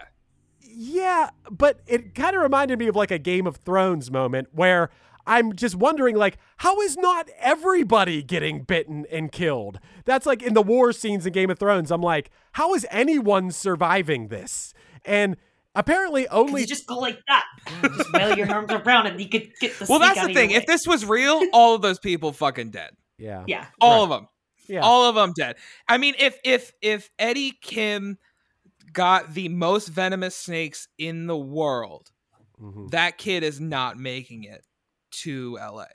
Yeah, 0.61 1.29
but 1.49 1.79
it 1.87 2.13
kind 2.13 2.35
of 2.35 2.41
reminded 2.41 2.77
me 2.79 2.87
of 2.87 2.95
like 2.95 3.11
a 3.11 3.17
Game 3.17 3.47
of 3.47 3.55
Thrones 3.57 4.11
moment 4.11 4.49
where 4.51 4.89
I'm 5.29 5.55
just 5.55 5.75
wondering, 5.75 6.15
like, 6.15 6.37
how 6.57 6.81
is 6.81 6.97
not 6.97 7.29
everybody 7.39 8.23
getting 8.23 8.63
bitten 8.63 9.05
and 9.11 9.31
killed? 9.31 9.79
That's 10.05 10.25
like 10.25 10.41
in 10.41 10.55
the 10.55 10.61
war 10.61 10.91
scenes 10.91 11.25
in 11.25 11.33
Game 11.33 11.49
of 11.51 11.59
Thrones. 11.59 11.91
I'm 11.91 12.01
like, 12.01 12.31
how 12.53 12.73
is 12.73 12.85
anyone 12.89 13.51
surviving 13.51 14.29
this? 14.29 14.73
And 15.05 15.37
apparently 15.75 16.27
only 16.29 16.61
you 16.61 16.67
just 16.67 16.87
go 16.87 16.97
like 16.97 17.19
that. 17.27 17.45
just 17.95 18.11
wail 18.11 18.35
your 18.37 18.49
arms 18.51 18.71
around 18.71 19.05
and 19.07 19.21
you 19.21 19.29
could 19.29 19.51
get 19.61 19.77
the 19.77 19.85
Well, 19.87 19.99
that's 19.99 20.17
out 20.17 20.23
the 20.25 20.31
of 20.31 20.35
thing. 20.35 20.51
If 20.51 20.65
this 20.65 20.87
was 20.87 21.05
real, 21.05 21.41
all 21.53 21.75
of 21.75 21.81
those 21.83 21.99
people 21.99 22.33
fucking 22.33 22.71
dead. 22.71 22.89
yeah, 23.19 23.43
Yeah. 23.47 23.65
All 23.79 23.97
Right. 23.97 24.03
of 24.03 24.09
them. 24.09 24.27
yeah, 24.67 24.79
All 24.81 25.07
of 25.07 25.13
them 25.15 25.33
dead. 25.37 25.57
I 25.87 25.97
mean, 25.99 26.15
if 26.17 26.39
if 26.43 26.73
if 26.81 27.09
Eddie 27.19 27.51
Kim 27.61 28.17
got 28.91 29.35
the 29.35 29.47
most 29.49 29.89
venomous 29.89 30.35
snakes 30.35 30.87
in 30.97 31.27
the 31.27 31.37
world, 31.37 32.09
Mhm. 32.59 32.89
that 32.89 33.17
kid 33.19 33.43
is 33.43 33.59
not 33.59 33.97
making 33.97 34.43
it 34.45 34.65
to 35.11 35.57
LA. 35.59 35.85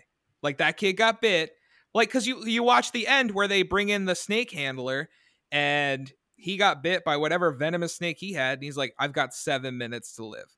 Like 0.42 0.58
that 0.58 0.76
kid 0.76 0.94
got 0.94 1.20
bit. 1.20 1.52
Like 1.94 2.10
cuz 2.10 2.26
you 2.26 2.44
you 2.46 2.62
watch 2.62 2.92
the 2.92 3.06
end 3.06 3.32
where 3.32 3.48
they 3.48 3.62
bring 3.62 3.88
in 3.88 4.04
the 4.04 4.14
snake 4.14 4.50
handler 4.50 5.08
and 5.52 6.12
he 6.36 6.56
got 6.56 6.82
bit 6.82 7.04
by 7.04 7.16
whatever 7.16 7.52
venomous 7.52 7.94
snake 7.94 8.18
he 8.18 8.32
had 8.32 8.58
and 8.58 8.64
he's 8.64 8.76
like 8.76 8.94
I've 8.98 9.12
got 9.12 9.32
7 9.34 9.76
minutes 9.78 10.14
to 10.16 10.24
live. 10.24 10.50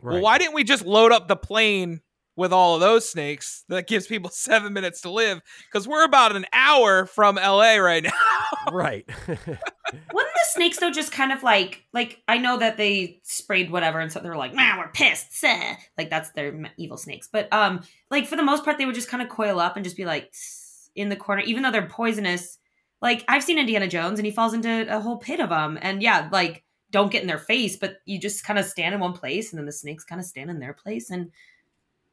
right. 0.00 0.14
Well, 0.14 0.22
why 0.22 0.38
didn't 0.38 0.54
we 0.54 0.64
just 0.64 0.84
load 0.84 1.12
up 1.12 1.28
the 1.28 1.36
plane 1.36 2.00
with 2.40 2.52
all 2.52 2.74
of 2.74 2.80
those 2.80 3.08
snakes? 3.08 3.64
That 3.68 3.86
gives 3.86 4.06
people 4.06 4.30
7 4.32 4.72
minutes 4.72 5.02
to 5.02 5.10
live 5.10 5.40
cuz 5.72 5.86
we're 5.86 6.04
about 6.04 6.34
an 6.34 6.46
hour 6.52 7.06
from 7.06 7.36
LA 7.36 7.76
right 7.76 8.02
now. 8.02 8.10
right. 8.72 9.04
Wouldn't 9.28 10.34
the 10.34 10.46
snakes 10.52 10.78
though 10.78 10.90
just 10.90 11.12
kind 11.12 11.32
of 11.32 11.42
like 11.42 11.84
like 11.92 12.22
I 12.26 12.38
know 12.38 12.56
that 12.58 12.76
they 12.76 13.20
sprayed 13.22 13.70
whatever 13.70 14.00
and 14.00 14.10
so 14.10 14.20
they're 14.20 14.36
like, 14.36 14.54
man, 14.54 14.78
we're 14.78 14.88
pissed. 14.88 15.36
seh." 15.38 15.76
Like 15.98 16.10
that's 16.10 16.30
their 16.30 16.58
evil 16.78 16.96
snakes. 16.96 17.28
But 17.30 17.52
um 17.52 17.82
like 18.10 18.26
for 18.26 18.36
the 18.36 18.42
most 18.42 18.64
part 18.64 18.78
they 18.78 18.86
would 18.86 18.94
just 18.94 19.08
kind 19.08 19.22
of 19.22 19.28
coil 19.28 19.60
up 19.60 19.76
and 19.76 19.84
just 19.84 19.96
be 19.96 20.06
like 20.06 20.32
in 20.96 21.10
the 21.10 21.16
corner, 21.16 21.42
even 21.42 21.62
though 21.62 21.70
they're 21.70 21.86
poisonous. 21.86 22.58
Like 23.02 23.24
I've 23.28 23.44
seen 23.44 23.58
Indiana 23.58 23.86
Jones 23.86 24.18
and 24.18 24.26
he 24.26 24.32
falls 24.32 24.54
into 24.54 24.86
a 24.94 25.00
whole 25.00 25.18
pit 25.18 25.40
of 25.40 25.50
them. 25.50 25.78
And 25.80 26.02
yeah, 26.02 26.28
like 26.32 26.64
don't 26.90 27.12
get 27.12 27.22
in 27.22 27.28
their 27.28 27.38
face, 27.38 27.76
but 27.76 27.98
you 28.04 28.18
just 28.18 28.44
kind 28.44 28.58
of 28.58 28.64
stand 28.64 28.94
in 28.94 29.00
one 29.00 29.12
place 29.12 29.52
and 29.52 29.58
then 29.58 29.66
the 29.66 29.72
snakes 29.72 30.04
kind 30.04 30.20
of 30.20 30.26
stand 30.26 30.50
in 30.50 30.58
their 30.58 30.74
place 30.74 31.10
and 31.10 31.30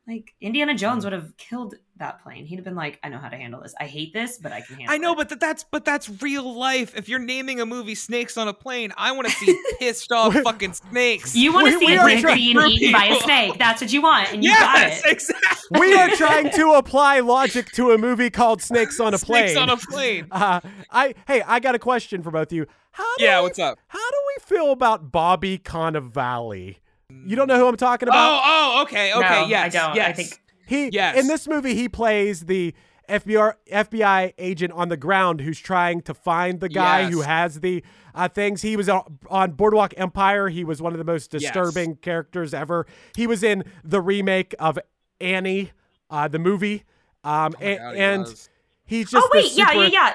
like 0.07 0.33
Indiana 0.39 0.73
Jones 0.73 1.03
would 1.03 1.11
have 1.13 1.35
killed 1.37 1.75
that 1.97 2.23
plane. 2.23 2.45
He'd 2.45 2.55
have 2.55 2.63
been 2.63 2.75
like, 2.75 2.97
I 3.03 3.09
know 3.09 3.17
how 3.17 3.27
to 3.27 3.35
handle 3.35 3.61
this. 3.61 3.73
I 3.79 3.85
hate 3.85 4.13
this, 4.13 4.37
but 4.37 4.51
I 4.53 4.61
can 4.61 4.75
handle 4.77 4.93
it. 4.93 4.95
I 4.95 4.97
know, 4.99 5.11
it. 5.13 5.17
but 5.17 5.29
that, 5.29 5.39
that's 5.41 5.65
but 5.69 5.83
that's 5.83 6.09
real 6.21 6.55
life. 6.57 6.95
If 6.95 7.09
you're 7.09 7.19
naming 7.19 7.59
a 7.59 7.65
movie 7.65 7.95
"Snakes 7.95 8.37
on 8.37 8.47
a 8.47 8.53
Plane," 8.53 8.93
I 8.95 9.11
want 9.11 9.27
to 9.27 9.33
see 9.33 9.59
pissed 9.79 10.11
off 10.11 10.33
fucking 10.33 10.73
snakes. 10.73 11.35
You 11.35 11.51
want 11.53 11.67
to 11.67 11.77
see 11.79 11.87
we 11.87 11.97
a 11.97 12.01
are 12.01 12.07
dick 12.09 12.25
being 12.35 12.57
eaten 12.57 12.93
by 12.93 13.05
a 13.05 13.19
snake. 13.21 13.57
That's 13.57 13.81
what 13.81 13.91
you 13.91 14.01
want, 14.01 14.31
and 14.31 14.43
you 14.43 14.51
yes, 14.51 15.01
got 15.01 15.05
it. 15.09 15.11
exactly. 15.11 15.79
we 15.79 15.93
are 15.93 16.09
trying 16.11 16.51
to 16.51 16.71
apply 16.73 17.19
logic 17.19 17.71
to 17.73 17.91
a 17.91 17.97
movie 17.97 18.29
called 18.29 18.61
Snakes 18.61 18.99
on 18.99 19.13
a 19.13 19.17
Plane. 19.17 19.49
Snakes 19.49 19.59
on 19.59 19.69
a 19.69 19.77
plane. 19.77 20.27
Uh, 20.37 20.61
I 20.91 21.15
hey, 21.27 21.41
I 21.41 21.59
got 21.59 21.73
a 21.75 21.79
question 21.79 22.21
for 22.21 22.31
both 22.31 22.47
of 22.51 22.53
you. 22.53 22.67
How 22.91 23.17
do 23.17 23.23
Yeah, 23.25 23.39
we- 23.39 23.43
what's 23.43 23.59
up? 23.59 23.77
How 23.87 23.97
do 24.09 24.17
we 24.27 24.43
feel 24.55 24.71
about 24.71 25.11
Bobby 25.11 25.57
Cannavale? 25.57 26.77
You 27.09 27.35
don't 27.37 27.47
know 27.47 27.57
who 27.57 27.67
I'm 27.67 27.77
talking 27.77 28.09
about? 28.09 28.17
oh, 28.17 28.41
oh, 28.43 28.81
okay, 28.83 29.13
okay, 29.13 29.41
No, 29.43 29.47
yes, 29.47 29.73
I 29.75 29.79
don't. 29.87 29.95
yes. 29.95 30.09
I 30.09 30.13
think 30.13 30.41
he 30.65 30.89
yes. 30.91 31.17
in 31.17 31.27
this 31.27 31.47
movie 31.47 31.73
he 31.73 31.87
plays 31.87 32.41
the 32.41 32.73
FBI 33.07 33.53
FBI 33.71 34.33
agent 34.37 34.73
on 34.73 34.89
the 34.89 34.97
ground 34.97 35.39
who's 35.39 35.59
trying 35.59 36.01
to 36.01 36.13
find 36.13 36.59
the 36.59 36.67
guy 36.67 37.01
Yes. 37.03 37.13
who 37.13 37.21
has 37.21 37.61
the 37.61 37.81
uh, 38.13 38.27
things. 38.27 38.61
He 38.61 38.75
was 38.75 38.89
on, 38.89 39.19
on 39.29 39.51
Boardwalk 39.53 39.93
Empire. 39.95 40.49
He 40.49 40.65
was 40.65 40.81
one 40.81 40.91
of 40.91 40.97
the 40.99 41.05
most 41.05 41.31
Yes. 41.33 41.43
disturbing 41.43 41.95
characters 41.97 42.53
ever. 42.53 42.85
He 43.15 43.25
was 43.25 43.41
in 43.43 43.63
the 43.85 44.01
remake 44.01 44.53
of 44.59 44.77
Annie, 45.21 45.71
uh, 46.09 46.27
the 46.27 46.39
movie. 46.39 46.83
Um, 47.23 47.53
Oh 47.57 47.63
my 47.63 47.65
a- 47.69 47.77
God, 47.77 47.95
he 47.95 48.01
and 48.01 48.47
he's 48.85 49.09
just 49.11 49.25
oh 49.25 49.29
wait, 49.33 49.43
this 49.43 49.57
yeah, 49.57 49.71
yeah, 49.71 49.87
yeah. 49.87 50.13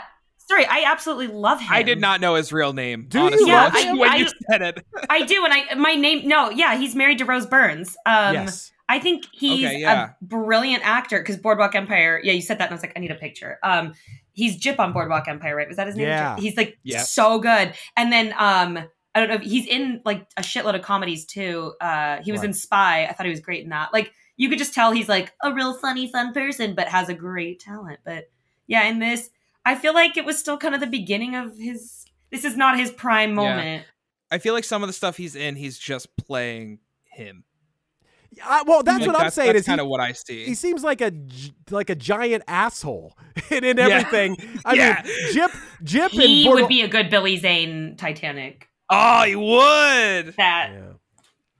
Sorry, 0.49 0.67
I 0.67 0.85
absolutely 0.87 1.29
love 1.29 1.61
him. 1.61 1.69
I 1.71 1.83
did 1.83 2.01
not 2.01 2.21
know 2.21 2.35
his 2.35 2.53
real 2.53 2.73
name. 2.73 3.07
Do 3.09 3.19
you 3.21 3.25
honestly, 3.27 3.51
love 3.51 3.73
when 3.75 3.85
him? 4.13 4.19
you 4.21 4.27
I- 4.27 4.31
said 4.51 4.63
it. 4.63 4.87
I 5.11 5.23
do, 5.23 5.45
and 5.45 5.53
I 5.53 5.75
my 5.75 5.95
name. 5.95 6.27
No, 6.29 6.51
yeah, 6.51 6.77
he's 6.77 6.95
married 6.95 7.19
to 7.19 7.25
Rose 7.25 7.47
Burns. 7.47 7.97
Um, 8.07 8.35
yes. 8.35 8.71
I 8.89 8.99
think 8.99 9.25
he's 9.33 9.65
Okay, 9.67 9.81
yeah. 9.81 10.11
a 10.21 10.25
brilliant 10.25 10.85
actor 10.87 11.19
because 11.21 11.37
Boardwalk 11.39 11.75
Empire. 11.75 12.21
Yeah, 12.23 12.33
you 12.33 12.43
said 12.43 12.59
that, 12.59 12.65
and 12.65 12.73
I 12.73 12.75
was 12.75 12.83
like, 12.83 12.93
I 12.95 13.01
need 13.01 13.11
a 13.11 13.15
picture. 13.15 13.59
Um, 13.63 13.95
he's 14.33 14.61
Gyp 14.61 14.79
on 14.79 14.93
Boardwalk 14.93 15.29
Empire, 15.29 15.57
right? 15.57 15.69
Was 15.69 15.77
that 15.79 15.87
his 15.87 15.97
name? 15.97 16.09
Yeah. 16.09 16.37
He's 16.37 16.57
like 16.57 16.77
Yes. 16.83 17.11
so 17.11 17.39
good. 17.39 17.73
And 17.97 18.13
then 18.13 18.35
um, 18.39 18.79
I 19.15 19.21
don't 19.21 19.29
know. 19.29 19.39
He's 19.39 19.67
in 19.67 20.03
like 20.05 20.27
a 20.37 20.43
shitload 20.43 20.75
of 20.75 20.83
comedies 20.83 21.25
too. 21.25 21.73
Uh, 21.81 22.19
he 22.23 22.33
was 22.33 22.41
Right. 22.41 22.49
in 22.49 22.55
Spy. 22.55 23.07
I 23.07 23.13
thought 23.13 23.25
he 23.25 23.31
was 23.31 23.41
great 23.41 23.63
in 23.65 23.71
that. 23.71 23.93
Like 23.95 24.13
you 24.37 24.49
could 24.51 24.59
just 24.59 24.75
tell 24.75 24.91
he's 24.93 25.09
like 25.09 25.33
a 25.43 25.55
real 25.55 25.73
funny, 25.75 26.11
fun 26.11 26.35
person, 26.35 26.75
but 26.75 26.89
has 26.89 27.09
a 27.09 27.15
great 27.15 27.61
talent. 27.61 28.01
But 28.05 28.31
yeah, 28.67 28.83
in 28.89 28.99
this, 28.99 29.31
I 29.65 29.75
feel 29.75 29.95
like 29.95 30.17
it 30.17 30.25
was 30.25 30.39
still 30.39 30.57
kind 30.59 30.75
of 30.75 30.81
the 30.81 30.87
beginning 30.87 31.35
of 31.35 31.57
his. 31.59 32.05
This 32.31 32.45
is 32.45 32.57
not 32.57 32.79
his 32.79 32.91
prime 32.91 33.31
Yeah. 33.31 33.35
moment. 33.35 33.85
I 34.31 34.39
feel 34.39 34.55
like 34.55 34.65
some 34.65 34.83
of 34.83 34.87
the 34.89 34.93
stuff 34.95 35.17
he's 35.19 35.37
in, 35.37 35.57
he's 35.57 35.79
just 35.79 36.09
playing 36.17 36.79
him. 37.05 37.45
I, 38.43 38.63
well, 38.67 38.83
that's 38.83 39.01
Like, 39.07 39.15
what 39.15 39.23
I'm 39.25 39.31
saying. 39.31 39.49
That's 39.53 39.61
is 39.61 39.67
kind 39.67 39.79
of 39.81 39.89
what 39.89 40.01
I 40.01 40.13
see. 40.13 40.45
he 40.47 40.55
seems 40.55 40.83
like 40.83 41.03
a 41.03 41.13
like 41.71 41.91
a 41.91 41.95
giant 41.95 42.43
asshole 42.49 43.15
in, 43.51 43.63
in 43.63 43.77
Yeah. 43.77 43.89
everything. 43.89 44.37
I 44.65 44.73
Yeah. 44.75 45.03
mean, 45.05 45.15
Gyp 45.35 45.55
Gyp 45.85 46.09
He 46.11 46.45
and 46.47 46.49
would 46.55 46.61
Boardwalk- 46.63 46.69
be 46.71 46.81
a 46.81 46.89
good 46.89 47.11
Billy 47.11 47.37
Zane 47.37 47.95
Titanic. 47.99 48.69
oh, 48.89 49.23
he 49.25 49.37
would. 49.37 50.35
That 50.39 50.71
Yeah. 50.73 50.92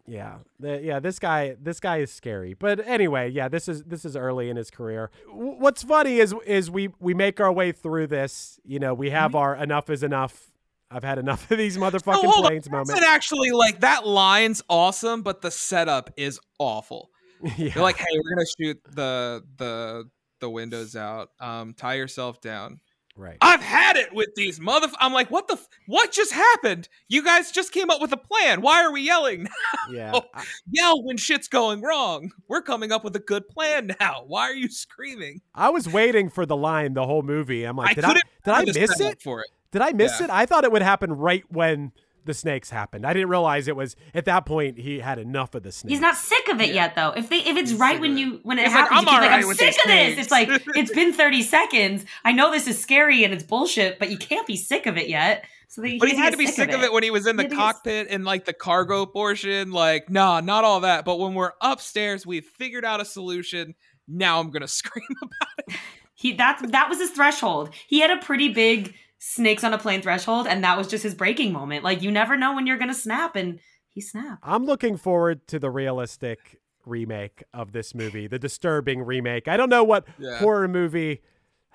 Yeah. 0.07 0.39
The- 0.59 0.81
yeah, 0.83 0.99
this 1.01 1.19
guy 1.19 1.57
this 1.61 1.79
guy 1.81 1.99
is 1.99 2.11
scary. 2.13 2.55
But 2.55 2.87
anyway, 2.87 3.31
yeah, 3.31 3.49
this 3.49 3.69
is 3.69 3.85
this 3.85 4.05
is 4.05 4.17
early 4.17 4.51
in 4.51 4.57
his 4.57 4.71
career. 4.71 5.11
W- 5.29 5.55
What's 5.59 5.83
funny 5.83 6.19
is 6.19 6.35
is 6.47 6.71
we 6.71 6.89
we 6.99 7.15
make 7.15 7.41
our 7.41 7.53
way 7.53 7.73
through 7.73 8.09
this, 8.09 8.59
you 8.65 8.79
know, 8.79 8.95
we 8.95 9.11
have 9.11 9.35
our 9.35 9.55
enough 9.55 9.91
is 9.91 10.03
enough. 10.03 10.51
I've 10.91 11.05
had 11.05 11.19
enough 11.19 11.51
of 11.51 11.57
these 11.57 11.77
motherfucking 11.79 12.21
Oh, 12.25 12.31
hold 12.31 12.45
on. 12.47 12.51
planes 12.51 12.65
That's 12.65 12.89
moments. 12.91 13.07
actually 13.07 13.51
like 13.53 13.81
that 13.81 14.07
line's 14.07 14.61
awesome, 14.69 15.23
but 15.23 15.41
the 15.41 15.51
setup 15.51 16.11
is 16.17 16.39
awful. 16.59 17.11
yeah. 17.57 17.71
They're 17.75 17.83
like, 17.83 17.97
"Hey, 17.97 18.07
we're 18.15 18.35
gonna 18.35 18.47
shoot 18.61 18.81
the 18.91 19.43
the 19.57 20.05
the 20.41 20.51
windows 20.51 20.97
out. 20.97 21.31
Um, 21.41 21.75
tie 21.75 21.95
yourself 21.95 22.41
down." 22.41 22.81
Right. 23.17 23.37
I've 23.41 23.61
had 23.63 23.97
it 23.97 24.13
with 24.15 24.35
these 24.35 24.61
mother. 24.61 24.89
I'm 25.01 25.13
like, 25.13 25.31
what 25.31 25.49
the? 25.49 25.55
F- 25.55 25.69
what 25.87 26.13
just 26.13 26.33
happened? 26.33 26.89
You 27.09 27.23
guys 27.25 27.51
just 27.51 27.73
came 27.73 27.91
up 27.91 28.01
with 28.01 28.13
a 28.13 28.17
plan. 28.17 28.61
Why 28.63 28.83
are 28.85 28.93
we 28.93 29.03
yelling? 29.03 29.49
Yeah. 29.91 30.13
Oh. 30.15 30.23
I, 30.35 30.45
Yell 30.71 31.03
when 31.03 31.17
shit's 31.17 31.49
going 31.49 31.83
wrong. 31.83 32.31
We're 32.49 32.63
coming 32.63 32.93
up 32.93 33.05
with 33.05 33.17
a 33.17 33.21
good 33.21 33.49
plan 33.49 33.95
now. 34.01 34.25
Why 34.27 34.43
are 34.43 34.55
you 34.55 34.69
screaming? 34.69 35.41
I 35.55 35.71
was 35.71 35.89
waiting 35.89 36.31
for 36.31 36.47
the 36.47 36.57
line 36.57 36.95
the 36.95 37.07
whole 37.07 37.23
movie. 37.23 37.65
I'm 37.65 37.77
like, 37.77 37.91
I 37.91 37.95
did 37.95 38.05
I 38.05 38.13
did 38.15 38.23
I 38.47 38.65
miss 38.65 39.01
it? 39.01 39.23
for 39.23 39.41
it? 39.41 39.49
Did 39.73 39.83
I 39.83 39.93
miss 39.93 40.19
Yeah. 40.21 40.25
it? 40.27 40.31
I 40.31 40.47
thought 40.47 40.65
it 40.65 40.73
would 40.73 40.83
happen 40.83 41.13
right 41.13 41.45
when 41.49 41.93
the 42.25 42.35
snakes 42.35 42.71
happened. 42.71 43.05
I 43.07 43.13
didn't 43.13 43.29
realize 43.31 43.69
it 43.69 43.77
was 43.77 43.97
at 44.15 44.25
that 44.27 44.47
point 44.47 44.79
he 44.79 45.01
had 45.01 45.19
enough 45.19 45.55
of 45.55 45.63
the 45.63 45.73
snakes. 45.73 45.91
he's 45.93 46.01
not 46.01 46.17
sick 46.17 46.49
of 46.49 46.61
it 46.61 46.69
Yeah. 46.69 46.75
yet, 46.75 46.95
though. 46.95 47.11
If 47.11 47.29
they 47.29 47.39
if 47.39 47.57
it's 47.57 47.71
He's 47.73 47.81
right 47.81 48.01
when 48.01 48.17
you 48.17 48.41
when 48.43 48.59
it 48.59 48.67
He's 48.67 48.75
like, 48.75 48.89
happens, 48.89 49.09
"I'm 49.09 49.15
you 49.15 49.21
like, 49.21 49.31
I'm 49.43 49.49
with 49.49 49.57
sick 49.59 49.75
these 49.75 49.85
of 49.85 49.91
this. 49.91 50.19
It's 50.19 50.31
like 50.31 50.49
it's 50.77 50.93
been 50.93 51.13
30 51.15 51.43
seconds. 51.43 52.05
I 52.25 52.33
know 52.33 52.51
this 52.51 52.67
is 52.67 52.81
scary 52.81 53.25
and 53.25 53.33
it's 53.35 53.43
bullshit, 53.45 53.99
but 53.99 54.11
you 54.11 54.19
can't 54.19 54.47
be 54.47 54.57
sick 54.57 54.87
of 54.87 54.97
it 54.97 55.09
yet. 55.09 55.45
So 55.69 55.81
they, 55.81 55.97
But 55.97 56.11
he 56.11 56.17
had 56.17 56.33
to 56.33 56.37
be 56.37 56.47
sick 56.49 56.71
of 56.71 56.83
it 56.83 56.93
when 56.93 57.03
he 57.03 57.11
was 57.11 57.27
in 57.27 57.37
the 57.37 57.45
He 57.45 57.49
had 57.49 57.51
to 57.51 57.57
get 57.57 57.65
s- 57.67 57.73
cockpit 57.75 58.07
and 58.11 58.25
like 58.25 58.45
the 58.45 58.53
cargo 58.53 59.07
portion. 59.07 59.73
Like, 59.73 60.11
nah, 60.11 60.41
not 60.41 60.65
all 60.65 60.81
that. 60.81 61.07
But 61.07 61.19
when 61.19 61.33
we're 61.33 61.53
upstairs, 61.63 62.27
we've 62.27 62.45
figured 62.45 62.85
out 62.85 63.01
a 63.01 63.07
solution. 63.07 63.75
Now 64.07 64.39
I'm 64.39 64.51
gonna 64.51 64.69
scream 64.69 65.07
about 65.23 65.49
it. 65.69 65.77
He 66.15 66.35
that 66.35 66.61
that 66.73 66.89
was 66.89 66.99
his 66.99 67.11
threshold. 67.11 67.71
He 67.89 68.01
had 68.01 68.11
a 68.11 68.19
pretty 68.19 68.51
big 68.51 68.95
snakes 69.25 69.63
on 69.63 69.73
a 69.73 69.79
plane 69.79 70.03
threshold, 70.03 70.47
and 70.49 70.65
that 70.65 70.77
was 70.77 70.89
just 70.89 71.05
his 71.05 71.15
breaking 71.15 71.53
moment. 71.53 71.85
Like 71.85 72.03
you 72.03 72.11
never 72.11 72.37
know 72.37 72.55
when 72.55 72.67
you're 72.67 72.79
gonna 72.79 72.93
snap, 72.95 73.37
and 73.37 73.61
he 73.89 74.01
snapped. 74.01 74.43
I'm 74.43 74.65
looking 74.65 74.97
forward 74.97 75.47
to 75.49 75.59
the 75.59 75.71
realistic 75.71 76.59
remake 76.85 77.45
of 77.55 77.71
this 77.73 77.95
movie, 77.95 78.27
the 78.27 78.39
disturbing 78.39 79.03
remake. 79.03 79.47
I 79.47 79.57
don't 79.57 79.69
know 79.71 79.85
what 79.85 80.07
Yeah. 80.19 80.39
horror 80.39 80.67
movie 80.67 81.21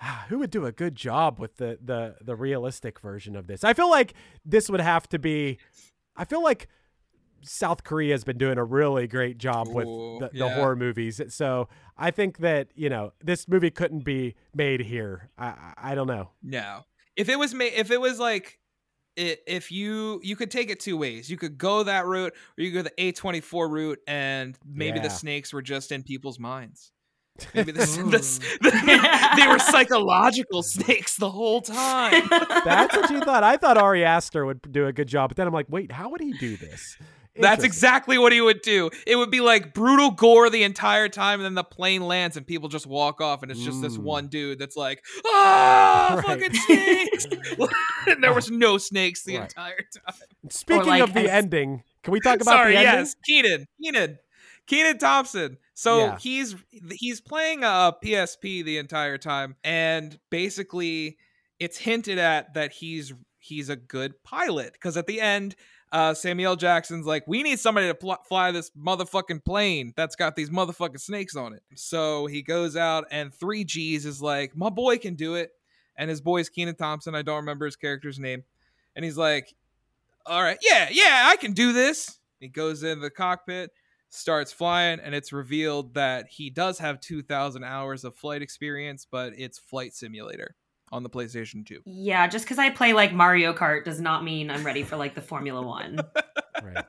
ah, 0.02 0.26
who 0.28 0.40
would 0.40 0.52
do 0.52 0.66
a 0.66 0.72
good 0.74 0.96
job 0.96 1.40
with 1.40 1.56
the 1.58 1.80
the 1.82 2.18
the 2.22 2.36
realistic 2.36 3.00
version 3.00 3.36
of 3.38 3.48
this. 3.48 3.64
I 3.64 3.74
feel 3.74 3.90
like 3.90 4.14
this 4.44 4.70
would 4.70 4.82
have 4.82 5.08
to 5.10 5.20
be 5.20 5.58
I 6.18 6.26
feel 6.26 6.44
like 6.44 6.68
South 7.44 7.84
Korea 7.86 8.14
has 8.14 8.24
been 8.26 8.38
doing 8.38 8.58
a 8.58 8.64
really 8.66 9.08
great 9.08 9.38
job 9.38 9.68
with 9.70 9.88
Ooh, 9.88 10.18
the, 10.20 10.30
the 10.30 10.38
yeah. 10.46 10.56
horror 10.56 10.76
movies. 10.76 11.22
So 11.30 11.70
I 11.96 12.10
think 12.12 12.40
that, 12.40 12.70
you 12.76 12.90
know, 12.90 13.14
this 13.24 13.48
movie 13.48 13.70
couldn't 13.70 14.04
be 14.04 14.36
made 14.54 14.82
here. 14.82 15.30
I 15.38 15.48
I, 15.48 15.74
I 15.92 15.96
don't 15.96 16.08
know. 16.08 16.32
No. 16.44 16.82
If 17.18 17.28
it 17.30 17.38
was 17.38 17.54
made, 17.54 17.74
if 17.74 17.92
it 17.92 18.00
was 18.00 18.20
like, 18.20 18.58
i 19.20 19.36
if 19.48 19.72
you 19.72 20.22
you 20.24 20.36
could 20.36 20.52
take 20.52 20.70
it 20.70 20.80
two 20.80 20.96
ways, 20.96 21.30
you 21.30 21.36
could 21.38 21.58
go 21.58 21.84
that 21.84 22.06
route, 22.06 22.34
or 22.58 22.64
you 22.64 22.72
could 22.72 22.78
go 22.78 22.84
the 22.84 23.04
A 23.04 23.12
twenty 23.12 23.42
four 23.42 23.68
route, 23.68 24.00
and 24.08 24.58
maybe 24.66 24.98
Yeah. 25.00 25.04
the 25.04 25.10
snakes 25.10 25.52
were 25.52 25.62
just 25.64 25.92
in 25.92 26.04
people's 26.04 26.40
minds. 26.40 26.92
Maybe 27.54 27.72
this, 27.72 28.00
Ooh. 28.00 28.10
this 28.10 28.40
they 28.62 29.48
were 29.48 29.60
psychological 29.74 30.64
snakes 30.64 31.18
the 31.18 31.30
whole 31.30 31.62
time. 31.62 32.24
That's 32.66 32.96
what 32.96 33.12
you 33.12 33.20
thought. 33.20 33.44
I 33.44 33.58
thought 33.58 33.78
Ari 33.78 34.04
Aster 34.04 34.44
would 34.44 34.60
do 34.72 34.88
a 34.88 34.92
good 34.94 35.08
job, 35.08 35.30
but 35.30 35.38
then 35.38 35.46
I'm 35.46 35.54
like, 35.54 35.68
wait, 35.70 35.92
how 35.92 36.10
would 36.10 36.20
he 36.22 36.34
do 36.34 36.58
this? 36.58 36.98
That's 37.40 37.64
exactly 37.64 38.18
what 38.18 38.32
he 38.34 38.42
would 38.42 38.62
do. 38.62 38.90
It 39.06 39.16
would 39.16 39.32
be 39.32 39.40
like 39.42 39.74
brutal 39.74 40.12
gore 40.12 40.50
the 40.50 40.64
entire 40.64 41.10
time, 41.10 41.40
and 41.40 41.46
then 41.46 41.56
the 41.56 41.64
plane 41.64 42.02
lands 42.08 42.38
and 42.38 42.46
people 42.46 42.70
just 42.70 42.88
walk 42.88 43.22
off, 43.22 43.44
and 43.44 43.52
it's 43.52 43.64
just 43.64 43.82
this 43.82 43.98
Mm. 43.98 44.04
one 44.04 44.28
dude 44.28 44.60
that's 44.60 44.76
like, 44.76 45.04
ah, 45.26 46.22
Right. 46.26 46.26
fucking 46.26 46.54
snakes. 46.54 47.28
and 48.08 48.24
there 48.24 48.34
was 48.34 48.50
no 48.50 48.78
snakes 48.78 49.24
the 49.24 49.36
Right. 49.38 49.44
entire 49.44 49.78
time. 50.06 50.16
Speaking 50.50 50.86
like 50.88 51.04
of 51.04 51.14
the 51.14 51.30
ending, 51.30 51.84
can 52.04 52.12
we 52.12 52.20
talk 52.20 52.42
about 52.42 52.56
Sorry, 52.56 52.74
the 52.74 52.78
ending? 52.80 52.94
yes, 53.00 53.16
Kenan, 53.28 53.66
Kenan, 53.84 54.18
Kenan 54.68 54.98
Thompson. 54.98 55.58
So 55.74 56.00
Yeah. 56.00 56.18
he's 56.20 56.56
he's 56.92 57.22
playing 57.22 57.64
a 57.64 57.94
PSP 58.04 58.64
the 58.64 58.78
entire 58.78 59.18
time, 59.18 59.56
and 59.64 60.18
basically, 60.30 61.18
it's 61.60 61.78
hinted 61.78 62.18
at 62.18 62.54
that 62.54 62.72
he's 62.74 63.14
he's 63.40 63.70
a 63.70 63.76
good 63.76 64.24
pilot 64.24 64.74
because 64.74 64.98
at 64.98 65.08
the 65.08 65.22
end. 65.22 65.56
Uh, 65.92 66.14
Samuel 66.14 66.58
Jackson's 66.58 67.06
like, 67.06 67.26
we 67.28 67.44
need 67.44 67.60
somebody 67.60 67.88
to 67.88 67.96
pl- 67.96 68.24
fly 68.28 68.52
this 68.52 68.72
motherfucking 68.72 69.46
plane 69.46 69.94
that's 69.96 70.16
got 70.16 70.36
these 70.36 70.50
motherfucking 70.50 71.00
snakes 71.00 71.36
on 71.36 71.54
it. 71.54 71.64
So 71.76 72.26
he 72.26 72.42
goes 72.42 72.76
out, 72.76 73.06
and 73.10 73.32
3Gs 73.32 74.06
is 74.06 74.22
like, 74.22 74.56
my 74.56 74.70
boy 74.70 74.98
can 74.98 75.16
do 75.16 75.36
it. 75.36 75.52
And 75.96 76.10
his 76.10 76.22
boy 76.22 76.40
is 76.40 76.50
Kenan 76.50 76.76
Thompson. 76.76 77.16
I 77.16 77.22
don't 77.22 77.38
remember 77.38 77.66
his 77.66 77.76
character's 77.76 78.20
name. 78.20 78.44
And 78.96 79.06
he's 79.06 79.18
like, 79.18 79.56
all 80.26 80.44
right, 80.44 80.58
yeah, 80.62 80.90
yeah, 80.92 81.24
I 81.28 81.38
can 81.38 81.54
do 81.54 81.74
this. 81.74 82.20
He 82.40 82.50
goes 82.50 82.84
in 82.84 83.00
the 83.00 83.10
cockpit, 83.10 83.72
starts 84.10 84.52
flying, 84.52 85.00
and 85.00 85.16
it's 85.16 85.34
revealed 85.34 85.94
that 85.96 86.28
he 86.28 86.50
does 86.50 86.80
have 86.80 87.00
2,000 87.00 87.64
hours 87.64 88.04
of 88.04 88.16
flight 88.16 88.42
experience, 88.42 89.08
but 89.10 89.34
it's 89.38 89.58
Flight 89.58 89.94
Simulator 89.94 90.56
on 90.92 91.04
the 91.04 91.10
PlayStation 91.10 91.66
2. 91.66 91.82
yeah, 91.86 92.28
just 92.28 92.46
because 92.46 92.58
I 92.60 92.70
play 92.70 92.94
like 92.94 93.14
Mario 93.14 93.54
Kart 93.54 93.84
does 93.84 94.00
not 94.00 94.24
mean 94.24 94.50
I'm 94.50 94.64
ready 94.66 94.84
for 94.84 94.96
like 94.98 95.16
the 95.16 95.22
Formula 95.22 95.62
One. 95.62 96.00
Right. 96.64 96.86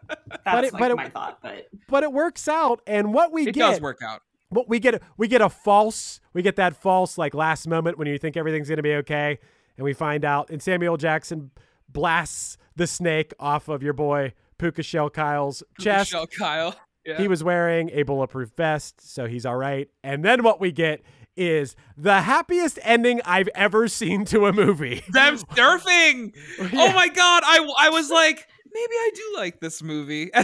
That's 0.46 0.68
it- 0.68 0.72
like 0.72 0.80
but 0.80 0.90
it- 0.92 0.96
my 0.96 1.10
thought, 1.10 1.40
but 1.42 1.68
But 1.88 2.02
it 2.02 2.10
works 2.10 2.48
out, 2.48 2.80
and 2.86 3.12
what 3.12 3.32
we 3.32 3.46
It 3.48 3.52
get, 3.52 3.72
does 3.72 3.80
work 3.82 4.00
out. 4.02 4.22
what 4.48 4.66
we 4.66 4.80
get, 4.80 5.02
we 5.18 5.28
get 5.28 5.42
a 5.42 5.50
false, 5.50 6.20
we 6.32 6.40
get 6.40 6.56
that 6.56 6.74
false 6.74 7.18
like 7.18 7.34
last 7.34 7.68
moment 7.68 7.98
when 7.98 8.08
you 8.08 8.16
think 8.16 8.36
everything's 8.38 8.70
gonna 8.70 8.82
be 8.82 8.94
okay, 8.94 9.38
and 9.76 9.84
we 9.84 9.92
find 9.92 10.24
out, 10.24 10.48
and 10.48 10.62
Samuel 10.62 10.96
Jackson 10.96 11.50
blasts 11.88 12.56
the 12.76 12.86
snake 12.86 13.34
off 13.38 13.68
of 13.68 13.82
your 13.82 13.92
boy 13.92 14.32
Puka 14.58 14.82
Shell 14.82 15.10
Kyle's 15.10 15.62
chest. 15.80 16.12
Michelle 16.12 16.26
Kyle. 16.26 16.74
Yeah. 17.04 17.18
He 17.18 17.28
was 17.28 17.44
wearing 17.44 17.90
a 17.92 18.02
bulletproof 18.04 18.50
vest, 18.56 19.00
so 19.00 19.26
he's 19.26 19.44
all 19.46 19.56
right. 19.56 19.88
And 20.02 20.24
then 20.24 20.42
what 20.42 20.60
we 20.60 20.72
get 20.72 21.02
is 21.38 21.76
the 21.96 22.20
happiest 22.22 22.78
ending 22.82 23.20
I've 23.24 23.48
ever 23.54 23.88
seen 23.88 24.24
to 24.26 24.46
a 24.46 24.52
movie. 24.52 25.02
them 25.10 25.36
surfing. 25.38 26.34
Yeah. 26.58 26.68
Oh 26.74 26.92
my 26.92 27.08
god, 27.08 27.42
I 27.46 27.66
I 27.78 27.88
was 27.90 28.10
like, 28.10 28.46
maybe 28.72 28.92
I 28.92 29.10
do 29.14 29.32
like 29.36 29.60
this 29.60 29.82
movie. 29.82 30.30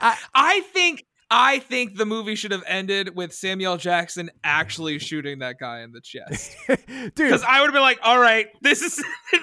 I- 0.00 0.16
I 0.34 0.60
think 0.72 1.04
I 1.30 1.58
think 1.58 1.96
the 1.96 2.06
movie 2.06 2.36
should 2.36 2.52
have 2.52 2.62
ended 2.66 3.16
with 3.16 3.32
Samuel 3.34 3.76
Jackson 3.78 4.30
actually 4.44 5.00
shooting 5.00 5.40
that 5.40 5.58
guy 5.58 5.80
in 5.80 5.90
the 5.92 6.00
chest. 6.00 6.54
Dude, 6.68 7.12
Because 7.16 7.42
I 7.42 7.60
would 7.60 7.66
have 7.66 7.72
been 7.74 7.82
like, 7.82 7.98
all 8.04 8.20
right, 8.20 8.46
this 8.62 8.80
is 8.82 9.02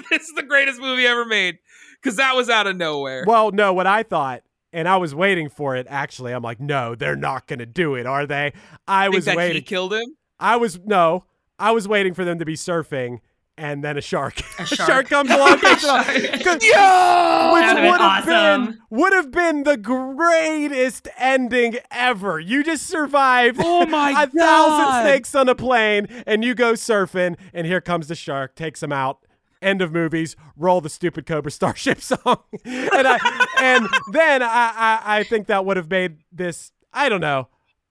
this 0.10 0.22
is 0.22 0.34
the 0.36 0.44
greatest 0.44 0.80
movie 0.80 1.06
ever 1.06 1.26
made. 1.26 1.58
Because 2.02 2.16
that 2.18 2.36
was 2.36 2.50
out 2.50 2.68
of 2.68 2.78
nowhere. 2.78 3.24
well, 3.28 3.52
no, 3.52 3.74
what 3.74 3.88
I 3.88 4.04
thought, 4.04 4.44
and 4.74 4.88
I 4.90 4.98
was 4.98 5.14
waiting 5.16 5.48
for 5.50 5.76
it 5.76 5.88
actually. 5.90 6.34
I'm 6.34 6.44
like, 6.44 6.60
no, 6.60 6.96
they're 6.96 7.16
not 7.16 7.48
going 7.48 7.60
to 7.60 7.66
do 7.66 7.96
it, 7.96 8.06
are 8.06 8.26
they? 8.26 8.52
I 8.88 9.04
I 9.04 9.06
think 9.06 9.16
was 9.16 9.26
that 9.26 9.32
he 9.32 9.38
waiting. 9.38 9.64
killed 9.64 9.94
him. 9.94 10.18
I 10.40 10.56
was, 10.58 10.80
no, 10.84 11.26
I 11.60 11.72
was 11.72 11.88
waiting 11.88 12.14
for 12.14 12.26
them 12.26 12.40
to 12.40 12.46
be 12.46 12.56
surfing. 12.56 13.20
and 13.56 13.84
then 13.84 13.98
a 13.98 14.02
shark. 14.02 14.40
A 14.60 14.64
A 14.64 14.66
shark. 14.66 14.90
shark 14.90 15.10
comes 15.10 15.30
along, 15.30 15.60
takes 15.62 15.84
it 15.84 15.90
off. 15.90 16.08
'Cause- 16.44 16.64
Yo! 16.64 17.52
which 17.54 17.64
would've 17.64 17.84
would 17.84 18.00
been 18.00 18.00
have 18.00 18.26
been 18.26 18.80
would 18.90 19.14
have 19.14 19.32
been 19.32 19.64
the 19.64 19.78
greatest 19.78 21.08
ending 21.18 21.78
ever. 21.92 22.40
You 22.40 22.64
just 22.64 22.88
survived 22.88 23.60
Oh 23.64 23.86
my 23.86 24.24
a 24.24 24.28
thousand 24.28 25.04
snakes 25.04 25.36
on 25.36 25.50
a 25.50 25.56
plane, 25.56 26.08
and 26.26 26.44
you 26.44 26.56
go 26.56 26.74
surfing, 26.74 27.38
and 27.54 27.68
here 27.68 27.80
comes 27.82 28.08
the 28.08 28.16
shark, 28.16 28.56
takes 28.56 28.82
him 28.82 28.92
out. 28.92 29.20
End 29.64 29.82
of 29.82 29.92
movies. 29.92 30.36
Roll 30.58 30.82
the 30.82 30.90
stupid 30.90 31.26
Cobra 31.26 31.50
Starship 31.52 32.02
song, 32.02 32.38
and 32.66 33.08
I, 33.08 33.18
and 33.60 33.88
then 34.12 34.44
I, 34.44 34.48
I 34.76 35.02
I 35.20 35.24
think 35.24 35.48
that 35.48 35.66
would 35.66 35.78
have 35.78 35.90
made 35.90 36.18
this. 36.32 36.72
I 36.94 37.10
don't 37.10 37.22
know. 37.22 37.48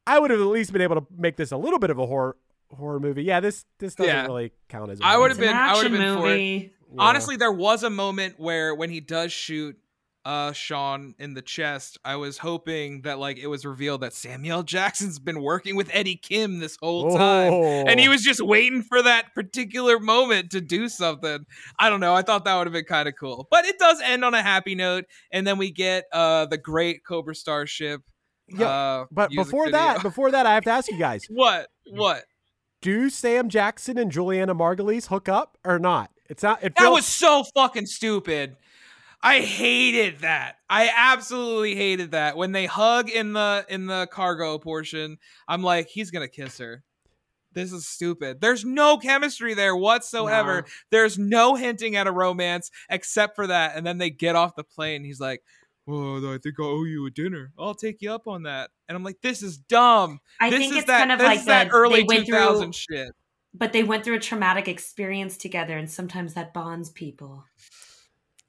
I 0.06 0.18
would 0.18 0.30
have 0.30 0.40
at 0.40 0.46
least 0.46 0.72
been 0.72 0.82
able 0.82 0.96
to 0.96 1.06
make 1.16 1.36
this 1.36 1.50
a 1.52 1.56
little 1.56 1.78
bit 1.78 1.90
of 1.90 1.98
a 1.98 2.06
horror 2.06 2.36
horror 2.76 3.00
movie. 3.00 3.24
Yeah, 3.24 3.40
this 3.40 3.64
this 3.78 3.94
doesn't 3.94 4.12
Yeah. 4.12 4.26
really 4.26 4.52
count 4.68 4.90
as. 4.90 5.00
a 5.00 5.04
I 5.04 5.16
would 5.16 5.30
have 5.30 5.38
been- 5.40 5.54
I 5.54 5.72
would've 5.74 5.92
action 5.92 5.92
been 5.92 6.18
for 6.18 6.26
it. 6.26 6.30
movie. 6.30 6.72
Yeah. 6.94 7.02
Honestly, 7.02 7.36
there 7.36 7.52
was 7.52 7.82
a 7.82 7.90
moment 7.90 8.38
where 8.38 8.74
when 8.74 8.90
he 8.90 9.00
does 9.00 9.32
shoot 9.32 9.78
uh 10.24 10.52
Sean 10.52 11.14
in 11.18 11.34
the 11.34 11.42
chest, 11.42 11.98
I 12.04 12.16
was 12.16 12.38
hoping 12.38 13.02
that 13.02 13.18
like 13.18 13.38
it 13.38 13.48
was 13.48 13.64
revealed 13.64 14.02
that 14.02 14.12
Samuel 14.12 14.62
Jackson's 14.74 15.18
been 15.18 15.42
working 15.42 15.74
with 15.76 15.88
Eddie 15.92 16.16
Kim 16.16 16.60
this 16.60 16.76
whole 16.80 17.16
time. 17.16 17.52
And 17.88 17.98
he 17.98 18.06
Oh. 18.08 18.10
was 18.10 18.22
just 18.22 18.40
waiting 18.40 18.82
for 18.82 19.02
that 19.02 19.34
particular 19.34 19.98
moment 19.98 20.50
to 20.52 20.60
do 20.60 20.88
something. 20.88 21.44
I 21.78 21.90
don't 21.90 22.00
know. 22.00 22.14
I 22.14 22.22
thought 22.22 22.44
that 22.44 22.56
would 22.56 22.66
have 22.66 22.72
been 22.72 22.84
kind 22.84 23.08
of 23.08 23.14
cool. 23.18 23.48
But 23.50 23.64
it 23.64 23.78
does 23.78 24.00
end 24.00 24.24
on 24.24 24.34
a 24.34 24.42
happy 24.42 24.74
note. 24.74 25.06
And 25.32 25.46
then 25.46 25.58
we 25.58 25.70
get 25.72 26.04
uh 26.12 26.46
the 26.46 26.58
great 26.58 27.04
Cobra 27.04 27.34
Starship. 27.34 28.02
Yeah, 28.48 28.66
uh, 28.66 29.04
But 29.10 29.30
before 29.30 29.64
video. 29.66 29.78
that, 29.78 30.02
before 30.02 30.30
that, 30.32 30.46
I 30.46 30.54
have 30.54 30.64
to 30.64 30.70
ask 30.70 30.90
you 30.90 30.98
guys: 30.98 31.24
what? 31.30 31.68
What? 31.90 32.24
Do 32.80 33.08
Sam 33.10 33.48
Jackson 33.48 33.96
and 33.96 34.10
Julianna 34.10 34.54
Margulies 34.54 35.06
hook 35.06 35.28
up 35.28 35.56
or 35.64 35.78
not? 35.78 36.10
It's 36.28 36.42
not. 36.42 36.58
It 36.62 36.74
That 36.76 36.82
feels, 36.82 36.94
was 36.96 37.06
so 37.06 37.44
fucking 37.54 37.86
stupid. 37.86 38.56
I 39.22 39.40
hated 39.40 40.20
that. 40.20 40.56
I 40.68 40.90
absolutely 40.94 41.76
hated 41.76 42.10
that. 42.10 42.36
When 42.36 42.52
they 42.52 42.66
hug 42.66 43.08
in 43.08 43.32
the 43.34 43.64
in 43.68 43.86
the 43.86 44.08
cargo 44.10 44.58
portion, 44.58 45.18
I'm 45.46 45.62
like, 45.62 45.88
he's 45.88 46.10
gonna 46.10 46.28
kiss 46.28 46.58
her. 46.58 46.82
This 47.52 47.72
is 47.72 47.86
stupid. 47.86 48.40
There's 48.40 48.64
no 48.64 48.96
chemistry 48.96 49.52
there 49.54 49.76
whatsoever. 49.76 50.62
No. 50.62 50.66
There's 50.90 51.18
no 51.18 51.54
hinting 51.54 51.96
at 51.96 52.06
a 52.06 52.10
romance 52.12 52.70
except 52.90 53.36
for 53.36 53.46
that. 53.46 53.76
And 53.76 53.86
then 53.86 53.98
they 53.98 54.08
get 54.10 54.34
off 54.36 54.56
the 54.56 54.64
plane. 54.64 55.04
He's 55.04 55.20
like, 55.20 55.42
Well, 55.86 56.16
I 56.26 56.38
think 56.38 56.54
I 56.58 56.62
owe 56.64 56.84
you 56.84 57.06
a 57.06 57.10
dinner. 57.10 57.52
I'll 57.58 57.74
take 57.74 58.00
you 58.00 58.10
up 58.10 58.26
on 58.26 58.44
that. 58.44 58.70
And 58.88 58.96
I'm 58.96 59.04
like, 59.04 59.20
this 59.20 59.42
is 59.42 59.58
dumb. 59.58 60.20
I 60.40 60.48
this 60.50 60.58
think 60.60 60.72
is 60.72 60.78
it's 60.78 60.86
that, 60.86 60.98
kind 61.00 61.12
of 61.12 61.20
like 61.20 61.40
is 61.40 61.44
that 61.46 61.68
the- 61.68 61.74
early 61.74 62.04
they 62.08 62.20
2000 62.24 62.62
through, 62.64 62.72
shit. 62.72 63.12
but 63.52 63.72
they 63.74 63.82
went 63.82 64.02
through 64.04 64.16
a 64.16 64.20
traumatic 64.20 64.66
experience 64.66 65.36
together, 65.36 65.76
and 65.76 65.90
sometimes 65.90 66.32
that 66.34 66.54
bonds 66.54 66.88
people. 66.90 67.44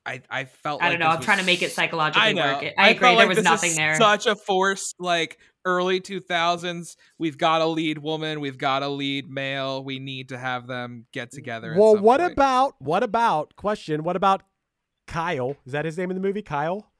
I, 0.05 0.21
I 0.29 0.45
felt 0.45 0.81
I 0.81 0.89
don't 0.89 0.99
know. 0.99 1.07
I'm 1.07 1.17
was 1.17 1.25
trying 1.25 1.39
to 1.39 1.45
make 1.45 1.61
it 1.61 1.71
psychologically 1.71 2.29
I 2.29 2.33
know. 2.33 2.53
work. 2.55 2.73
I, 2.77 2.89
agree. 2.89 2.99
felt 2.99 2.99
there 2.99 3.13
like 3.15 3.27
was 3.29 3.37
this 3.37 3.45
nothing 3.45 3.69
is 3.71 3.77
there. 3.77 3.95
Such 3.95 4.25
a 4.25 4.35
forced, 4.35 4.95
like 4.99 5.37
early 5.65 6.01
2000s. 6.01 6.97
We've 7.17 7.37
got 7.37 7.61
a 7.61 7.65
lead 7.65 7.99
woman. 7.99 8.41
We've 8.41 8.57
got 8.57 8.83
a 8.83 8.89
lead 8.89 9.29
male. 9.29 9.83
We 9.83 9.99
need 9.99 10.29
to 10.29 10.37
have 10.37 10.67
them 10.67 11.05
get 11.13 11.29
mm. 11.29 11.35
together. 11.35 11.73
at 11.73 11.79
Well, 11.79 11.95
some 11.95 12.03
what 12.03 12.19
point. 12.19 12.33
about 12.33 12.75
what 12.79 13.03
about 13.03 13.55
question? 13.55 14.03
What 14.03 14.15
about 14.17 14.43
Kyle? 15.07 15.55
Is 15.65 15.71
that 15.71 15.85
his 15.85 15.97
name 15.97 16.11
in 16.11 16.17
the 16.17 16.21
movie? 16.23 16.41
Kyle? 16.41 16.91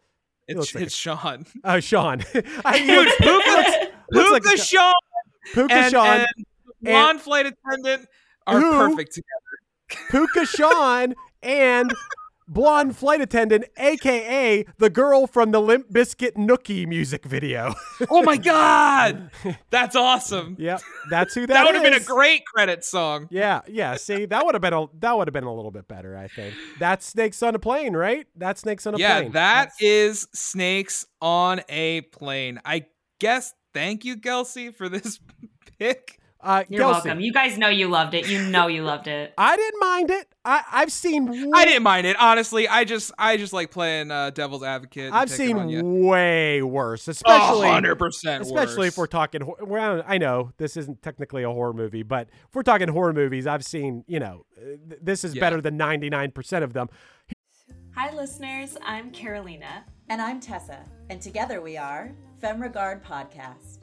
it's, 0.48 0.74
like 0.76 0.86
it's 0.86 0.96
Sean? 0.96 1.46
Oh, 1.64 1.80
Sean. 1.80 2.22
I, 2.66 2.78
he 2.78 2.86
Dude, 2.88 2.98
looks- 3.06 3.18
Puka, 3.18 3.92
looks 4.12 4.32
like 4.32 4.44
Puka 4.44 4.56
a- 4.56 4.66
Sean 4.66 4.94
Puka 5.54 5.74
and, 5.74 5.92
Sean. 5.92 6.08
and 6.20 6.28
blonde 6.82 7.22
flight 7.22 7.46
attendant 7.46 8.08
are 8.48 8.60
Who? 8.60 8.72
perfect 8.72 9.14
together. 9.14 10.10
Puka 10.10 10.46
Sean 10.46 11.14
and 11.42 11.94
blonde 12.48 12.96
flight 12.98 13.22
attendant, 13.22 13.66
aka 13.78 14.66
the 14.78 14.90
girl 14.90 15.28
from 15.28 15.52
the 15.52 15.60
Limp 15.62 15.92
Bizkit 15.92 16.34
Nookie 16.36 16.88
music 16.88 17.26
video. 17.26 17.74
Oh 18.10 18.22
my 18.24 18.38
god, 18.38 19.32
that's 19.70 19.96
awesome. 19.96 20.56
yep, 20.60 20.82
that's 21.10 21.34
who 21.34 21.42
that 21.48 21.54
that 21.54 21.66
would 21.66 21.76
have 21.76 21.84
been 21.84 21.94
a 21.94 22.00
great 22.00 22.46
credit 22.46 22.84
song. 22.84 23.28
Yeah, 23.32 23.62
yeah. 23.68 23.96
See, 23.96 24.26
that 24.26 24.46
would 24.46 24.56
have 24.56 24.62
been 24.62 24.74
a 24.74 24.86
that 25.00 25.18
would 25.18 25.28
have 25.28 25.34
been 25.34 25.44
a 25.46 25.54
little 25.54 25.72
bit 25.72 25.88
better, 25.88 26.18
I 26.18 26.28
think. 26.28 26.54
That's 26.80 27.06
Snakes 27.06 27.42
on 27.44 27.56
a 27.56 27.60
Plane, 27.60 27.96
right? 27.96 28.28
That's 28.36 28.62
Snakes 28.62 28.86
on 28.88 28.96
a 28.96 28.98
yeah, 28.98 29.20
Plane. 29.22 29.32
that 29.34 29.70
That's- 29.72 29.78
is 29.82 30.28
snakes 30.34 31.06
on 31.22 31.62
a 31.70 32.02
plane. 32.02 32.60
I 32.66 32.86
guess. 33.20 33.54
Thank 33.74 34.06
you, 34.06 34.18
Kelsey, 34.18 34.72
for 34.72 34.88
this 34.90 35.20
pick. 35.80 36.20
Uh, 36.44 36.64
You're 36.70 36.82
Kelsey, 36.82 37.08
welcome. 37.08 37.22
You 37.22 37.32
guys 37.34 37.58
know 37.58 37.70
you 37.70 37.88
loved 37.88 38.14
it. 38.14 38.28
You 38.28 38.42
know 38.44 38.68
you 38.68 38.84
loved 38.84 39.08
it. 39.08 39.34
I 39.38 39.56
didn't 39.56 39.80
mind 39.80 40.12
it. 40.12 40.28
I 40.46 40.64
I've 40.72 40.92
seen 40.92 41.52
I 41.56 41.66
didn't 41.66 41.84
mind 41.84 42.06
it, 42.06 42.16
honestly. 42.20 42.68
I 42.68 42.84
just, 42.84 43.12
I 43.18 43.38
just 43.38 43.54
like 43.54 43.72
playing 43.72 44.12
uh, 44.12 44.30
devil's 44.32 44.62
advocate. 44.64 45.14
I've 45.14 45.30
picking 45.30 45.58
on 45.58 45.70
you. 45.70 45.80
seen 45.80 46.06
way 46.06 46.62
worse, 46.62 47.08
especially 47.08 47.68
hundred 47.70 47.96
percent, 47.96 48.42
worse. 48.44 48.52
especially 48.52 48.88
if 48.90 48.98
we're 48.98 49.08
talking. 49.08 49.42
hor- 49.42 49.58
Well, 49.62 50.04
I 50.06 50.18
know 50.18 50.52
this 50.58 50.76
isn't 50.78 51.02
technically 51.02 51.44
a 51.44 51.50
horror 51.50 51.74
movie, 51.74 52.04
but 52.04 52.28
if 52.50 52.54
we're 52.54 52.64
talking 52.64 52.90
horror 52.90 53.14
movies, 53.14 53.48
I've 53.48 53.64
seen. 53.66 54.04
You 54.08 54.20
know, 54.20 54.46
uh, 54.58 54.76
this 55.02 55.24
is 55.24 55.36
Yeah. 55.36 55.40
better 55.40 55.62
than 55.62 55.78
ninety 55.78 56.10
nine 56.10 56.32
percent 56.32 56.64
of 56.64 56.74
them. 56.74 56.90
Hi, 57.96 58.14
listeners. 58.14 58.76
I'm 58.84 59.12
Carolina. 59.12 59.86
And 60.10 60.22
I'm 60.22 60.42
Tessa, 60.42 60.84
and 61.10 61.22
together 61.22 61.62
we 61.62 61.78
are 61.78 62.12
Femme 62.42 62.62
Regard 62.62 63.02
Podcast. 63.06 63.80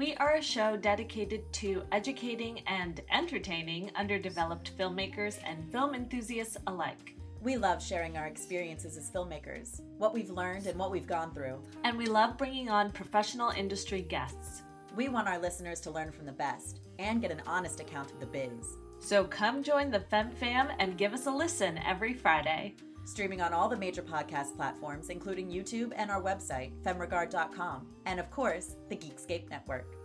We 0.00 0.14
are 0.14 0.36
a 0.36 0.42
show 0.42 0.78
dedicated 0.78 1.52
to 1.52 1.82
educating 1.92 2.60
and 2.60 3.02
entertaining 3.12 3.90
underdeveloped 3.96 4.74
filmmakers 4.78 5.38
and 5.44 5.70
film 5.70 5.94
enthusiasts 5.94 6.56
alike. 6.66 7.14
We 7.42 7.58
love 7.58 7.82
sharing 7.82 8.16
our 8.16 8.26
experiences 8.26 8.96
as 8.96 9.10
filmmakers, 9.10 9.82
what 9.98 10.14
we've 10.14 10.30
learned 10.30 10.66
and 10.66 10.78
what 10.78 10.90
we've 10.90 11.06
gone 11.06 11.34
through. 11.34 11.62
And 11.84 11.98
we 11.98 12.06
love 12.06 12.38
bringing 12.38 12.70
on 12.70 12.92
professional 12.92 13.50
industry 13.50 14.00
guests. 14.00 14.62
We 14.96 15.10
want 15.10 15.28
our 15.28 15.38
listeners 15.38 15.80
to 15.80 15.90
learn 15.90 16.12
from 16.12 16.24
the 16.24 16.32
best 16.32 16.80
and 16.98 17.20
get 17.20 17.30
an 17.30 17.42
honest 17.46 17.80
account 17.80 18.10
of 18.10 18.20
the 18.20 18.26
biz. 18.26 18.78
So 19.00 19.24
come 19.24 19.62
join 19.62 19.90
the 19.90 20.00
Fem 20.00 20.30
Fam 20.30 20.68
and 20.78 20.96
give 20.96 21.12
us 21.12 21.26
a 21.26 21.30
listen 21.30 21.76
every 21.76 22.14
Friday. 22.14 22.74
Streaming 23.10 23.40
on 23.40 23.52
all 23.52 23.68
the 23.68 23.76
major 23.76 24.02
podcast 24.02 24.54
platforms, 24.54 25.08
including 25.08 25.50
YouTube 25.50 25.92
and 25.96 26.12
our 26.12 26.22
website, 26.22 26.70
femregard.com, 26.84 27.84
and 28.06 28.20
of 28.20 28.30
course, 28.30 28.76
the 28.88 28.94
Geekscape 28.94 29.50
Network. 29.50 29.96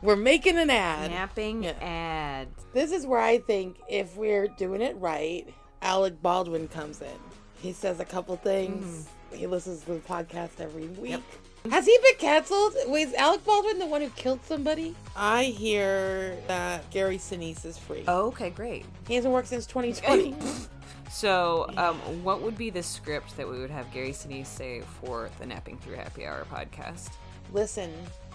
We're 0.00 0.16
making 0.16 0.56
an 0.56 0.70
ad. 0.70 1.10
Napping 1.10 1.64
Yeah. 1.64 1.74
ad. 1.82 2.48
This 2.72 2.92
is 2.92 3.06
where 3.06 3.20
I 3.20 3.40
think 3.40 3.76
if 3.90 4.16
we're 4.16 4.48
doing 4.48 4.80
it 4.80 4.96
right, 4.96 5.46
Alec 5.82 6.22
Baldwin 6.22 6.68
comes 6.68 7.02
in. 7.02 7.08
He 7.60 7.74
says 7.74 8.00
a 8.00 8.04
couple 8.06 8.34
things. 8.36 8.86
Mm-hmm. 8.86 9.36
He 9.36 9.46
listens 9.46 9.82
to 9.84 9.92
the 9.92 10.00
podcast 10.00 10.60
every 10.60 10.88
week. 10.88 11.20
Has 11.70 11.86
he 11.86 11.98
been 12.02 12.18
canceled? 12.18 12.74
Was 12.88 13.14
Alec 13.14 13.44
Baldwin 13.44 13.78
the 13.78 13.86
one 13.86 14.02
who 14.02 14.10
killed 14.10 14.44
somebody? 14.44 14.94
I 15.16 15.44
hear 15.44 16.36
that 16.46 16.90
Gary 16.90 17.16
Sinise 17.16 17.64
is 17.64 17.78
free. 17.78 18.04
Oh, 18.06 18.26
okay, 18.28 18.50
great. 18.50 18.84
He 19.08 19.14
hasn't 19.14 19.32
worked 19.32 19.48
since 19.48 19.66
2020. 19.66 20.34
So, 21.10 21.70
um, 21.76 21.96
what 22.24 22.42
would 22.42 22.58
be 22.58 22.70
the 22.70 22.82
script 22.82 23.36
that 23.36 23.48
we 23.48 23.60
would 23.60 23.70
have 23.70 23.92
Gary 23.92 24.10
Sinise 24.10 24.46
say 24.46 24.80
for 25.00 25.30
the 25.38 25.46
Napping 25.46 25.78
Through 25.78 25.94
Happy 25.94 26.26
Hour 26.26 26.44
podcast? 26.52 27.10
Listen 27.52 27.92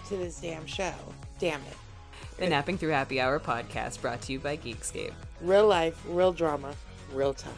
to 0.08 0.16
this 0.16 0.40
damn 0.40 0.64
show. 0.64 0.94
Damn 1.38 1.60
it. 1.60 1.76
The 2.38 2.48
Napping 2.48 2.78
Through 2.78 2.92
Happy 2.92 3.20
Hour 3.20 3.38
podcast 3.38 4.00
brought 4.00 4.22
to 4.22 4.32
you 4.32 4.38
by 4.38 4.56
Geekscape. 4.56 5.12
Real 5.42 5.66
life, 5.66 6.02
real 6.08 6.32
drama, 6.32 6.74
real 7.12 7.34
time. 7.34 7.52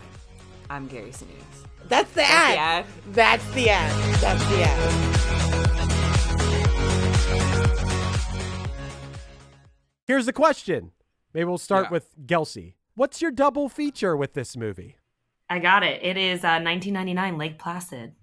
I'm 0.69 0.89
Gary 0.89 1.11
Sinise. 1.11 1.52
That's 1.93 2.11
the 2.13 2.23
That's 2.23 2.29
the 2.31 2.59
ad. 2.59 2.59
ad. 2.59 2.87
That's 3.13 3.51
the 3.53 3.69
ad. 3.71 4.15
That's 4.23 4.45
the 4.47 4.63
ad. 4.63 6.33
Here's 10.07 10.27
the 10.27 10.33
question. 10.33 10.93
Maybe 11.33 11.45
we'll 11.45 11.59
start 11.59 11.87
Yeah. 11.87 11.91
with 11.93 12.15
Kelsey. 12.27 12.77
What's 12.95 13.23
your 13.23 13.31
double 13.31 13.69
feature 13.69 14.17
with 14.17 14.35
this 14.35 14.57
movie? 14.57 14.97
I 15.49 15.59
got 15.59 15.83
it. 15.83 16.03
It 16.03 16.17
is 16.17 16.45
uh, 16.45 16.61
1999 16.65 17.39
Lake 17.39 17.59
Placid. 17.59 18.15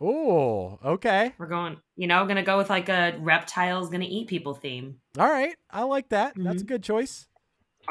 Oh, 0.00 0.78
okay. 0.84 1.32
We're 1.38 1.46
going, 1.46 1.78
you 1.96 2.06
know, 2.06 2.26
gonna 2.26 2.42
go 2.42 2.58
with 2.58 2.68
like 2.68 2.88
a 2.90 3.16
reptiles 3.18 3.88
gonna 3.88 4.04
eat 4.06 4.28
people 4.28 4.54
theme. 4.54 5.00
All 5.18 5.28
right. 5.28 5.56
I 5.70 5.84
like 5.84 6.10
that. 6.10 6.34
That's 6.36 6.56
a 6.56 6.64
Mm-hmm. 6.64 6.66
good 6.66 6.82
choice. 6.82 7.26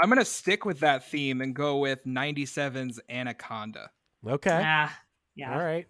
I'm 0.01 0.09
gonna 0.09 0.23
stick 0.26 0.65
with 0.65 0.80
that 0.82 1.07
theme 1.09 1.41
and 1.41 1.55
go 1.55 1.78
with 1.80 2.05
97's 2.05 2.99
Anaconda. 3.09 3.89
Okay. 4.28 4.59
Yeah, 4.59 4.89
yeah. 5.36 5.54
All 5.54 5.64
right. 5.64 5.88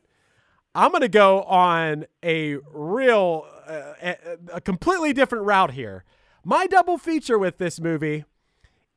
I'm 0.74 0.92
going 0.92 1.02
to 1.02 1.08
go 1.08 1.44
on 1.44 2.06
a 2.24 2.58
real, 2.74 3.46
uh, 3.68 3.94
a, 4.02 4.18
a 4.56 4.62
completely 4.62 5.14
different 5.14 5.46
route 5.46 5.72
here. 5.72 6.04
My 6.44 6.68
double 6.68 6.98
feature 6.98 7.40
with 7.40 7.58
this 7.60 7.80
movie 7.80 8.26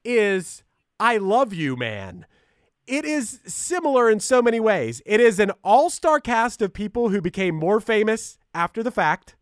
is 0.05 0.65
I 0.99 1.19
Love 1.19 1.55
You 1.55 1.77
Man. 1.77 2.27
It 2.87 3.05
is 3.05 3.41
similar 3.47 4.11
in 4.11 4.19
so 4.19 4.43
many 4.43 4.59
ways. 4.61 5.03
It 5.07 5.21
is 5.21 5.39
an 5.39 5.53
all 5.63 5.89
star 5.91 6.21
cast 6.21 6.63
of 6.63 6.73
people 6.73 7.11
who 7.11 7.21
became 7.21 7.55
more 7.55 7.81
famous 7.81 8.39
after 8.55 8.83
the 8.83 8.91
fact. 8.91 9.37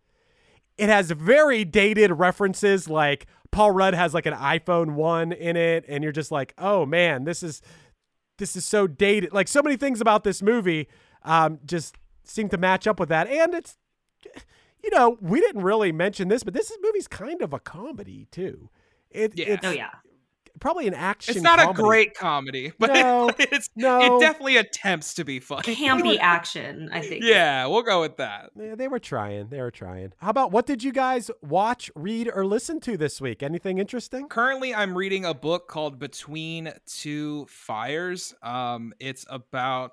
it 0.76 0.88
has 0.90 1.10
very 1.12 1.64
dated 1.64 2.12
references 2.12 2.88
like 2.88 3.26
Paul 3.50 3.70
Rudd 3.70 3.94
has 3.94 4.12
like 4.12 4.26
an 4.26 4.34
iPhone 4.34 4.90
1 4.94 5.32
in 5.32 5.56
it 5.56 5.84
and 5.88 6.02
you're 6.04 6.12
just 6.12 6.30
like, 6.30 6.52
"Oh 6.58 6.84
man, 6.84 7.24
this 7.24 7.42
is 7.42 7.62
this 8.38 8.56
is 8.56 8.64
so 8.64 8.86
dated." 8.86 9.32
Like 9.32 9.48
so 9.48 9.62
many 9.62 9.76
things 9.76 10.00
about 10.00 10.24
this 10.24 10.42
movie 10.42 10.88
um 11.22 11.58
just 11.64 11.96
seem 12.24 12.48
to 12.48 12.58
match 12.58 12.86
up 12.86 13.00
with 13.00 13.08
that 13.08 13.28
and 13.28 13.54
it's 13.54 13.78
you 14.82 14.90
know, 14.90 15.18
we 15.20 15.40
didn't 15.40 15.62
really 15.62 15.90
mention 15.90 16.28
this, 16.28 16.44
but 16.44 16.54
this 16.54 16.72
movie's 16.80 17.08
kind 17.08 17.42
of 17.42 17.52
a 17.52 17.58
comedy 17.58 18.28
too. 18.30 18.70
It, 19.10 19.32
Yeah. 19.36 19.46
It's 19.48 19.66
Oh 19.66 19.70
yeah. 19.72 19.90
Probably 20.60 20.86
an 20.86 20.94
action 20.94 21.34
It's 21.34 21.42
not 21.42 21.58
comedy. 21.58 21.80
a 21.80 21.82
great 21.82 22.14
comedy, 22.14 22.72
but 22.78 22.92
No, 22.92 23.30
it's 23.38 23.70
no. 23.76 24.16
it 24.18 24.20
definitely 24.20 24.56
attempts 24.56 25.14
to 25.14 25.24
be 25.24 25.40
funny. 25.40 25.74
Campy 25.74 26.18
action, 26.20 26.88
I 26.92 27.00
think. 27.00 27.24
Yeah, 27.24 27.66
we'll 27.66 27.82
go 27.82 28.00
with 28.00 28.16
that. 28.16 28.50
Yeah, 28.58 28.74
they 28.74 28.88
were 28.88 28.98
trying. 28.98 29.48
They 29.48 29.60
were 29.60 29.70
trying. 29.70 30.12
How 30.18 30.30
about 30.30 30.52
what 30.52 30.66
did 30.66 30.82
you 30.82 30.92
guys 30.92 31.30
watch, 31.42 31.90
read, 31.94 32.30
or 32.34 32.44
listen 32.46 32.80
to 32.80 32.96
this 32.96 33.20
week? 33.20 33.42
Anything 33.42 33.78
interesting? 33.78 34.28
Currently, 34.28 34.74
I'm 34.74 34.96
reading 34.96 35.24
a 35.24 35.34
book 35.34 35.68
called 35.68 35.98
Between 35.98 36.72
Two 36.86 37.46
Fires. 37.48 38.34
Um, 38.42 38.92
it's 38.98 39.24
about 39.28 39.92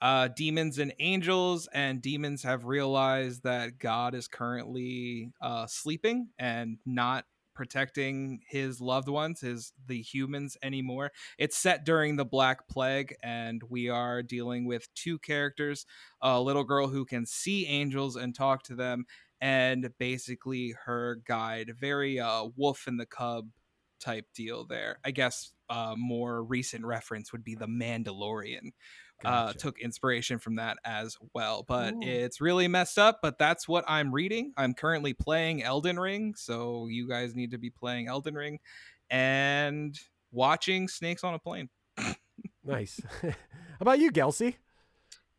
uh, 0.00 0.28
demons 0.34 0.78
and 0.78 0.92
angels, 0.98 1.68
and 1.72 2.02
demons 2.02 2.42
have 2.42 2.64
realized 2.64 3.44
that 3.44 3.78
God 3.78 4.14
is 4.14 4.26
currently 4.26 5.30
uh, 5.40 5.66
sleeping 5.68 6.28
and 6.38 6.78
not 6.84 7.24
protecting 7.54 8.40
his 8.46 8.80
loved 8.80 9.08
ones, 9.08 9.40
his 9.40 9.72
the 9.86 10.00
humans 10.00 10.56
anymore. 10.62 11.12
It's 11.38 11.56
set 11.56 11.84
during 11.84 12.16
the 12.16 12.24
Black 12.24 12.68
Plague, 12.68 13.14
and 13.22 13.62
we 13.68 13.88
are 13.88 14.22
dealing 14.22 14.64
with 14.66 14.92
two 14.94 15.18
characters: 15.18 15.86
a 16.20 16.40
little 16.40 16.64
girl 16.64 16.88
who 16.88 17.04
can 17.04 17.26
see 17.26 17.66
angels 17.66 18.16
and 18.16 18.34
talk 18.34 18.62
to 18.64 18.74
them, 18.74 19.04
and 19.40 19.90
basically 19.98 20.74
her 20.84 21.20
guide. 21.26 21.72
Very 21.78 22.20
uh, 22.20 22.46
Wolf 22.56 22.86
and 22.86 22.98
the 22.98 23.06
Cub 23.06 23.48
type 24.00 24.26
deal 24.34 24.66
there. 24.66 24.98
I 25.04 25.12
guess 25.12 25.52
uh, 25.70 25.94
more 25.96 26.42
recent 26.42 26.84
reference 26.84 27.32
would 27.32 27.44
be 27.44 27.54
the 27.54 27.66
Mandalorian. 27.66 28.72
Uh, 29.24 29.52
took 29.52 29.78
inspiration 29.78 30.38
from 30.38 30.56
that 30.56 30.78
as 30.84 31.16
well, 31.34 31.64
but 31.66 31.94
Ooh. 31.94 32.00
it's 32.02 32.40
really 32.40 32.68
messed 32.68 32.98
up. 32.98 33.20
But 33.22 33.38
that's 33.38 33.66
what 33.68 33.84
I'm 33.88 34.12
reading. 34.12 34.52
I'm 34.56 34.74
currently 34.74 35.12
playing 35.14 35.62
Elden 35.62 35.98
Ring, 35.98 36.34
so 36.36 36.86
you 36.88 37.08
guys 37.08 37.34
need 37.34 37.50
to 37.52 37.58
be 37.58 37.70
playing 37.70 38.08
Elden 38.08 38.34
Ring 38.34 38.58
and 39.10 39.98
watching 40.30 40.88
Snakes 40.88 41.24
on 41.24 41.34
a 41.34 41.38
Plane. 41.38 41.68
Nice. 42.64 43.00
How 43.22 43.30
about 43.80 43.98
you, 43.98 44.10
Kelsey? 44.10 44.56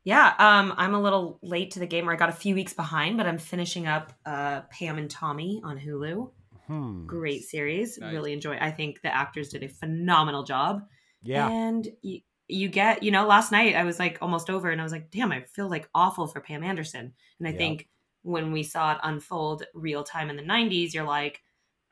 Yeah, 0.04 0.34
um, 0.38 0.74
I'm 0.78 0.94
a 0.94 1.02
little 1.02 1.40
late 1.42 1.72
to 1.72 1.80
the 1.80 1.88
game, 1.88 2.10
or 2.10 2.14
I 2.14 2.18
got 2.18 2.28
a 2.30 2.34
few 2.34 2.56
weeks 2.56 2.74
behind, 2.74 3.18
but 3.18 3.26
I'm 3.26 3.38
finishing 3.38 3.88
up 3.88 4.12
uh, 4.26 4.62
Pam 4.70 4.98
and 4.98 5.10
Tommy 5.10 5.62
on 5.64 5.80
Hulu. 5.80 6.30
Hmm. 6.68 7.06
Great 7.08 7.44
series, 7.44 7.98
Nice. 7.98 8.14
really 8.14 8.34
enjoy. 8.34 8.58
I 8.60 8.72
think 8.72 9.02
the 9.02 9.14
actors 9.14 9.50
did 9.50 9.64
a 9.64 9.70
phenomenal 9.70 10.44
job. 10.44 10.84
Yeah. 11.26 11.48
and 11.50 11.88
you, 12.02 12.20
you 12.54 12.70
get, 12.70 13.04
you 13.04 13.12
know, 13.12 13.26
last 13.28 13.52
night 13.52 13.76
I 13.76 13.84
was 13.84 14.00
like 14.00 14.18
almost 14.22 14.50
over, 14.50 14.70
and 14.70 14.80
I 14.82 14.84
was 14.84 14.94
like, 14.94 15.12
damn, 15.12 15.32
I 15.32 15.42
feel 15.44 15.70
like 15.70 15.90
awful 15.96 16.28
for 16.28 16.42
Pam 16.42 16.64
Anderson. 16.64 17.14
And 17.40 17.48
I 17.48 17.52
Yep. 17.52 17.54
think 17.54 17.90
when 18.24 18.52
we 18.52 18.64
saw 18.64 18.94
it 18.94 19.00
unfold 19.04 19.64
real 19.74 20.04
time 20.04 20.30
in 20.30 20.36
the 20.38 20.44
'90s, 20.44 20.94
you're 20.94 21.04
like. 21.06 21.44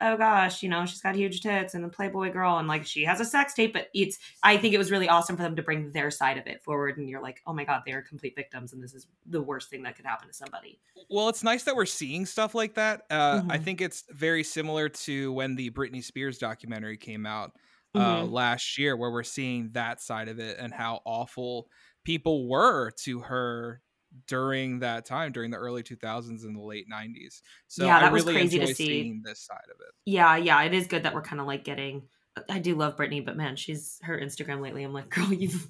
Oh 0.04 0.16
gosh, 0.16 0.64
you 0.64 0.68
know 0.68 0.84
she's 0.84 1.00
got 1.00 1.14
huge 1.14 1.42
tits 1.42 1.74
and 1.74 1.84
the 1.84 1.88
Playboy 1.88 2.32
girl, 2.32 2.58
and 2.58 2.66
like 2.66 2.84
she 2.84 3.04
has 3.04 3.20
a 3.20 3.24
sex 3.24 3.54
tape. 3.54 3.72
But 3.72 3.88
it's, 3.94 4.18
I 4.42 4.56
think 4.56 4.74
it 4.74 4.78
was 4.78 4.90
really 4.90 5.08
awesome 5.08 5.36
for 5.36 5.44
them 5.44 5.54
to 5.54 5.62
bring 5.62 5.92
their 5.92 6.10
side 6.10 6.38
of 6.38 6.46
it 6.48 6.60
forward. 6.64 6.98
And 6.98 7.08
you're 7.08 7.22
like, 7.22 7.40
oh 7.46 7.52
my 7.52 7.64
god, 7.64 7.82
they 7.86 7.92
are 7.92 8.02
complete 8.02 8.34
victims, 8.34 8.72
and 8.72 8.82
this 8.82 8.94
is 8.94 9.06
the 9.26 9.40
worst 9.40 9.70
thing 9.70 9.84
that 9.84 9.94
could 9.94 10.04
happen 10.06 10.26
to 10.26 10.34
somebody. 10.34 10.80
Well, 11.08 11.28
it's 11.28 11.42
nice 11.42 11.64
that 11.64 11.74
we're 11.76 11.86
seeing 11.86 12.26
stuff 12.26 12.54
like 12.54 12.74
that. 12.74 13.06
Uh, 13.10 13.42
I 13.48 13.56
Mhm. 13.56 13.58
think 13.58 13.80
it's 13.80 14.04
very 14.10 14.44
similar 14.44 14.88
to 14.90 15.32
when 15.32 15.56
the 15.56 15.70
Britney 15.70 16.02
Spears 16.04 16.38
documentary 16.38 16.98
came 16.98 17.24
out 17.24 17.56
uh, 17.94 18.22
Mhm. 18.22 18.32
last 18.32 18.78
year, 18.78 18.96
where 18.96 19.10
we're 19.10 19.22
seeing 19.22 19.70
that 19.72 20.00
side 20.00 20.28
of 20.28 20.38
it 20.38 20.58
and 20.58 20.72
how 20.72 21.00
awful 21.04 21.68
people 22.04 22.48
were 22.48 22.90
to 23.04 23.20
her 23.20 23.80
during 24.26 24.80
that 24.80 25.04
time, 25.06 25.32
during 25.32 25.50
the 25.50 25.56
early 25.56 25.82
2000s 25.82 26.44
and 26.44 26.54
the 26.56 26.60
late 26.60 26.88
90s. 26.88 27.42
So 27.68 27.86
Yeah, 27.86 27.96
I 27.96 28.00
that 28.00 28.12
was 28.12 28.24
really 28.24 28.34
crazy 28.34 28.58
to 28.58 28.66
see. 28.68 28.74
seeing 28.74 29.22
this 29.24 29.40
side 29.40 29.64
of 29.72 29.80
it. 29.80 29.94
Yeah, 30.04 30.36
yeah, 30.36 30.62
it 30.62 30.74
is 30.74 30.86
good 30.86 31.02
that 31.04 31.14
we're 31.14 31.22
kind 31.22 31.40
of 31.40 31.46
like 31.46 31.64
getting. 31.64 32.02
I 32.48 32.60
do 32.60 32.74
love 32.74 32.96
Britney, 32.96 33.22
but 33.22 33.36
man, 33.36 33.56
she's 33.56 33.98
her 34.04 34.18
Instagram 34.18 34.62
lately. 34.62 34.82
I'm 34.84 34.94
like, 34.94 35.10
girl, 35.14 35.30
you've 35.32 35.68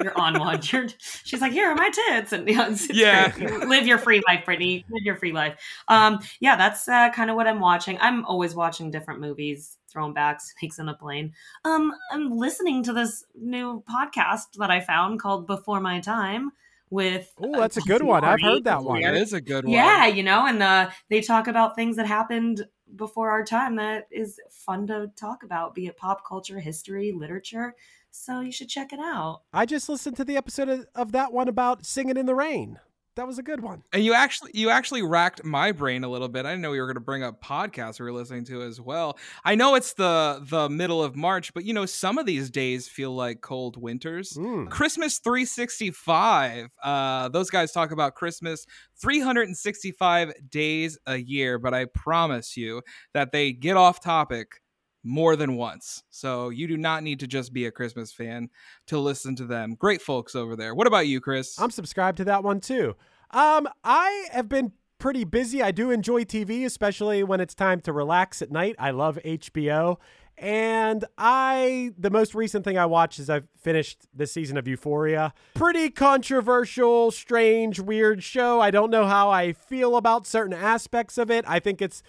you're 0.00 0.16
on 0.16 0.38
one. 0.38 0.60
You're, 0.72 0.86
she's 0.98 1.40
like, 1.40 1.50
here 1.52 1.68
are 1.68 1.74
my 1.74 1.90
tits, 1.90 2.32
and 2.32 2.48
yeah, 2.48 2.68
it's, 2.70 2.84
it's 2.88 2.96
Yeah. 2.98 3.36
You 3.36 3.68
live 3.68 3.86
your 3.86 3.98
free 3.98 4.22
life, 4.28 4.44
Britney. 4.46 4.84
Live 4.90 5.02
your 5.02 5.16
free 5.16 5.32
life. 5.32 5.58
Um, 5.88 6.20
yeah, 6.40 6.54
that's 6.56 6.88
uh, 6.88 7.10
kind 7.10 7.30
of 7.30 7.36
what 7.36 7.46
I'm 7.48 7.58
watching. 7.60 7.98
I'm 8.00 8.24
always 8.26 8.54
watching 8.54 8.90
different 8.92 9.20
movies, 9.20 9.76
throwing 9.96 10.12
back 10.12 10.40
snakes 10.42 10.78
on 10.78 10.88
a 10.90 10.94
plane. 10.94 11.32
Um, 11.64 11.92
I'm 12.12 12.30
listening 12.30 12.82
to 12.84 12.92
this 12.92 13.24
new 13.34 13.82
podcast 13.90 14.58
that 14.58 14.70
I 14.70 14.80
found 14.80 15.20
called 15.20 15.46
Before 15.46 15.80
My 15.80 16.00
Time 16.00 16.52
with. 16.90 17.32
Oh, 17.40 17.54
uh, 17.54 17.60
that's 17.60 17.78
a 17.78 17.80
good 17.80 18.00
Kelsey 18.00 18.04
one. 18.04 18.24
I've 18.24 18.42
heard 18.42 18.64
that 18.64 18.84
one. 18.84 19.00
That 19.00 19.14
is 19.14 19.32
a 19.32 19.40
good 19.40 19.64
one. 19.64 19.72
Yeah, 19.72 20.06
you 20.06 20.22
know, 20.22 20.46
and 20.46 20.62
uh, 20.62 20.90
they 21.08 21.22
talk 21.22 21.48
about 21.48 21.76
things 21.76 21.96
that 21.96 22.06
happened 22.06 22.66
before 22.94 23.30
our 23.30 23.42
time 23.42 23.76
that 23.76 24.06
is 24.12 24.38
fun 24.50 24.86
to 24.88 25.10
talk 25.16 25.42
about, 25.42 25.74
be 25.74 25.86
it 25.86 25.96
pop 25.96 26.26
culture, 26.26 26.60
history, 26.60 27.12
literature. 27.12 27.74
So 28.10 28.40
you 28.40 28.52
should 28.52 28.68
check 28.68 28.92
it 28.92 29.00
out. 29.00 29.42
I 29.52 29.66
just 29.66 29.88
listened 29.88 30.16
to 30.18 30.24
the 30.24 30.36
episode 30.36 30.68
of, 30.68 30.86
of 30.94 31.12
that 31.12 31.32
one 31.32 31.48
about 31.48 31.84
singing 31.84 32.16
in 32.16 32.26
the 32.26 32.34
rain. 32.34 32.78
That 33.16 33.26
was 33.26 33.38
a 33.38 33.42
good 33.42 33.60
one. 33.60 33.82
And 33.94 34.04
you 34.04 34.12
actually 34.12 34.50
you 34.52 34.68
actually 34.68 35.02
racked 35.02 35.42
my 35.42 35.72
brain 35.72 36.04
a 36.04 36.08
little 36.08 36.28
bit. 36.28 36.44
I 36.44 36.50
didn't 36.50 36.60
know 36.60 36.70
we 36.70 36.80
were 36.80 36.86
going 36.86 36.96
to 36.96 37.00
bring 37.00 37.22
up 37.22 37.42
podcasts 37.42 37.98
we 37.98 38.04
were 38.04 38.12
listening 38.12 38.44
to 38.44 38.62
as 38.62 38.78
well. 38.78 39.18
I 39.42 39.54
know 39.54 39.74
it's 39.74 39.94
the 39.94 40.40
the 40.42 40.68
middle 40.68 41.02
of 41.02 41.16
March, 41.16 41.54
but 41.54 41.64
you 41.64 41.72
know 41.72 41.86
some 41.86 42.18
of 42.18 42.26
these 42.26 42.50
days 42.50 42.88
feel 42.88 43.14
like 43.14 43.40
cold 43.40 43.80
winters. 43.80 44.34
Mm. 44.34 44.68
Christmas 44.68 45.18
365. 45.18 46.68
Uh, 46.82 47.28
those 47.30 47.48
guys 47.48 47.72
talk 47.72 47.90
about 47.90 48.14
Christmas 48.14 48.66
365 49.00 50.34
days 50.50 50.98
a 51.06 51.16
year, 51.16 51.58
but 51.58 51.72
I 51.72 51.86
promise 51.86 52.54
you 52.54 52.82
that 53.14 53.32
they 53.32 53.52
get 53.52 53.78
off 53.78 54.00
topic 54.00 54.60
more 55.06 55.36
than 55.36 55.56
once. 55.56 56.02
So 56.10 56.50
you 56.50 56.66
do 56.66 56.76
not 56.76 57.02
need 57.02 57.20
to 57.20 57.26
just 57.26 57.52
be 57.52 57.66
a 57.66 57.70
Christmas 57.70 58.12
fan 58.12 58.50
to 58.88 58.98
listen 58.98 59.36
to 59.36 59.44
them. 59.44 59.76
Great 59.78 60.02
folks 60.02 60.34
over 60.34 60.56
there. 60.56 60.74
What 60.74 60.86
about 60.86 61.06
you, 61.06 61.20
Chris? 61.20 61.58
I'm 61.58 61.70
subscribed 61.70 62.18
to 62.18 62.24
that 62.24 62.42
one 62.42 62.60
too. 62.60 62.96
Um, 63.30 63.68
I 63.84 64.26
have 64.32 64.48
been 64.48 64.72
pretty 64.98 65.24
busy. 65.24 65.62
I 65.62 65.70
do 65.70 65.90
enjoy 65.90 66.24
TV, 66.24 66.64
especially 66.64 67.22
when 67.22 67.40
it's 67.40 67.54
time 67.54 67.80
to 67.82 67.92
relax 67.92 68.42
at 68.42 68.50
night. 68.50 68.74
I 68.78 68.90
love 68.90 69.18
HBO. 69.24 69.98
And 70.38 71.04
I, 71.16 71.92
the 71.96 72.10
most 72.10 72.34
recent 72.34 72.64
thing 72.64 72.76
I 72.76 72.84
watched 72.84 73.18
is 73.18 73.30
I've 73.30 73.46
finished 73.58 74.06
this 74.12 74.32
season 74.32 74.58
of 74.58 74.68
Euphoria. 74.68 75.32
Pretty 75.54 75.88
controversial, 75.88 77.10
strange, 77.10 77.80
weird 77.80 78.22
show. 78.22 78.60
I 78.60 78.70
don't 78.70 78.90
know 78.90 79.06
how 79.06 79.30
I 79.30 79.52
feel 79.52 79.96
about 79.96 80.26
certain 80.26 80.52
aspects 80.52 81.16
of 81.16 81.30
it. 81.30 81.44
I 81.48 81.58
think 81.58 81.80
it's 81.80 82.02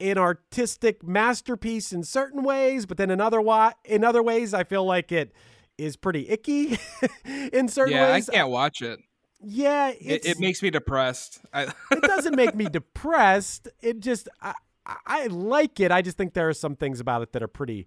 an 0.00 0.18
artistic 0.18 1.02
masterpiece 1.06 1.92
in 1.92 2.02
certain 2.02 2.42
ways, 2.42 2.86
but 2.86 2.96
then 2.96 3.10
in 3.10 3.20
other 3.20 3.40
wa- 3.40 3.72
in 3.84 4.02
other 4.04 4.22
ways, 4.22 4.54
I 4.54 4.64
feel 4.64 4.84
like 4.84 5.12
it 5.12 5.32
is 5.78 5.96
pretty 5.96 6.28
icky 6.28 6.78
in 7.52 7.68
certain 7.68 7.94
yeah, 7.94 8.12
ways. 8.12 8.28
I 8.28 8.32
can't 8.34 8.50
watch 8.50 8.82
it. 8.82 9.00
Yeah, 9.42 9.88
It, 9.98 10.26
it 10.26 10.38
makes 10.38 10.62
me 10.62 10.68
depressed. 10.70 11.40
I, 11.52 11.62
it 11.90 12.02
doesn't 12.02 12.36
make 12.36 12.54
me 12.54 12.66
depressed. 12.66 13.68
It 13.80 14.00
just 14.00 14.28
I, 14.42 14.50
I- 14.84 14.96
I 15.06 15.26
like 15.28 15.78
it. 15.80 15.92
I 15.92 16.02
just 16.02 16.16
think 16.16 16.34
there 16.34 16.48
are 16.48 16.54
some 16.54 16.74
things 16.76 16.98
about 17.00 17.22
it 17.22 17.32
that 17.32 17.42
are 17.42 17.48
pretty 17.48 17.86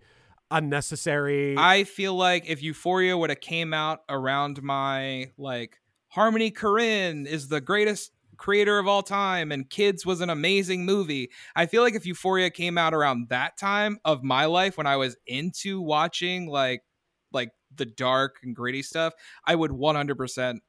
unnecessary. 0.51 1.55
I 1.57 1.83
feel 1.83 2.15
like 2.15 2.45
if 2.47 2.63
Euphoria 2.63 3.17
would 3.17 3.29
have 3.29 3.41
came 3.41 3.73
out 3.73 4.01
around 4.09 4.61
my 4.63 5.31
like 5.37 5.79
Harmony 6.09 6.51
Korine 6.51 7.25
is 7.25 7.47
the 7.49 7.59
greatest 7.61 8.11
creator 8.43 8.77
of 8.79 8.87
all 8.87 9.03
time 9.03 9.51
and 9.51 9.69
Kids 9.69 10.05
was 10.05 10.21
an 10.21 10.29
amazing 10.29 10.85
movie. 10.85 11.31
I 11.55 11.65
feel 11.65 11.81
like 11.81 11.95
if 11.95 12.05
Euphoria 12.05 12.49
came 12.49 12.77
out 12.77 12.93
around 12.93 13.29
that 13.29 13.57
time 13.57 13.99
of 14.05 14.23
my 14.23 14.45
life 14.45 14.77
when 14.77 14.87
I 14.87 14.97
was 14.97 15.15
into 15.25 15.81
watching 15.81 16.47
like 16.47 16.83
like 17.31 17.51
the 17.75 17.85
dark 17.85 18.37
and 18.43 18.55
gritty 18.55 18.83
stuff, 18.83 19.13
I 19.45 19.55
would 19.55 19.71
100% 19.71 20.61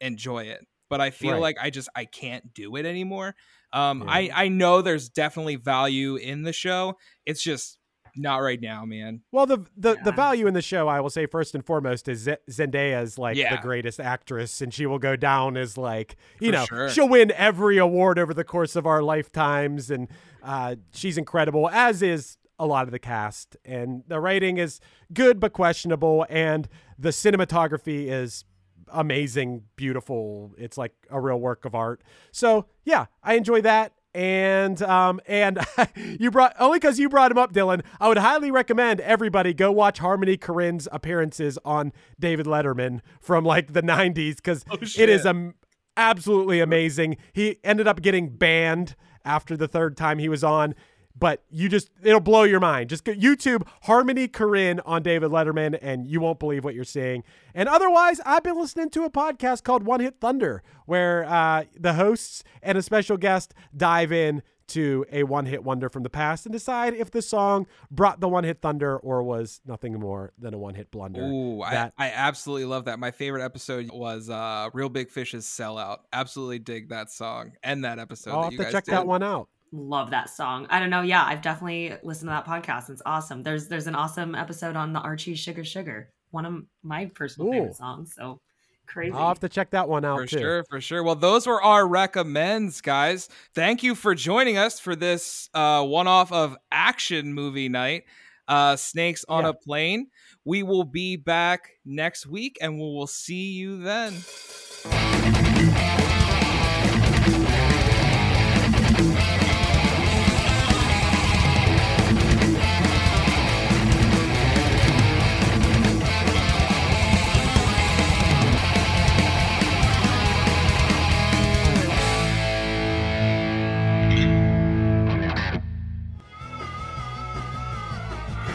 enjoy 0.00 0.44
it. 0.44 0.66
But 0.90 1.00
I 1.00 1.10
feel 1.10 1.38
Right. 1.38 1.40
like 1.40 1.56
I 1.60 1.70
just 1.70 1.88
I 1.94 2.04
can't 2.04 2.52
do 2.52 2.76
it 2.76 2.84
anymore. 2.86 3.34
Um 3.72 4.02
Yeah. 4.02 4.06
I 4.06 4.30
I 4.34 4.48
know 4.48 4.82
there's 4.82 5.08
definitely 5.08 5.56
value 5.56 6.16
in 6.16 6.42
the 6.42 6.52
show. 6.52 6.98
It's 7.24 7.42
just 7.42 7.78
not 8.16 8.36
right 8.38 8.60
now, 8.60 8.84
man. 8.84 9.22
well, 9.32 9.46
the 9.46 9.64
the, 9.76 9.96
the 10.04 10.12
value 10.12 10.46
in 10.46 10.54
the 10.54 10.62
show, 10.62 10.88
I 10.88 11.00
will 11.00 11.10
say 11.10 11.26
first 11.26 11.54
and 11.54 11.64
foremost, 11.64 12.08
is 12.08 12.20
Z- 12.20 12.36
Zendaya 12.50 13.02
is 13.02 13.18
like 13.18 13.36
Yeah. 13.36 13.56
the 13.56 13.62
greatest 13.62 14.00
actress, 14.00 14.60
and 14.60 14.72
she 14.72 14.86
will 14.86 14.98
go 14.98 15.16
down 15.16 15.56
as 15.56 15.78
like 15.78 16.16
you 16.40 16.48
For 16.48 16.52
know 16.52 16.64
sure. 16.66 16.88
she'll 16.90 17.08
win 17.08 17.32
every 17.32 17.78
award 17.78 18.18
over 18.18 18.34
the 18.34 18.44
course 18.44 18.76
of 18.76 18.86
our 18.86 19.02
lifetimes, 19.02 19.90
and 19.90 20.08
uh, 20.42 20.76
she's 20.92 21.16
incredible, 21.16 21.68
as 21.70 22.02
is 22.02 22.36
a 22.58 22.66
lot 22.66 22.84
of 22.84 22.90
the 22.92 22.98
cast, 22.98 23.56
and 23.64 24.04
the 24.08 24.20
writing 24.20 24.58
is 24.58 24.78
good 25.12 25.40
but 25.40 25.52
questionable, 25.52 26.26
and 26.28 26.68
the 26.98 27.08
cinematography 27.10 28.06
is 28.08 28.44
amazing, 28.92 29.62
beautiful. 29.76 30.52
It's 30.58 30.76
like 30.76 30.92
a 31.10 31.20
real 31.20 31.40
work 31.40 31.64
of 31.64 31.74
art. 31.74 32.02
So 32.30 32.66
yeah, 32.84 33.06
I 33.22 33.34
enjoy 33.34 33.62
that. 33.62 33.92
And 34.14 34.82
um 34.82 35.20
and 35.26 35.58
you 35.96 36.30
brought 36.30 36.54
only 36.58 36.78
because 36.78 36.98
you 36.98 37.08
brought 37.08 37.30
him 37.30 37.38
up, 37.38 37.52
Dylan. 37.52 37.82
I 38.00 38.08
would 38.08 38.18
highly 38.18 38.50
recommend 38.50 39.00
everybody 39.00 39.54
go 39.54 39.72
watch 39.72 39.98
Harmony 39.98 40.36
Korine's 40.36 40.86
appearances 40.92 41.58
on 41.64 41.92
David 42.20 42.46
Letterman 42.46 43.00
from 43.20 43.44
like 43.44 43.72
the 43.72 43.82
'90s 43.82 44.36
because 44.36 44.64
Oh, 44.70 44.78
it 44.80 45.08
is 45.08 45.24
um, 45.24 45.54
absolutely 45.96 46.60
amazing. 46.60 47.16
He 47.32 47.58
ended 47.64 47.88
up 47.88 48.02
getting 48.02 48.28
banned 48.30 48.96
after 49.24 49.56
the 49.56 49.68
third 49.68 49.96
time 49.96 50.18
he 50.18 50.28
was 50.28 50.44
on. 50.44 50.74
But 51.18 51.42
you 51.50 51.68
just, 51.68 51.90
it'll 52.02 52.20
blow 52.20 52.42
your 52.42 52.60
mind. 52.60 52.90
Just 52.90 53.04
go 53.04 53.12
YouTube 53.12 53.66
Harmony 53.82 54.28
Korine 54.28 54.80
on 54.84 55.02
David 55.02 55.30
Letterman, 55.30 55.78
and 55.80 56.06
you 56.06 56.20
won't 56.20 56.38
believe 56.38 56.64
what 56.64 56.74
you're 56.74 56.84
seeing. 56.84 57.22
And 57.54 57.68
otherwise, 57.68 58.20
I've 58.24 58.42
been 58.42 58.58
listening 58.58 58.90
to 58.90 59.04
a 59.04 59.10
podcast 59.10 59.62
called 59.62 59.84
One 59.84 60.00
Hit 60.00 60.16
Thunder, 60.20 60.62
where 60.86 61.24
uh, 61.24 61.64
the 61.78 61.94
hosts 61.94 62.42
and 62.62 62.76
a 62.78 62.82
special 62.82 63.16
guest 63.16 63.54
dive 63.76 64.10
in 64.12 64.42
to 64.68 65.04
a 65.12 65.22
one 65.24 65.44
hit 65.44 65.62
wonder 65.64 65.90
from 65.90 66.02
the 66.02 66.08
past 66.08 66.46
and 66.46 66.52
decide 66.52 66.94
if 66.94 67.10
the 67.10 67.20
song 67.20 67.66
brought 67.90 68.20
the 68.20 68.28
one 68.28 68.42
hit 68.44 68.62
thunder 68.62 68.96
or 68.96 69.22
was 69.22 69.60
nothing 69.66 69.92
more 69.94 70.32
than 70.38 70.54
a 70.54 70.58
one 70.58 70.74
hit 70.74 70.90
blunder. 70.90 71.20
Ooh, 71.22 71.62
That- 71.68 71.92
I, 71.98 72.06
I 72.06 72.12
absolutely 72.14 72.64
love 72.64 72.86
that. 72.86 72.98
My 72.98 73.10
favorite 73.10 73.44
episode 73.44 73.90
was 73.92 74.30
uh 74.30 74.70
Reel 74.72 74.88
Big 74.88 75.10
Fish's 75.10 75.44
Sellout. 75.44 75.98
Absolutely 76.12 76.58
dig 76.58 76.88
that 76.88 77.10
song 77.10 77.52
and 77.62 77.84
that 77.84 77.98
episode. 77.98 78.30
I'll 78.30 78.42
that 78.42 78.44
have 78.44 78.52
you 78.52 78.58
to 78.64 78.72
check 78.72 78.84
did. 78.84 78.94
that 78.94 79.06
one 79.06 79.22
out. 79.22 79.48
Love 79.74 80.10
that 80.10 80.28
song. 80.28 80.66
I 80.68 80.78
don't 80.80 80.90
know. 80.90 81.00
Yeah, 81.00 81.24
I've 81.24 81.40
definitely 81.40 81.96
listened 82.02 82.28
to 82.28 82.32
that 82.32 82.46
podcast. 82.46 82.90
It's 82.90 83.00
awesome. 83.06 83.42
There's 83.42 83.68
there's 83.68 83.86
an 83.86 83.94
awesome 83.94 84.34
episode 84.34 84.76
on 84.76 84.92
the 84.92 85.00
Archie 85.00 85.34
Sugar 85.34 85.64
Sugar, 85.64 86.10
one 86.30 86.44
of 86.44 86.62
my 86.82 87.06
personal 87.06 87.48
Ooh. 87.48 87.52
favorite 87.52 87.76
songs. 87.76 88.12
So 88.14 88.38
crazy. 88.86 89.14
I'll 89.14 89.28
have 89.28 89.40
to 89.40 89.48
check 89.48 89.70
that 89.70 89.88
one 89.88 90.04
out 90.04 90.18
For 90.18 90.26
too. 90.26 90.38
sure, 90.38 90.64
for 90.68 90.80
sure. 90.82 91.02
Well, 91.02 91.14
those 91.14 91.46
were 91.46 91.62
our 91.62 91.88
recommends, 91.88 92.82
guys. 92.82 93.30
Thank 93.54 93.82
you 93.82 93.94
for 93.94 94.14
joining 94.14 94.58
us 94.58 94.78
for 94.78 94.94
this 94.94 95.48
uh, 95.54 95.82
one-off 95.86 96.30
of 96.32 96.54
action 96.70 97.32
movie 97.32 97.70
night. 97.70 98.02
Uh, 98.46 98.76
Snakes 98.76 99.24
on 99.26 99.44
Yeah. 99.44 99.50
a 99.50 99.54
plane. 99.54 100.08
We 100.44 100.62
will 100.64 100.84
be 100.84 101.16
back 101.16 101.70
next 101.86 102.26
week, 102.26 102.58
and 102.60 102.74
we 102.74 102.80
will 102.80 103.06
see 103.06 103.52
you 103.52 103.78
then. 103.82 104.12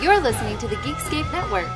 You're 0.07 0.21
listening 0.21 0.57
to 0.59 0.69
the 0.69 0.77
Geekscape 0.77 1.29
Network. 1.33 1.67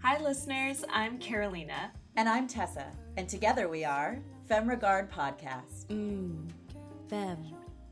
Hi, 0.00 0.22
listeners. 0.22 0.84
I'm 0.88 1.18
Carolina. 1.18 1.90
And 2.14 2.28
I'm 2.28 2.46
Tessa, 2.46 2.92
and 3.16 3.28
together 3.28 3.68
we 3.68 3.84
are 3.84 4.20
FemRegard 4.48 5.10
Podcast. 5.10 5.86
Mmm, 5.88 6.48
fem. 7.10 7.44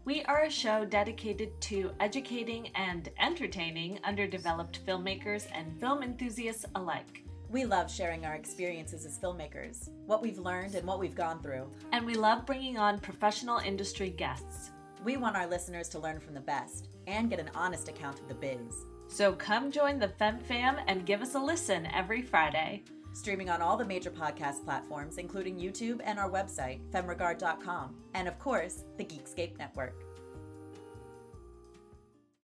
We 0.05 0.23
are 0.27 0.45
a 0.45 0.51
show 0.51 0.85
dedicated 0.85 1.61
to 1.63 1.91
educating 1.99 2.69
and 2.77 3.09
entertaining 3.21 3.99
underdeveloped 4.05 4.87
filmmakers 4.87 5.49
and 5.53 5.77
film 5.81 6.05
enthusiasts 6.05 6.67
alike. 6.77 7.25
We 7.51 7.65
love 7.65 7.91
sharing 7.91 8.25
our 8.25 8.37
experiences 8.37 9.05
as 9.05 9.19
filmmakers, 9.19 9.89
what 10.07 10.23
we've 10.23 10.39
learned 10.39 10.77
and 10.77 10.87
what 10.87 11.01
we've 11.01 11.17
gone 11.17 11.43
through. 11.43 11.69
And 11.91 12.07
we 12.07 12.15
love 12.15 12.47
bringing 12.47 12.79
on 12.79 13.01
professional 13.01 13.59
industry 13.59 14.11
guests. 14.11 14.71
We 15.05 15.19
want 15.19 15.37
our 15.37 15.47
listeners 15.47 15.89
to 15.91 15.99
learn 15.99 16.19
from 16.19 16.33
the 16.35 16.41
best 16.41 16.89
and 17.07 17.29
get 17.29 17.39
an 17.39 17.51
honest 17.55 17.89
account 17.89 18.21
of 18.21 18.29
the 18.29 18.35
biz. 18.35 18.87
So 19.07 19.35
come 19.35 19.71
join 19.71 19.99
the 19.99 20.09
Fem 20.09 20.39
Fam 20.39 20.77
and 20.87 21.05
give 21.05 21.21
us 21.21 21.35
a 21.35 21.39
listen 21.39 21.87
every 21.95 22.23
Friday. 22.23 22.83
Streaming 23.13 23.51
on 23.51 23.61
all 23.61 23.77
the 23.77 23.85
major 23.85 24.11
podcast 24.11 24.65
platforms, 24.65 25.19
including 25.19 25.59
YouTube 25.59 26.01
and 26.05 26.19
our 26.19 26.31
website, 26.31 26.81
femregard.com, 26.91 27.95
and 28.15 28.27
of 28.27 28.39
course, 28.39 28.85
the 28.97 29.05
Geekscape 29.05 29.59
Network. 29.59 29.95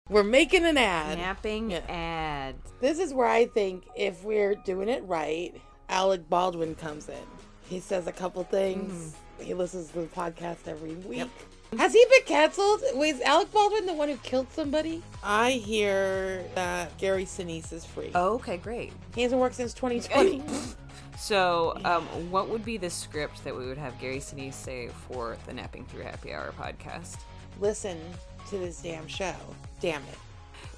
We're 0.10 0.24
making 0.24 0.66
an 0.66 0.78
ad. 0.78 1.20
Napping 1.20 1.72
Yeah. 1.72 1.82
ad. 1.88 2.56
This 2.82 2.98
is 2.98 3.14
where 3.14 3.28
I 3.28 3.46
think 3.46 3.88
if 3.96 4.24
we're 4.24 4.56
doing 4.56 4.90
it 4.90 5.04
right, 5.06 5.54
Alec 5.90 6.28
Baldwin 6.28 6.76
comes 6.76 7.08
in. 7.08 7.16
He 7.70 7.80
says 7.80 8.08
a 8.08 8.12
couple 8.12 8.44
things. 8.46 9.16
Mm. 9.40 9.44
He 9.44 9.54
listens 9.54 9.92
to 9.92 10.00
the 10.02 10.08
podcast 10.08 10.68
every 10.68 10.96
week. 10.96 11.30
Has 11.78 11.94
he 11.94 12.06
been 12.10 12.24
canceled? 12.26 12.82
Was 12.96 13.20
Alec 13.22 13.52
Baldwin 13.52 13.86
the 13.86 13.94
one 13.94 14.08
who 14.08 14.16
killed 14.18 14.52
somebody? 14.54 15.04
I 15.22 15.52
hear 15.52 16.46
that 16.56 16.98
Gary 16.98 17.26
Sinise 17.26 17.74
is 17.74 17.84
free. 17.84 18.12
Oh, 18.16 18.36
okay, 18.36 18.58
great. 18.58 18.94
He 19.16 19.22
hasn't 19.22 19.42
worked 19.42 19.56
since 19.56 19.74
2020. 19.74 20.44
So, 21.20 21.76
um, 21.84 22.04
what 22.30 22.48
would 22.50 22.64
be 22.64 22.78
the 22.78 22.92
script 22.92 23.44
that 23.44 23.58
we 23.58 23.66
would 23.66 23.78
have 23.80 24.00
Gary 24.00 24.20
Sinise 24.20 24.54
say 24.54 24.90
for 25.08 25.36
the 25.48 25.54
Napping 25.54 25.84
Through 25.86 26.04
Happy 26.04 26.32
Hour 26.32 26.54
podcast? 26.56 27.18
Listen 27.60 27.98
to 28.50 28.58
this 28.60 28.84
damn 28.84 29.08
show. 29.08 29.34
Damn 29.82 30.04
it. 30.04 30.18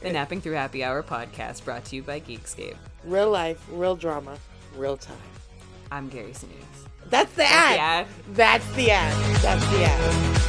The 0.01 0.11
Napping 0.11 0.39
Through 0.39 0.53
Happy 0.53 0.81
Hour 0.81 1.03
podcast 1.03 1.65
brought 1.65 1.83
to 1.85 1.97
you 1.97 2.03
by 2.03 2.21
Geekscape. 2.21 2.77
Real 3.03 3.29
life, 3.29 3.61
real 3.69 3.97
drama, 3.97 4.37
real 4.77 4.95
time. 4.95 5.17
I'm 5.91 6.07
Gary 6.07 6.31
Sinise. 6.31 6.68
That's 7.09 7.33
the 7.33 7.41
That's 7.41 7.75
the 7.75 7.81
ad. 7.81 8.07
That's 8.33 8.71
the 8.73 8.91
ad. 8.91 9.41
That's 9.41 9.67
the 9.71 9.83
ad. 9.83 10.39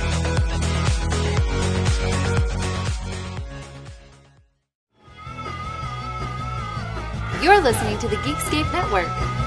You're 7.42 7.60
listening 7.62 7.98
to 8.00 8.08
the 8.08 8.16
Geekscape 8.16 8.70
Network. 8.72 9.39